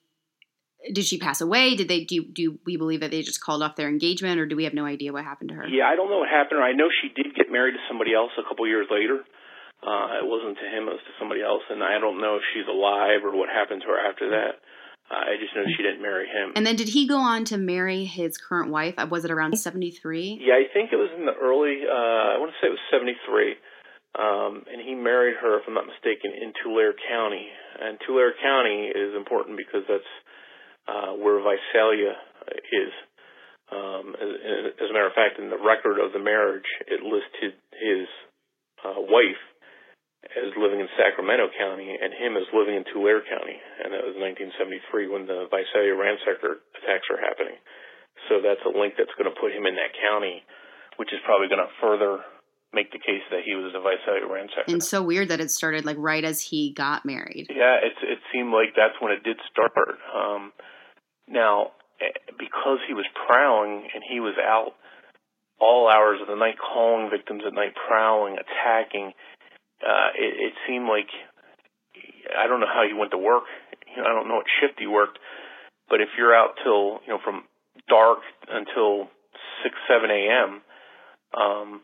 did 0.95 1.05
she 1.05 1.19
pass 1.19 1.41
away? 1.41 1.75
Did 1.75 1.89
they 1.89 2.05
do? 2.05 2.23
Do 2.23 2.59
we 2.65 2.77
believe 2.77 3.01
that 3.01 3.11
they 3.11 3.23
just 3.23 3.41
called 3.41 3.65
off 3.65 3.75
their 3.75 3.89
engagement, 3.89 4.39
or 4.39 4.47
do 4.47 4.55
we 4.55 4.63
have 4.63 4.75
no 4.75 4.87
idea 4.87 5.13
what 5.13 5.25
happened 5.25 5.51
to 5.51 5.57
her? 5.57 5.67
Yeah, 5.67 5.91
I 5.91 5.97
don't 5.97 6.09
know 6.09 6.19
what 6.19 6.31
happened. 6.31 6.61
I 6.63 6.71
know 6.71 6.87
she 7.03 7.11
did 7.11 7.35
get 7.35 7.51
married 7.51 7.73
to 7.73 7.83
somebody 7.89 8.15
else 8.15 8.31
a 8.39 8.47
couple 8.47 8.65
years 8.69 8.87
later. 8.91 9.27
Uh, 9.79 10.19
it 10.19 10.27
wasn't 10.27 10.59
to 10.59 10.67
him; 10.67 10.91
it 10.91 10.99
was 10.99 11.07
to 11.07 11.15
somebody 11.19 11.43
else, 11.43 11.63
and 11.71 11.83
I 11.83 11.99
don't 12.03 12.21
know 12.21 12.37
if 12.37 12.43
she's 12.53 12.67
alive 12.67 13.23
or 13.23 13.37
what 13.37 13.49
happened 13.49 13.83
to 13.83 13.89
her 13.89 14.01
after 14.01 14.31
that. 14.31 14.59
Uh, 15.09 15.25
I 15.25 15.41
just 15.41 15.55
know 15.57 15.65
she 15.65 15.83
didn't 15.83 16.03
marry 16.03 16.27
him. 16.27 16.53
And 16.57 16.67
then, 16.67 16.77
did 16.77 16.89
he 16.89 17.07
go 17.07 17.17
on 17.17 17.47
to 17.47 17.57
marry 17.57 18.05
his 18.05 18.37
current 18.37 18.71
wife? 18.71 18.95
Uh, 18.99 19.07
was 19.09 19.25
it 19.25 19.31
around 19.31 19.57
seventy 19.59 19.91
three? 19.91 20.37
Yeah, 20.43 20.55
I 20.59 20.67
think 20.75 20.93
it 20.93 21.01
was 21.01 21.11
in 21.17 21.25
the 21.25 21.33
early. 21.33 21.87
Uh, 21.87 22.35
I 22.35 22.37
want 22.43 22.51
to 22.51 22.59
say 22.61 22.69
it 22.69 22.77
was 22.77 22.87
seventy 22.91 23.17
three. 23.25 23.55
Um, 24.19 24.65
and 24.67 24.83
he 24.83 24.97
married 24.99 25.37
her, 25.39 25.61
if 25.61 25.69
I'm 25.69 25.75
not 25.75 25.87
mistaken, 25.87 26.35
in 26.35 26.51
Tulare 26.65 26.97
County. 27.07 27.47
And 27.79 28.01
Tulare 28.03 28.35
County 28.43 28.91
is 28.91 29.15
important 29.15 29.57
because 29.57 29.87
that's 29.87 30.13
uh, 30.89 31.13
where 31.15 31.39
Visalia 31.39 32.19
is. 32.73 32.93
Um, 33.71 34.17
as, 34.17 34.75
as 34.81 34.89
a 34.91 34.93
matter 34.93 35.07
of 35.07 35.15
fact, 35.15 35.39
in 35.39 35.53
the 35.53 35.61
record 35.61 36.01
of 36.01 36.13
the 36.13 36.19
marriage, 36.19 36.67
it 36.89 37.05
listed 37.05 37.61
his 37.79 38.09
uh, 38.83 38.97
wife 38.97 39.39
as 40.37 40.53
living 40.61 40.81
in 40.81 40.89
Sacramento 40.97 41.49
County 41.57 41.97
and 41.97 42.13
him 42.13 42.37
as 42.37 42.45
living 42.53 42.77
in 42.77 42.85
Tulare 42.93 43.25
County. 43.25 43.57
And 43.85 43.93
that 43.97 44.05
was 44.05 44.17
1973 44.21 45.09
when 45.09 45.25
the 45.25 45.49
Visalia 45.49 45.97
ransacker 45.97 46.61
attacks 46.77 47.09
are 47.09 47.21
happening. 47.21 47.57
So 48.29 48.45
that's 48.45 48.61
a 48.67 48.73
link 48.73 48.99
that's 48.99 49.15
going 49.17 49.31
to 49.31 49.37
put 49.41 49.55
him 49.55 49.65
in 49.65 49.79
that 49.81 49.95
county, 49.97 50.45
which 51.01 51.15
is 51.15 51.21
probably 51.25 51.49
going 51.49 51.65
to 51.65 51.73
further 51.81 52.21
make 52.73 52.93
the 52.93 53.01
case 53.01 53.25
that 53.33 53.47
he 53.47 53.57
was 53.57 53.73
a 53.73 53.81
Visalia 53.81 54.29
ransacker. 54.29 54.69
And 54.69 54.85
so 54.85 55.01
weird 55.01 55.29
that 55.33 55.41
it 55.41 55.51
started 55.51 55.89
like 55.89 55.97
right 55.97 56.25
as 56.25 56.43
he 56.43 56.73
got 56.77 57.07
married. 57.07 57.49
Yeah, 57.49 57.81
it's 57.81 58.01
it 58.03 58.21
seemed 58.33 58.53
like 58.53 58.77
that's 58.77 58.99
when 59.01 59.13
it 59.13 59.25
did 59.25 59.39
start. 59.49 59.97
Um, 60.13 60.53
now, 61.27 61.73
eh, 62.01 62.13
because 62.37 62.85
he 62.87 62.93
was 62.93 63.07
prowling 63.27 63.89
and 63.89 64.05
he 64.05 64.21
was 64.21 64.37
out 64.37 64.77
all 65.61 65.89
hours 65.89 66.21
of 66.21 66.29
the 66.29 66.37
night 66.37 66.57
calling 66.59 67.11
victims 67.11 67.43
at 67.47 67.55
night, 67.55 67.75
prowling, 67.89 68.37
attacking, 68.37 69.13
uh, 69.83 70.11
it, 70.15 70.53
it 70.53 70.55
seemed 70.67 70.89
like 70.89 71.09
I 72.35 72.47
don't 72.47 72.61
know 72.61 72.71
how 72.71 72.85
he 72.87 72.95
went 72.95 73.13
to 73.13 73.19
work. 73.19 73.45
You 73.89 74.03
know, 74.03 74.09
I 74.09 74.13
don't 74.13 74.29
know 74.29 74.43
what 74.43 74.51
shift 74.61 74.79
he 74.79 74.87
worked, 74.87 75.19
but 75.89 76.01
if 76.01 76.09
you're 76.17 76.35
out 76.35 76.59
till 76.63 77.01
you 77.07 77.15
know 77.15 77.21
from 77.23 77.45
dark 77.89 78.21
until 78.49 79.09
six, 79.63 79.75
seven 79.89 80.11
a.m., 80.11 80.63
um, 81.35 81.81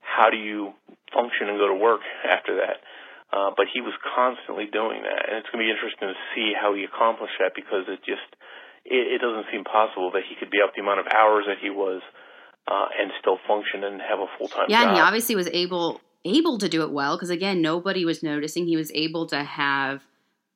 how 0.00 0.30
do 0.30 0.36
you 0.36 0.72
function 1.12 1.48
and 1.48 1.58
go 1.58 1.68
to 1.68 1.78
work 1.78 2.00
after 2.24 2.60
that? 2.60 2.82
Uh, 3.30 3.54
but 3.54 3.66
he 3.72 3.80
was 3.80 3.94
constantly 4.02 4.66
doing 4.66 5.06
that, 5.06 5.30
and 5.30 5.38
it's 5.38 5.46
going 5.54 5.62
to 5.62 5.66
be 5.66 5.70
interesting 5.70 6.10
to 6.10 6.18
see 6.34 6.50
how 6.50 6.74
he 6.74 6.82
accomplished 6.82 7.38
that 7.38 7.54
because 7.54 7.86
it 7.86 8.02
just 8.02 8.26
it, 8.84 9.16
it 9.16 9.18
doesn't 9.22 9.46
seem 9.54 9.62
possible 9.62 10.10
that 10.12 10.26
he 10.26 10.34
could 10.34 10.50
be 10.50 10.58
up 10.58 10.74
the 10.74 10.82
amount 10.82 10.98
of 10.98 11.06
hours 11.14 11.46
that 11.46 11.62
he 11.62 11.70
was 11.70 12.02
uh, 12.66 12.88
and 12.98 13.14
still 13.22 13.38
function 13.46 13.84
and 13.84 14.02
have 14.02 14.18
a 14.18 14.26
full 14.38 14.48
time. 14.48 14.66
Yeah, 14.68 14.82
job. 14.82 14.88
and 14.88 14.96
he 14.96 15.00
obviously 15.02 15.36
was 15.36 15.48
able 15.54 16.00
able 16.24 16.58
to 16.58 16.68
do 16.68 16.82
it 16.82 16.90
well 16.90 17.16
because 17.16 17.30
again, 17.30 17.62
nobody 17.62 18.04
was 18.04 18.22
noticing. 18.22 18.66
He 18.66 18.76
was 18.76 18.90
able 18.92 19.26
to 19.26 19.42
have 19.42 20.02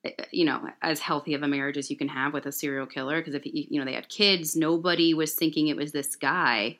eh, 0.04 0.10
you 0.30 0.44
know 0.44 0.68
as 0.82 1.00
healthy 1.00 1.34
of 1.34 1.42
a 1.42 1.48
marriage 1.48 1.76
as 1.76 1.90
you 1.90 1.96
can 1.96 2.08
have 2.08 2.32
with 2.32 2.46
a 2.46 2.52
serial 2.52 2.86
killer 2.86 3.20
because 3.20 3.34
if 3.34 3.42
he, 3.42 3.66
you 3.70 3.78
know 3.78 3.84
they 3.84 3.94
had 3.94 4.08
kids 4.08 4.56
nobody 4.56 5.14
was 5.14 5.34
thinking 5.34 5.68
it 5.68 5.76
was 5.76 5.92
this 5.92 6.16
guy 6.16 6.78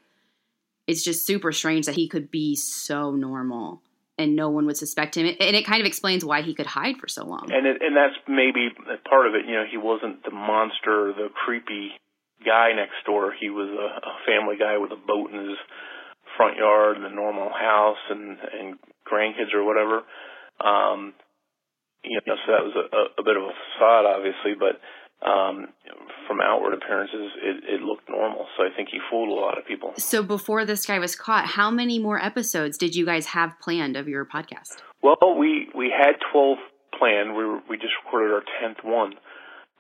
it's 0.87 1.03
just 1.03 1.27
super 1.27 1.53
strange 1.53 1.87
that 1.87 1.95
he 1.95 2.09
could 2.09 2.31
be 2.31 2.55
so 2.55 3.11
normal 3.11 3.81
and 4.19 4.37
no 4.37 4.49
one 4.49 4.67
would 4.67 4.77
suspect 4.77 5.17
him. 5.17 5.27
And 5.27 5.57
it 5.57 5.67
kind 5.67 5.81
of 5.81 5.87
explains 5.87 6.25
why 6.25 6.43
he 6.43 6.55
could 6.55 6.67
hide 6.67 6.99
for 6.99 7.09
so 7.09 7.25
long. 7.25 7.51
And 7.51 7.67
it, 7.67 7.83
and 7.83 7.97
that's 7.97 8.15
maybe 8.29 8.69
part 9.09 9.27
of 9.27 9.35
it. 9.35 9.47
You 9.47 9.55
know, 9.55 9.65
he 9.69 9.77
wasn't 9.77 10.23
the 10.25 10.31
monster, 10.31 11.13
the 11.13 11.29
creepy 11.35 11.91
guy 12.45 12.73
next 12.77 13.05
door. 13.07 13.35
He 13.39 13.51
was 13.51 13.69
a, 13.69 14.07
a 14.07 14.15
family 14.27 14.57
guy 14.59 14.79
with 14.79 14.93
a 14.93 14.97
boat 14.97 15.31
in 15.33 15.49
his 15.49 15.59
front 16.37 16.57
yard 16.57 16.97
and 16.97 17.07
a 17.07 17.15
normal 17.15 17.51
house 17.51 18.03
and 18.11 18.39
and 18.39 18.79
grandkids 19.07 19.55
or 19.55 19.65
whatever. 19.65 20.03
Um, 20.61 21.15
you 22.05 22.21
know, 22.27 22.37
so 22.47 22.53
that 22.53 22.65
was 22.65 22.75
a, 22.77 23.21
a 23.21 23.25
bit 23.25 23.37
of 23.37 23.43
a 23.43 23.53
facade, 23.53 24.05
obviously, 24.05 24.53
but 24.59 24.81
um, 25.25 25.69
from 26.29 26.41
outward 26.41 26.75
appearances, 26.75 27.33
it, 27.41 27.81
it 27.81 27.81
looked 27.81 28.09
normal. 28.09 28.47
So 28.57 28.65
I 28.65 28.77
think 28.77 28.91
he 28.93 28.99
fooled 29.11 29.31
a 29.31 29.33
lot 29.33 29.57
of 29.57 29.67
people. 29.67 29.95
So 29.97 30.23
before 30.23 30.65
this 30.67 30.85
guy 30.85 30.99
was 30.99 31.17
caught, 31.17 31.47
how 31.47 31.71
many 31.71 31.99
more 31.99 32.21
episodes 32.21 32.77
did 32.77 32.95
you 32.95 33.07
guys 33.07 33.27
have 33.27 33.59
planned 33.61 33.97
of 33.97 34.07
your 34.07 34.27
podcast? 34.27 34.83
Well, 35.03 35.17
we 35.39 35.69
we 35.75 35.93
had 35.93 36.17
twelve 36.33 36.59
planned. 36.99 37.37
We 37.37 37.45
were, 37.45 37.61
we 37.69 37.77
just 37.77 37.93
recorded 38.05 38.35
our 38.35 38.45
tenth 38.61 38.79
one, 38.85 39.15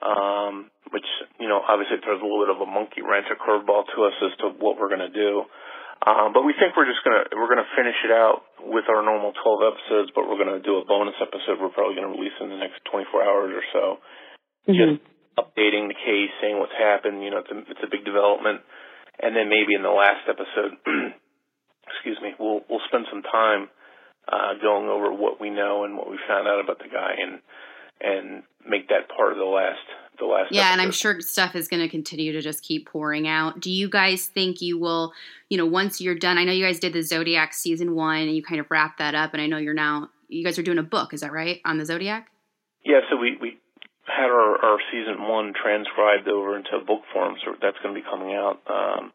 um, 0.00 0.70
which 0.92 1.06
you 1.38 1.48
know 1.48 1.60
obviously 1.68 1.96
throws 2.02 2.20
a 2.20 2.24
little 2.24 2.44
bit 2.44 2.54
of 2.54 2.60
a 2.60 2.70
monkey 2.70 3.02
wrench, 3.02 3.26
a 3.28 3.36
curveball 3.36 3.84
to 3.94 4.04
us 4.04 4.16
as 4.24 4.32
to 4.40 4.48
what 4.58 4.78
we're 4.78 4.88
going 4.88 5.04
to 5.04 5.12
do. 5.12 5.44
Um, 6.02 6.34
but 6.34 6.42
we 6.42 6.52
think 6.58 6.74
we're 6.74 6.90
just 6.90 7.00
gonna 7.06 7.30
we're 7.32 7.48
gonna 7.48 7.68
finish 7.78 7.96
it 8.02 8.10
out 8.10 8.42
with 8.66 8.90
our 8.90 9.00
normal 9.00 9.30
12 9.30 9.70
episodes, 9.72 10.10
but 10.12 10.26
we're 10.26 10.40
gonna 10.40 10.60
do 10.60 10.82
a 10.82 10.84
bonus 10.84 11.14
episode. 11.22 11.62
We're 11.62 11.72
probably 11.72 11.94
gonna 11.94 12.12
release 12.12 12.34
in 12.42 12.50
the 12.50 12.58
next 12.58 12.82
24 12.90 13.22
hours 13.22 13.52
or 13.54 13.64
so, 13.70 13.84
mm-hmm. 14.66 14.74
just 14.74 14.98
updating 15.38 15.88
the 15.88 15.96
case, 15.96 16.32
saying 16.42 16.58
what's 16.58 16.76
happened. 16.76 17.22
You 17.22 17.30
know, 17.30 17.40
it's 17.46 17.52
a, 17.52 17.58
it's 17.70 17.84
a 17.86 17.90
big 17.90 18.04
development, 18.04 18.66
and 19.22 19.32
then 19.32 19.48
maybe 19.48 19.78
in 19.78 19.86
the 19.86 19.94
last 19.94 20.26
episode, 20.26 20.76
excuse 21.88 22.18
me, 22.20 22.34
we'll 22.36 22.66
we'll 22.68 22.84
spend 22.90 23.06
some 23.08 23.22
time 23.22 23.70
uh, 24.28 24.60
going 24.60 24.90
over 24.90 25.14
what 25.14 25.40
we 25.40 25.48
know 25.48 25.84
and 25.84 25.96
what 25.96 26.10
we 26.10 26.18
found 26.28 26.48
out 26.48 26.60
about 26.60 26.82
the 26.82 26.90
guy, 26.90 27.16
and 27.16 27.40
and 28.02 28.26
make 28.66 28.88
that 28.92 29.08
part 29.08 29.32
of 29.32 29.38
the 29.38 29.48
last 29.48 29.86
the 30.18 30.26
last. 30.26 30.52
Yeah, 30.52 30.62
episode. 30.62 30.72
and 30.72 30.80
I'm 30.82 30.90
sure 30.92 31.20
stuff 31.20 31.54
is 31.54 31.68
going 31.68 31.82
to 31.82 31.88
continue 31.88 32.32
to 32.32 32.40
just 32.40 32.62
keep 32.62 32.88
pouring 32.88 33.26
out. 33.26 33.60
Do 33.60 33.70
you 33.70 33.88
guys 33.88 34.26
think 34.26 34.60
you 34.60 34.78
will, 34.78 35.12
you 35.48 35.56
know, 35.56 35.66
once 35.66 36.00
you're 36.00 36.14
done? 36.14 36.38
I 36.38 36.44
know 36.44 36.52
you 36.52 36.64
guys 36.64 36.78
did 36.78 36.92
the 36.92 37.02
Zodiac 37.02 37.54
season 37.54 37.94
one, 37.94 38.22
and 38.22 38.36
you 38.36 38.42
kind 38.42 38.60
of 38.60 38.70
wrapped 38.70 38.98
that 38.98 39.14
up, 39.14 39.32
and 39.32 39.42
I 39.42 39.46
know 39.46 39.58
you're 39.58 39.74
now 39.74 40.10
you 40.28 40.44
guys 40.44 40.58
are 40.58 40.62
doing 40.62 40.78
a 40.78 40.82
book. 40.82 41.14
Is 41.14 41.20
that 41.20 41.32
right 41.32 41.60
on 41.64 41.78
the 41.78 41.84
Zodiac? 41.84 42.28
Yeah, 42.84 43.00
so 43.10 43.16
we 43.16 43.36
we 43.40 43.58
had 44.06 44.28
our, 44.28 44.60
our 44.60 44.78
season 44.92 45.24
one 45.24 45.52
transcribed 45.56 46.28
over 46.28 46.56
into 46.56 46.70
book 46.86 47.02
form, 47.12 47.34
so 47.44 47.56
that's 47.60 47.76
going 47.82 47.94
to 47.94 48.00
be 48.00 48.04
coming 48.04 48.34
out 48.34 48.60
um, 48.68 49.12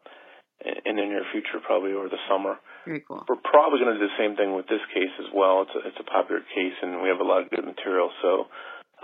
in 0.84 0.96
the 0.96 1.06
near 1.06 1.22
future, 1.32 1.62
probably 1.64 1.92
over 1.92 2.08
the 2.08 2.20
summer. 2.28 2.58
Very 2.84 3.04
cool. 3.06 3.24
We're 3.28 3.38
probably 3.38 3.78
going 3.78 3.94
to 3.94 4.00
do 4.00 4.08
the 4.08 4.18
same 4.18 4.34
thing 4.34 4.56
with 4.56 4.66
this 4.66 4.82
case 4.92 5.14
as 5.20 5.30
well. 5.32 5.62
It's 5.62 5.74
a, 5.76 5.80
it's 5.88 6.00
a 6.00 6.08
popular 6.10 6.42
case, 6.54 6.74
and 6.82 7.02
we 7.02 7.08
have 7.08 7.20
a 7.20 7.28
lot 7.28 7.42
of 7.42 7.50
good 7.50 7.64
material, 7.64 8.10
so 8.22 8.50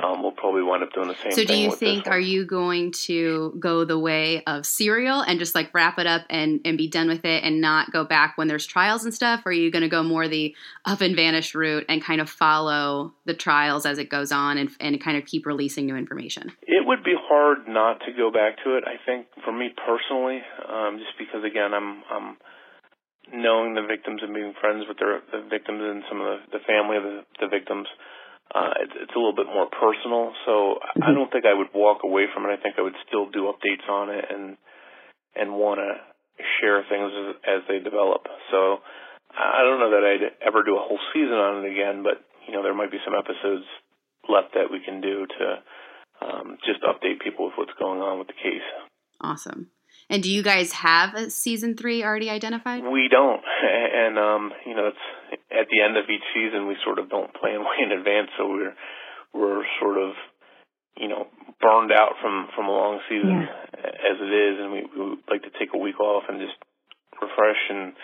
um, 0.03 0.22
we'll 0.22 0.32
probably 0.32 0.62
wind 0.62 0.82
up 0.82 0.92
doing 0.92 1.09
the 1.09 1.14
same. 1.14 1.32
Thing. 1.32 1.32
So, 1.32 1.44
do 1.44 1.57
you 1.57 1.74
think 1.74 2.07
are 2.07 2.20
you 2.20 2.44
going 2.44 2.92
to 3.07 3.55
go 3.59 3.84
the 3.84 3.99
way 3.99 4.42
of 4.44 4.66
Serial 4.66 5.20
and 5.20 5.38
just 5.38 5.55
like 5.55 5.72
wrap 5.72 5.99
it 5.99 6.07
up 6.07 6.22
and 6.28 6.61
and 6.64 6.76
be 6.76 6.88
done 6.88 7.09
with 7.09 7.24
it 7.24 7.44
and 7.44 7.61
not 7.61 7.92
go 7.92 8.05
back 8.05 8.36
when 8.36 8.49
there's 8.49 8.66
trials 8.66 9.05
and 9.05 9.14
stuff? 9.14 9.42
Or 9.47 9.51
are 9.51 9.53
you 9.53 9.70
going 9.70 9.82
to 9.82 9.88
go 9.88 10.03
more 10.03 10.28
the 10.28 10.55
up 10.84 11.01
and 11.01 11.16
vanish 11.16 11.55
route 11.55 11.86
and 11.88 12.03
kind 12.03 12.20
of 12.20 12.28
follow 12.28 13.14
the 13.24 13.34
trials 13.34 13.86
as 13.86 13.99
it 13.99 14.11
goes 14.11 14.32
on 14.32 14.59
and 14.59 14.70
and 14.80 15.01
kind 15.01 15.16
of 15.16 15.24
keep 15.24 15.47
releasing 15.47 15.86
new 15.86 15.97
information? 15.97 16.53
It 16.62 16.86
would 16.86 17.03
be 17.03 17.14
hard 17.18 17.66
not 17.66 18.01
to 18.01 18.12
go 18.12 18.30
back 18.30 18.62
to 18.64 18.76
it. 18.76 18.84
I 18.86 18.97
think 19.05 19.26
for 19.44 19.53
me 19.53 19.70
personally, 19.86 20.42
um, 20.68 20.99
just 20.99 21.16
because 21.18 21.42
again, 21.42 21.72
I'm 21.72 22.03
I'm 22.11 22.36
knowing 23.32 23.74
the 23.74 23.82
victims 23.82 24.20
and 24.22 24.34
being 24.34 24.53
friends 24.61 24.84
with 24.86 24.99
their 24.99 25.20
the 25.32 25.49
victims 25.49 25.80
and 25.82 26.05
some 26.09 26.20
of 26.20 26.26
the, 26.26 26.59
the 26.59 26.64
family 26.66 26.97
of 26.97 27.03
the, 27.03 27.20
the 27.40 27.49
victims 27.49 27.88
uh, 28.55 28.72
it's, 28.80 28.94
it's 28.94 29.14
a 29.14 29.18
little 29.18 29.34
bit 29.34 29.51
more 29.51 29.66
personal. 29.66 30.32
So 30.47 30.78
I 30.82 30.99
mm-hmm. 30.99 31.14
don't 31.14 31.30
think 31.32 31.44
I 31.44 31.55
would 31.55 31.74
walk 31.74 32.05
away 32.05 32.26
from 32.32 32.47
it. 32.47 32.55
I 32.55 32.62
think 32.62 32.76
I 32.78 32.82
would 32.82 32.99
still 33.07 33.30
do 33.30 33.51
updates 33.51 33.86
on 33.88 34.11
it 34.11 34.24
and 34.30 34.57
and 35.36 35.53
want 35.53 35.80
to 35.80 35.90
share 36.61 36.80
things 36.88 37.12
as, 37.12 37.28
as 37.44 37.61
they 37.68 37.78
develop. 37.78 38.24
So 38.51 38.80
I 39.36 39.61
don't 39.64 39.80
know 39.80 39.92
that 39.92 40.05
I'd 40.05 40.47
ever 40.47 40.64
do 40.64 40.76
a 40.76 40.84
whole 40.84 41.01
season 41.12 41.36
on 41.36 41.64
it 41.64 41.68
again, 41.68 42.03
but 42.03 42.24
you 42.49 42.55
know 42.55 42.62
there 42.62 42.74
might 42.74 42.90
be 42.90 43.03
some 43.05 43.14
episodes 43.14 43.66
left 44.28 44.55
that 44.55 44.70
we 44.70 44.80
can 44.80 45.01
do 45.01 45.26
to 45.26 45.47
um, 46.24 46.57
just 46.64 46.80
update 46.82 47.20
people 47.22 47.47
with 47.47 47.55
what's 47.57 47.76
going 47.78 48.01
on 48.01 48.18
with 48.18 48.28
the 48.28 48.38
case. 48.38 48.64
Awesome. 49.20 49.70
And 50.09 50.22
do 50.22 50.30
you 50.30 50.42
guys 50.42 50.72
have 50.72 51.14
a 51.14 51.30
season 51.30 51.76
three 51.76 52.04
already 52.04 52.30
identified? 52.30 52.84
We 52.84 53.09
don't, 53.11 53.42
and 53.42 54.18
um, 54.18 54.52
you 54.64 54.74
know, 54.74 54.94
it's 54.94 55.42
at 55.50 55.66
the 55.66 55.82
end 55.82 55.96
of 55.96 56.04
each 56.07 56.22
season 56.32 56.68
we 56.68 56.76
sort 56.84 56.98
of 56.98 57.11
don't 57.11 57.34
plan 57.34 57.61
way 57.66 57.82
in 57.82 57.90
advance, 57.90 58.30
so 58.38 58.46
we're 58.46 58.74
we're 59.34 59.64
sort 59.80 59.98
of 59.98 60.14
you 60.96 61.09
know 61.09 61.26
burned 61.61 61.90
out 61.90 62.22
from 62.22 62.48
from 62.54 62.66
a 62.66 62.70
long 62.70 63.00
season 63.09 63.50
yeah. 63.50 63.82
as 63.82 64.16
it 64.22 64.30
is, 64.30 64.54
and 64.62 64.72
we, 64.72 64.80
we 64.94 65.11
would 65.11 65.26
like 65.28 65.42
to 65.42 65.50
take 65.59 65.74
a 65.74 65.78
week 65.78 65.98
off 65.98 66.24
and 66.28 66.38
just 66.38 66.54
refresh 67.20 67.62
and 67.70 67.94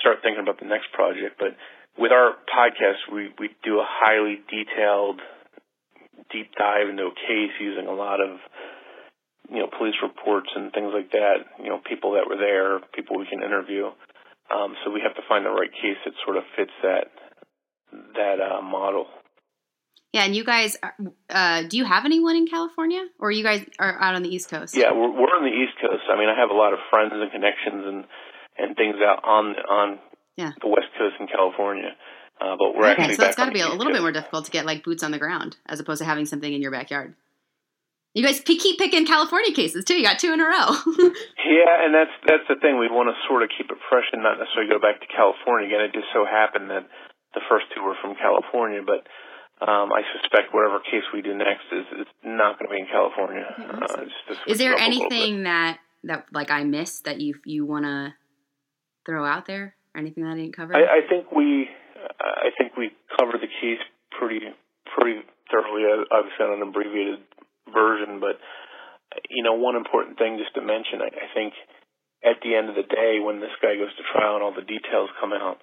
start 0.00 0.18
thinking 0.22 0.42
about 0.42 0.58
the 0.60 0.66
next 0.66 0.92
project. 0.96 1.36
But 1.38 1.60
with 2.00 2.12
our 2.12 2.40
podcast, 2.48 3.04
we 3.12 3.28
we 3.38 3.52
do 3.62 3.84
a 3.84 3.86
highly 3.86 4.40
detailed 4.48 5.20
deep 6.32 6.56
dive 6.56 6.88
into 6.88 7.04
a 7.04 7.14
case 7.14 7.52
using 7.60 7.86
a 7.86 7.92
lot 7.92 8.20
of 8.20 8.40
you 9.50 9.58
know 9.58 9.68
police 9.78 9.94
reports 10.02 10.48
and 10.54 10.72
things 10.72 10.92
like 10.94 11.10
that. 11.12 11.44
You 11.58 11.68
know, 11.68 11.80
people 11.84 12.12
that 12.12 12.28
were 12.28 12.36
there, 12.36 12.80
people 12.94 13.18
we 13.18 13.26
can 13.26 13.42
interview. 13.42 13.86
Um, 14.52 14.76
so 14.84 14.90
we 14.90 15.00
have 15.00 15.14
to 15.16 15.22
find 15.28 15.44
the 15.44 15.50
right 15.50 15.72
case 15.72 15.96
that 16.04 16.14
sort 16.24 16.36
of 16.36 16.44
fits 16.56 16.72
that 16.82 17.10
that 18.14 18.38
uh, 18.40 18.62
model. 18.62 19.06
Yeah, 20.12 20.22
and 20.24 20.36
you 20.36 20.44
guys, 20.44 20.76
uh, 21.28 21.62
do 21.64 21.76
you 21.76 21.84
have 21.84 22.04
anyone 22.04 22.36
in 22.36 22.46
California, 22.46 23.04
or 23.18 23.32
you 23.32 23.42
guys 23.42 23.66
are 23.80 24.00
out 24.00 24.14
on 24.14 24.22
the 24.22 24.28
East 24.28 24.48
Coast? 24.48 24.76
Yeah, 24.76 24.92
we're, 24.92 25.10
we're 25.10 25.34
on 25.34 25.42
the 25.42 25.50
East 25.50 25.74
Coast. 25.80 26.04
I 26.08 26.16
mean, 26.16 26.28
I 26.28 26.38
have 26.38 26.50
a 26.50 26.54
lot 26.54 26.72
of 26.72 26.78
friends 26.88 27.10
and 27.12 27.32
connections 27.32 27.82
and 27.84 28.04
and 28.56 28.76
things 28.76 28.96
out 29.02 29.24
on 29.24 29.56
on 29.68 29.98
yeah. 30.36 30.52
the 30.60 30.68
West 30.68 30.86
Coast 30.96 31.16
in 31.18 31.26
California. 31.26 31.96
Uh, 32.40 32.56
but 32.58 32.76
we're 32.76 32.90
okay, 32.90 33.02
actually 33.02 33.16
so 33.16 33.26
it's 33.26 33.36
got 33.36 33.46
to 33.46 33.52
be 33.52 33.60
a 33.60 33.64
little 33.64 33.78
Coast. 33.78 33.92
bit 33.92 34.02
more 34.02 34.12
difficult 34.12 34.44
to 34.44 34.50
get 34.50 34.66
like 34.66 34.84
boots 34.84 35.02
on 35.02 35.10
the 35.10 35.18
ground 35.18 35.56
as 35.66 35.80
opposed 35.80 36.00
to 36.00 36.04
having 36.04 36.26
something 36.26 36.52
in 36.52 36.62
your 36.62 36.70
backyard. 36.70 37.14
You 38.14 38.22
guys 38.22 38.38
keep 38.40 38.78
picking 38.78 39.04
California 39.06 39.52
cases 39.52 39.84
too. 39.84 39.94
You 39.98 40.04
got 40.04 40.18
two 40.18 40.32
in 40.32 40.40
a 40.40 40.44
row. 40.46 40.70
Yeah, 41.44 41.84
and 41.84 41.94
that's 41.94 42.10
that's 42.26 42.42
the 42.48 42.56
thing. 42.56 42.78
We 42.80 42.88
want 42.88 43.12
to 43.12 43.16
sort 43.28 43.42
of 43.44 43.50
keep 43.52 43.70
it 43.70 43.76
fresh 43.88 44.08
and 44.12 44.22
not 44.24 44.38
necessarily 44.40 44.70
go 44.72 44.80
back 44.80 44.98
to 45.00 45.06
California 45.12 45.68
again. 45.68 45.82
It 45.84 45.92
just 45.92 46.08
so 46.12 46.24
happened 46.24 46.70
that 46.70 46.88
the 47.36 47.42
first 47.50 47.66
two 47.76 47.82
were 47.84 47.94
from 48.00 48.16
California, 48.16 48.80
but 48.80 49.04
um, 49.60 49.92
I 49.92 50.02
suspect 50.18 50.54
whatever 50.56 50.80
case 50.80 51.04
we 51.12 51.20
do 51.20 51.36
next 51.36 51.68
is, 51.70 51.84
is 52.00 52.08
not 52.24 52.58
going 52.58 52.66
to 52.70 52.74
be 52.74 52.80
in 52.80 52.88
California. 52.88 53.44
Okay, 53.44 53.76
Uh, 53.76 54.04
just 54.26 54.40
Is 54.48 54.58
there 54.58 54.72
it 54.72 54.80
up 54.80 54.88
a 54.88 54.90
little 54.90 55.08
bit. 55.08 55.12
anything 55.20 55.42
that 55.44 55.78
that 56.04 56.26
like 56.32 56.50
I 56.50 56.64
missed 56.64 57.04
that 57.04 57.20
you 57.20 57.34
you 57.44 57.66
want 57.66 57.84
to 57.84 58.14
throw 59.06 59.24
out 59.24 59.44
there? 59.46 59.76
or 59.94 60.00
Anything 60.00 60.24
that 60.24 60.32
I 60.32 60.36
didn't 60.40 60.56
cover? 60.56 60.74
I, 60.74 60.82
I 60.82 61.00
think 61.06 61.30
we, 61.30 61.68
I 62.18 62.50
think 62.58 62.74
we 62.76 62.90
covered 63.20 63.40
the 63.44 63.52
case 63.60 63.84
pretty, 64.18 64.40
pretty 64.96 65.20
thoroughly. 65.52 65.84
Obviously, 66.10 66.40
on 66.46 66.56
an 66.56 66.62
abbreviated 66.66 67.20
version, 67.74 68.20
but 68.20 68.38
you 69.30 69.42
know, 69.42 69.54
one 69.54 69.76
important 69.76 70.18
thing 70.18 70.38
just 70.38 70.54
to 70.54 70.62
mention, 70.62 71.02
I, 71.02 71.10
I 71.10 71.28
think 71.34 71.54
at 72.24 72.40
the 72.42 72.54
end 72.54 72.68
of 72.70 72.74
the 72.74 72.88
day, 72.88 73.20
when 73.20 73.40
this 73.40 73.52
guy 73.60 73.76
goes 73.76 73.92
to 73.94 74.04
trial 74.10 74.34
and 74.36 74.42
all 74.42 74.54
the 74.54 74.64
details 74.64 75.10
come 75.20 75.32
out, 75.32 75.60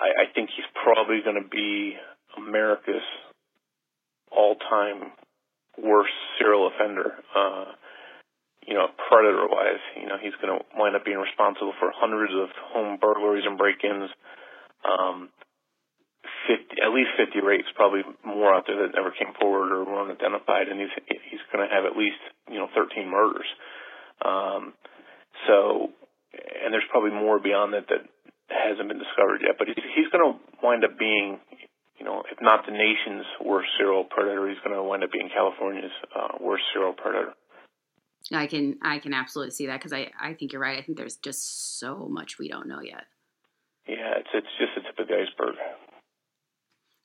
I, 0.00 0.24
I 0.24 0.32
think 0.34 0.50
he's 0.56 0.66
probably 0.72 1.20
going 1.22 1.38
to 1.38 1.48
be 1.48 1.94
America's 2.36 3.04
all-time 4.30 5.12
worst 5.76 6.14
serial 6.38 6.70
offender. 6.72 7.12
Uh, 7.34 7.76
you 8.66 8.74
know, 8.74 8.88
predator-wise, 9.08 9.80
you 9.96 10.06
know, 10.06 10.16
he's 10.20 10.36
going 10.42 10.52
to 10.52 10.64
wind 10.76 10.96
up 10.96 11.04
being 11.04 11.18
responsible 11.18 11.72
for 11.80 11.92
hundreds 11.94 12.32
of 12.34 12.48
home 12.72 12.98
burglaries 13.00 13.44
and 13.46 13.56
break-ins. 13.56 14.10
Um, 14.84 15.30
50, 16.48 16.80
at 16.80 16.90
least 16.96 17.12
50 17.20 17.44
rapes, 17.44 17.68
probably 17.76 18.00
more 18.24 18.56
out 18.56 18.64
there 18.64 18.80
that 18.80 18.96
never 18.96 19.12
came 19.12 19.36
forward 19.36 19.68
or 19.68 19.84
were 19.84 20.00
unidentified, 20.00 20.72
and 20.72 20.80
he's 20.80 20.94
he's 21.28 21.44
going 21.52 21.60
to 21.60 21.68
have 21.68 21.84
at 21.84 21.92
least 21.92 22.18
you 22.48 22.56
know 22.56 22.72
13 22.72 23.04
murders. 23.04 23.46
Um, 24.24 24.72
so, 25.46 25.92
and 26.32 26.72
there's 26.72 26.88
probably 26.90 27.12
more 27.12 27.38
beyond 27.38 27.76
that 27.76 27.86
that 27.92 28.08
hasn't 28.48 28.88
been 28.88 28.98
discovered 28.98 29.44
yet. 29.44 29.60
But 29.60 29.68
he's, 29.68 29.84
he's 29.94 30.08
going 30.08 30.24
to 30.24 30.40
wind 30.64 30.82
up 30.84 30.98
being, 30.98 31.38
you 32.00 32.04
know, 32.04 32.24
if 32.26 32.40
not 32.40 32.64
the 32.66 32.72
nation's 32.72 33.28
worst 33.44 33.68
serial 33.78 34.04
predator, 34.04 34.48
he's 34.48 34.58
going 34.64 34.74
to 34.74 34.82
wind 34.82 35.04
up 35.04 35.12
being 35.12 35.28
California's 35.28 35.92
uh, 36.16 36.40
worst 36.40 36.64
serial 36.72 36.96
predator. 36.96 37.36
I 38.32 38.46
can 38.46 38.76
I 38.82 38.98
can 38.98 39.14
absolutely 39.14 39.52
see 39.52 39.66
that 39.66 39.78
because 39.78 39.92
I 39.92 40.10
I 40.20 40.34
think 40.34 40.52
you're 40.52 40.60
right. 40.60 40.78
I 40.78 40.82
think 40.82 40.98
there's 40.98 41.16
just 41.16 41.78
so 41.78 42.08
much 42.10 42.38
we 42.38 42.48
don't 42.48 42.68
know 42.68 42.80
yet. 42.80 43.04
Yeah, 43.86 44.20
it's 44.20 44.28
it's 44.34 44.54
just 44.58 44.74
the 44.76 44.82
tip 44.82 44.98
of 44.98 45.08
the 45.08 45.14
iceberg. 45.14 45.56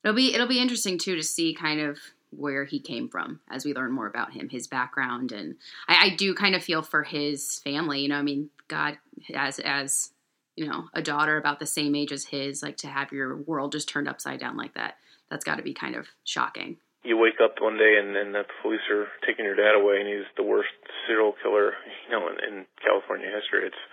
It'll 0.04 0.16
be 0.16 0.34
it'll 0.34 0.48
be 0.48 0.60
interesting 0.60 0.98
too 0.98 1.16
to 1.16 1.24
see 1.24 1.54
kind 1.54 1.80
of 1.80 1.98
where 2.32 2.66
he 2.66 2.80
came 2.80 3.08
from 3.10 3.40
as 3.50 3.64
we 3.64 3.74
learn 3.74 3.92
more 3.92 4.08
about 4.08 4.34
him, 4.34 4.50
his 4.50 4.68
background, 4.68 5.32
and 5.32 5.56
I, 5.88 6.08
I 6.08 6.16
do 6.16 6.34
kind 6.34 6.56
of 6.56 6.64
feel 6.64 6.82
for 6.82 7.04
his 7.04 7.60
family. 7.60 8.02
You 8.02 8.10
know, 8.10 8.18
I 8.18 8.24
mean, 8.24 8.50
God, 8.68 8.98
as 9.34 9.60
as 9.60 10.12
you 10.56 10.68
know, 10.68 10.90
a 10.94 11.02
daughter 11.02 11.38
about 11.38 11.60
the 11.60 11.66
same 11.66 11.96
age 11.96 12.12
as 12.12 12.26
his, 12.26 12.62
like 12.62 12.78
to 12.78 12.88
have 12.88 13.12
your 13.12 13.38
world 13.38 13.72
just 13.72 13.90
turned 13.90 14.08
upside 14.08 14.40
down 14.40 14.56
like 14.58 14.76
that. 14.76 14.98
That's 15.30 15.44
got 15.46 15.56
to 15.56 15.64
be 15.64 15.74
kind 15.74 15.96
of 15.96 16.08
shocking. 16.26 16.78
You 17.04 17.18
wake 17.18 17.42
up 17.44 17.56
one 17.60 17.78
day 17.78 17.98
and 18.00 18.16
then 18.16 18.32
the 18.32 18.44
police 18.62 18.86
are 18.92 19.08
taking 19.26 19.46
your 19.46 19.56
dad 19.56 19.76
away, 19.76 20.00
and 20.00 20.08
he's 20.08 20.30
the 20.38 20.44
worst 20.44 20.70
serial 21.08 21.34
killer, 21.42 21.74
you 22.06 22.12
know, 22.12 22.28
in, 22.30 22.36
in 22.48 22.66
California 22.86 23.28
history. 23.28 23.68
It's, 23.68 23.84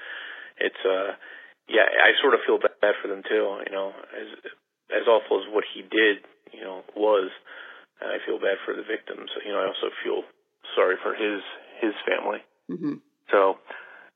it's, 0.58 0.82
uh, 0.84 1.16
yeah, 1.66 1.88
I 1.88 2.12
sort 2.20 2.34
of 2.34 2.40
feel 2.46 2.58
bad 2.58 2.94
for 3.00 3.08
them 3.08 3.22
too. 3.26 3.58
You 3.66 3.72
know, 3.72 3.92
as 4.14 4.28
as 4.94 5.06
awful 5.06 5.40
as 5.40 5.46
what 5.52 5.64
he 5.64 5.82
did, 5.82 6.26
you 6.52 6.62
know, 6.62 6.82
was. 6.96 7.30
And 8.00 8.10
I 8.10 8.18
feel 8.24 8.40
bad 8.40 8.56
for 8.64 8.74
the 8.74 8.82
victims. 8.82 9.30
You 9.44 9.52
know, 9.52 9.60
I 9.60 9.68
also 9.68 9.92
feel 10.02 10.24
sorry 10.74 10.96
for 11.02 11.14
his 11.14 11.42
his 11.80 11.94
family. 12.04 12.40
hmm 12.68 13.00
So 13.30 13.58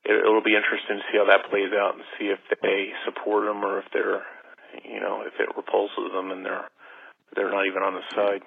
it, 0.05 0.13
it'll 0.13 0.43
be 0.45 0.55
interesting 0.55 1.01
to 1.01 1.05
see 1.11 1.17
how 1.17 1.25
that 1.25 1.49
plays 1.49 1.73
out 1.73 1.95
and 1.95 2.03
see 2.17 2.29
if 2.33 2.39
they 2.61 2.93
support 3.05 3.47
him 3.47 3.63
or 3.63 3.79
if 3.79 3.85
they're, 3.93 4.21
you 4.83 4.99
know, 4.99 5.21
if 5.25 5.33
it 5.39 5.49
repulses 5.55 6.13
them 6.13 6.31
and 6.31 6.45
they're 6.45 6.69
they're 7.35 7.51
not 7.51 7.65
even 7.65 7.83
on 7.83 7.95
his 7.95 8.09
side. 8.13 8.41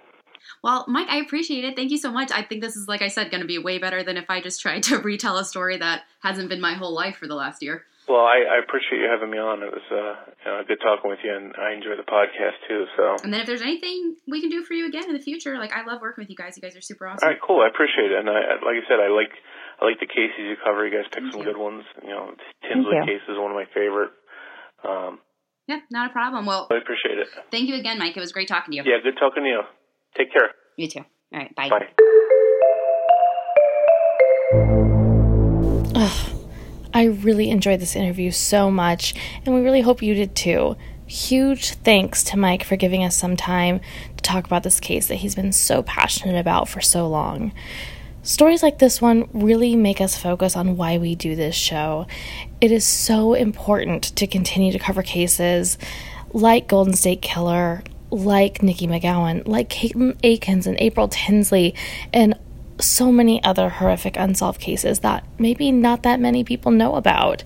Well, 0.63 0.85
Mike, 0.89 1.09
I 1.09 1.19
appreciate 1.19 1.65
it. 1.65 1.77
Thank 1.77 1.91
you 1.91 1.99
so 1.99 2.11
much. 2.11 2.31
I 2.33 2.43
think 2.43 2.63
this 2.63 2.77
is, 2.77 2.89
like 2.89 3.03
I 3.03 3.09
said, 3.09 3.31
going 3.31 3.41
to 3.41 3.47
be 3.47 3.59
way 3.59 3.79
better 3.79 4.03
than 4.03 4.17
if 4.17 4.31
I 4.31 4.41
just 4.41 4.61
tried 4.61 4.85
to 4.85 4.99
retell 5.03 5.37
a 5.39 5.45
story 5.45 5.77
that 5.79 6.03
hasn't 6.21 6.49
been 6.49 6.61
my 6.61 6.75
whole 6.75 6.95
life 6.95 7.17
for 7.17 7.27
the 7.27 7.35
last 7.35 7.63
year. 7.63 7.85
Well, 8.09 8.25
I, 8.25 8.41
I 8.57 8.57
appreciate 8.65 9.05
you 9.05 9.09
having 9.13 9.29
me 9.31 9.37
on. 9.37 9.61
It 9.63 9.69
was 9.69 9.85
uh, 9.93 10.17
you 10.33 10.49
know, 10.49 10.65
good 10.67 10.81
talking 10.81 11.11
with 11.13 11.21
you, 11.23 11.29
and 11.35 11.53
I 11.61 11.77
enjoy 11.77 11.93
the 12.01 12.09
podcast 12.09 12.57
too. 12.67 12.87
So, 12.97 13.17
And 13.23 13.33
then 13.33 13.41
if 13.43 13.47
there's 13.47 13.61
anything 13.63 14.17
we 14.27 14.41
can 14.41 14.49
do 14.49 14.65
for 14.65 14.73
you 14.73 14.89
again 14.89 15.05
in 15.07 15.13
the 15.13 15.21
future, 15.21 15.59
like 15.59 15.73
I 15.77 15.85
love 15.85 16.01
working 16.01 16.23
with 16.23 16.31
you 16.31 16.37
guys. 16.37 16.57
You 16.57 16.63
guys 16.65 16.75
are 16.75 16.81
super 16.81 17.07
awesome. 17.07 17.21
all 17.27 17.29
right, 17.31 17.41
cool. 17.45 17.61
I 17.61 17.69
appreciate 17.69 18.11
it, 18.11 18.19
and 18.19 18.29
I, 18.31 18.57
I- 18.57 18.65
like 18.65 18.81
I 18.81 18.85
said, 18.89 18.99
I 18.99 19.13
like 19.13 19.31
I 19.81 19.85
like 19.85 20.01
the 20.01 20.09
cases 20.09 20.41
you 20.41 20.57
cover. 20.65 20.89
You 20.89 20.91
guys 20.97 21.05
pick 21.13 21.23
Thank 21.23 21.33
some 21.37 21.45
you. 21.45 21.53
good 21.53 21.61
ones. 21.61 21.85
You 22.03 22.09
know, 22.17 22.33
Tinsley 22.65 22.97
you. 22.97 23.05
case 23.05 23.25
is 23.29 23.37
one 23.37 23.53
of 23.53 23.57
my 23.61 23.69
favorite. 23.77 24.11
Um, 24.83 25.21
Yeah, 25.69 25.81
not 25.91 26.09
a 26.11 26.13
problem. 26.13 26.47
Well, 26.47 26.67
I 26.73 26.77
appreciate 26.81 27.19
it. 27.19 27.29
thank 27.51 27.69
you 27.69 27.77
again, 27.77 27.99
Mike. 27.99 28.17
It 28.17 28.21
was 28.21 28.33
great 28.33 28.49
talking 28.49 28.73
to 28.73 28.77
you. 28.79 28.83
Yeah, 28.89 28.99
good 29.05 29.19
talking 29.21 29.45
to 29.45 29.49
you. 29.49 29.63
Take 30.17 30.33
care. 30.33 30.51
You 30.77 30.89
too. 30.89 31.05
All 31.33 31.39
right, 31.41 31.55
bye. 31.55 31.69
Bye. 31.69 31.93
I 36.99 37.05
really 37.05 37.51
enjoyed 37.51 37.79
this 37.79 37.95
interview 37.95 38.33
so 38.33 38.73
much, 38.73 39.15
and 39.47 39.55
we 39.55 39.61
really 39.61 39.83
hope 39.83 40.03
you 40.03 40.15
did 40.15 40.35
too. 40.35 40.77
Huge 41.07 41.75
thanks 41.75 42.25
to 42.25 42.37
Mike 42.37 42.65
for 42.65 42.75
giving 42.75 43.05
us 43.05 43.17
some 43.17 43.37
time 43.37 43.81
to 44.17 44.23
talk 44.25 44.47
about 44.47 44.65
this 44.65 44.81
case 44.81 45.07
that 45.07 45.15
he's 45.15 45.37
been 45.37 45.53
so 45.53 45.85
passionate 45.85 46.41
about 46.41 46.69
for 46.69 46.81
so 46.81 47.07
long. 47.07 47.53
Stories 48.25 48.65
like 48.65 48.81
this 48.81 49.01
one 49.01 49.29
really 49.33 49.77
make 49.77 50.01
us 50.01 50.19
focus 50.19 50.57
on 50.57 50.77
why 50.77 50.99
we 50.99 51.15
do 51.15 51.37
this 51.37 51.55
show. 51.55 52.09
It 52.61 52.73
is 52.73 52.85
so 52.85 53.35
important 53.35 54.17
to 54.17 54.27
continue 54.27 54.73
to 54.73 54.79
cover 54.81 55.05
cases 55.05 55.79
like 56.33 56.67
Golden 56.67 56.95
State 56.95 57.23
Killer, 57.23 57.85
like 58.11 58.61
Nikki 58.61 58.89
McGowan, 58.89 59.47
like 59.47 59.69
Caitlin 59.69 60.19
Akins 60.25 60.67
and 60.67 60.77
April 60.81 61.07
Tinsley, 61.07 61.77
and 62.13 62.35
so 62.81 63.11
many 63.13 63.43
other 63.43 63.69
horrific 63.69 64.17
unsolved 64.17 64.61
cases 64.61 65.01
that 65.01 65.25
maybe 65.39 65.73
not 65.73 66.03
that 66.03 66.21
many 66.21 66.45
people 66.45 66.73
know 66.73 66.95
about. 66.95 67.45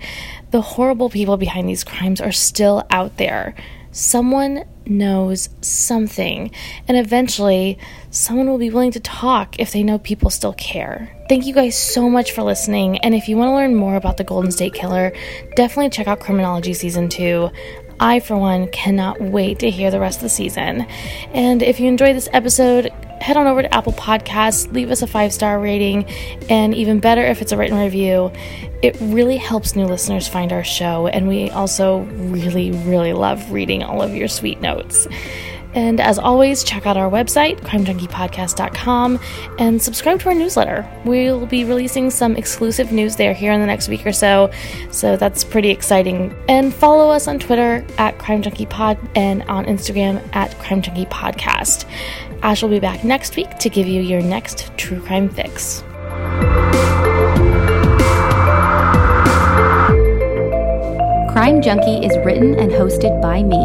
The 0.51 0.61
horrible 0.61 1.11
people 1.11 1.37
behind 1.37 1.69
these 1.69 1.85
crimes 1.85 2.21
are 2.21 2.33
still 2.33 2.85
out 2.91 3.17
there. 3.17 3.55
Someone 3.91 4.65
knows 4.87 5.51
something, 5.61 6.51
and 6.89 6.97
eventually, 6.97 7.79
someone 8.11 8.49
will 8.49 8.59
be 8.59 8.71
willing 8.71 8.93
to 8.93 9.01
talk 9.01 9.59
if 9.59 9.73
they 9.73 9.83
know 9.83 9.99
people 9.99 10.31
still 10.31 10.55
care. 10.55 11.15
Thank 11.29 11.47
you 11.47 11.53
guys 11.53 11.79
so 11.79 12.09
much 12.09 12.33
for 12.33 12.43
listening, 12.43 12.99
and 12.99 13.15
if 13.15 13.29
you 13.29 13.37
want 13.37 13.51
to 13.51 13.55
learn 13.55 13.75
more 13.75 13.97
about 13.97 14.17
the 14.17 14.25
Golden 14.25 14.51
State 14.51 14.75
Killer, 14.75 15.13
definitely 15.57 15.91
check 15.91 16.09
out 16.09 16.21
Criminology 16.21 16.73
Season 16.73 17.09
2. 17.09 17.51
I, 18.01 18.19
for 18.19 18.37
one, 18.37 18.69
cannot 18.69 19.21
wait 19.21 19.61
to 19.61 19.71
hear 19.71 19.91
the 19.91 20.01
rest 20.01 20.19
of 20.19 20.23
the 20.23 20.29
season. 20.29 20.87
And 21.33 21.63
if 21.63 21.79
you 21.79 21.87
enjoyed 21.87 22.17
this 22.17 22.29
episode, 22.33 22.93
head 23.23 23.37
on 23.37 23.47
over 23.47 23.63
to 23.63 23.75
Apple 23.75 23.93
Podcasts, 23.93 24.73
leave 24.73 24.91
us 24.91 25.03
a 25.03 25.07
five 25.07 25.33
star 25.33 25.59
rating, 25.61 26.05
and 26.49 26.75
even 26.75 27.01
better 27.01 27.25
if 27.25 27.41
it's 27.41 27.53
a 27.53 27.57
written 27.57 27.79
review. 27.79 28.33
It 28.83 28.97
really 29.01 29.37
helps 29.37 29.77
new 29.77 29.87
listeners 29.87 30.29
find 30.29 30.53
our 30.53 30.65
show, 30.65 31.07
and 31.07 31.29
we 31.29 31.51
also 31.51 32.01
really, 32.01 32.73
really 32.73 33.13
love 33.13 33.53
reading 33.53 33.83
all 33.83 34.03
of 34.03 34.15
your 34.15 34.29
sweet 34.29 34.61
notes. 34.61 35.07
And 35.75 36.01
as 36.01 36.19
always, 36.19 36.65
check 36.65 36.87
out 36.87 36.97
our 36.97 37.11
website, 37.11 37.61
crimejunkiepodcast.com, 37.61 39.19
and 39.59 39.81
subscribe 39.81 40.21
to 40.21 40.29
our 40.29 40.35
newsletter. 40.35 40.87
We'll 41.05 41.47
be 41.47 41.65
releasing 41.65 42.11
some 42.11 42.37
exclusive 42.37 42.93
news 42.93 43.17
there 43.17 43.33
here 43.33 43.53
in 43.53 43.61
the 43.61 43.67
next 43.67 43.89
week 43.89 44.07
or 44.07 44.13
so, 44.13 44.51
so 44.91 45.17
that's 45.17 45.45
pretty 45.45 45.71
exciting. 45.71 46.37
And 46.49 46.75
follow 46.75 47.11
us 47.11 47.27
on 47.27 47.39
Twitter 47.39 47.87
at 47.99 48.19
CrimeJunkiePod 48.19 49.17
and 49.17 49.43
on 49.45 49.65
Instagram 49.65 50.23
at 50.35 50.51
CrimeJunkiePodcast. 50.59 51.87
Ash 52.43 52.61
will 52.61 52.71
be 52.71 52.81
back 52.81 53.05
next 53.05 53.37
week 53.37 53.57
to 53.59 53.71
give 53.71 53.87
you 53.87 54.03
your 54.03 54.21
next 54.21 54.77
true 54.77 55.01
crime 55.01 55.29
fix. 55.29 55.83
Crime 61.33 61.63
Junkie 61.63 62.05
is 62.05 62.17
written 62.27 62.59
and 62.59 62.73
hosted 62.73 63.23
by 63.23 63.45
me. 63.45 63.63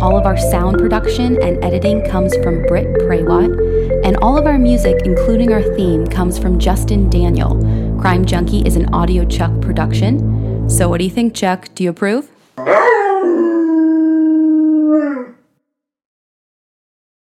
All 0.00 0.16
of 0.16 0.24
our 0.24 0.36
sound 0.36 0.78
production 0.78 1.40
and 1.42 1.62
editing 1.64 2.04
comes 2.08 2.34
from 2.38 2.64
Britt 2.66 2.86
Prawat, 3.00 4.06
and 4.06 4.16
all 4.18 4.38
of 4.38 4.46
our 4.46 4.58
music, 4.58 5.02
including 5.04 5.52
our 5.52 5.62
theme, 5.76 6.06
comes 6.06 6.38
from 6.38 6.60
Justin 6.60 7.10
Daniel. 7.10 7.56
Crime 8.00 8.24
Junkie 8.24 8.62
is 8.62 8.76
an 8.76 8.92
Audio 8.94 9.24
Chuck 9.24 9.60
production. 9.60 10.68
So, 10.70 10.88
what 10.88 10.98
do 10.98 11.04
you 11.04 11.10
think, 11.10 11.34
Chuck? 11.34 11.68
Do 11.74 11.84
you 11.84 11.90
approve? 11.90 12.30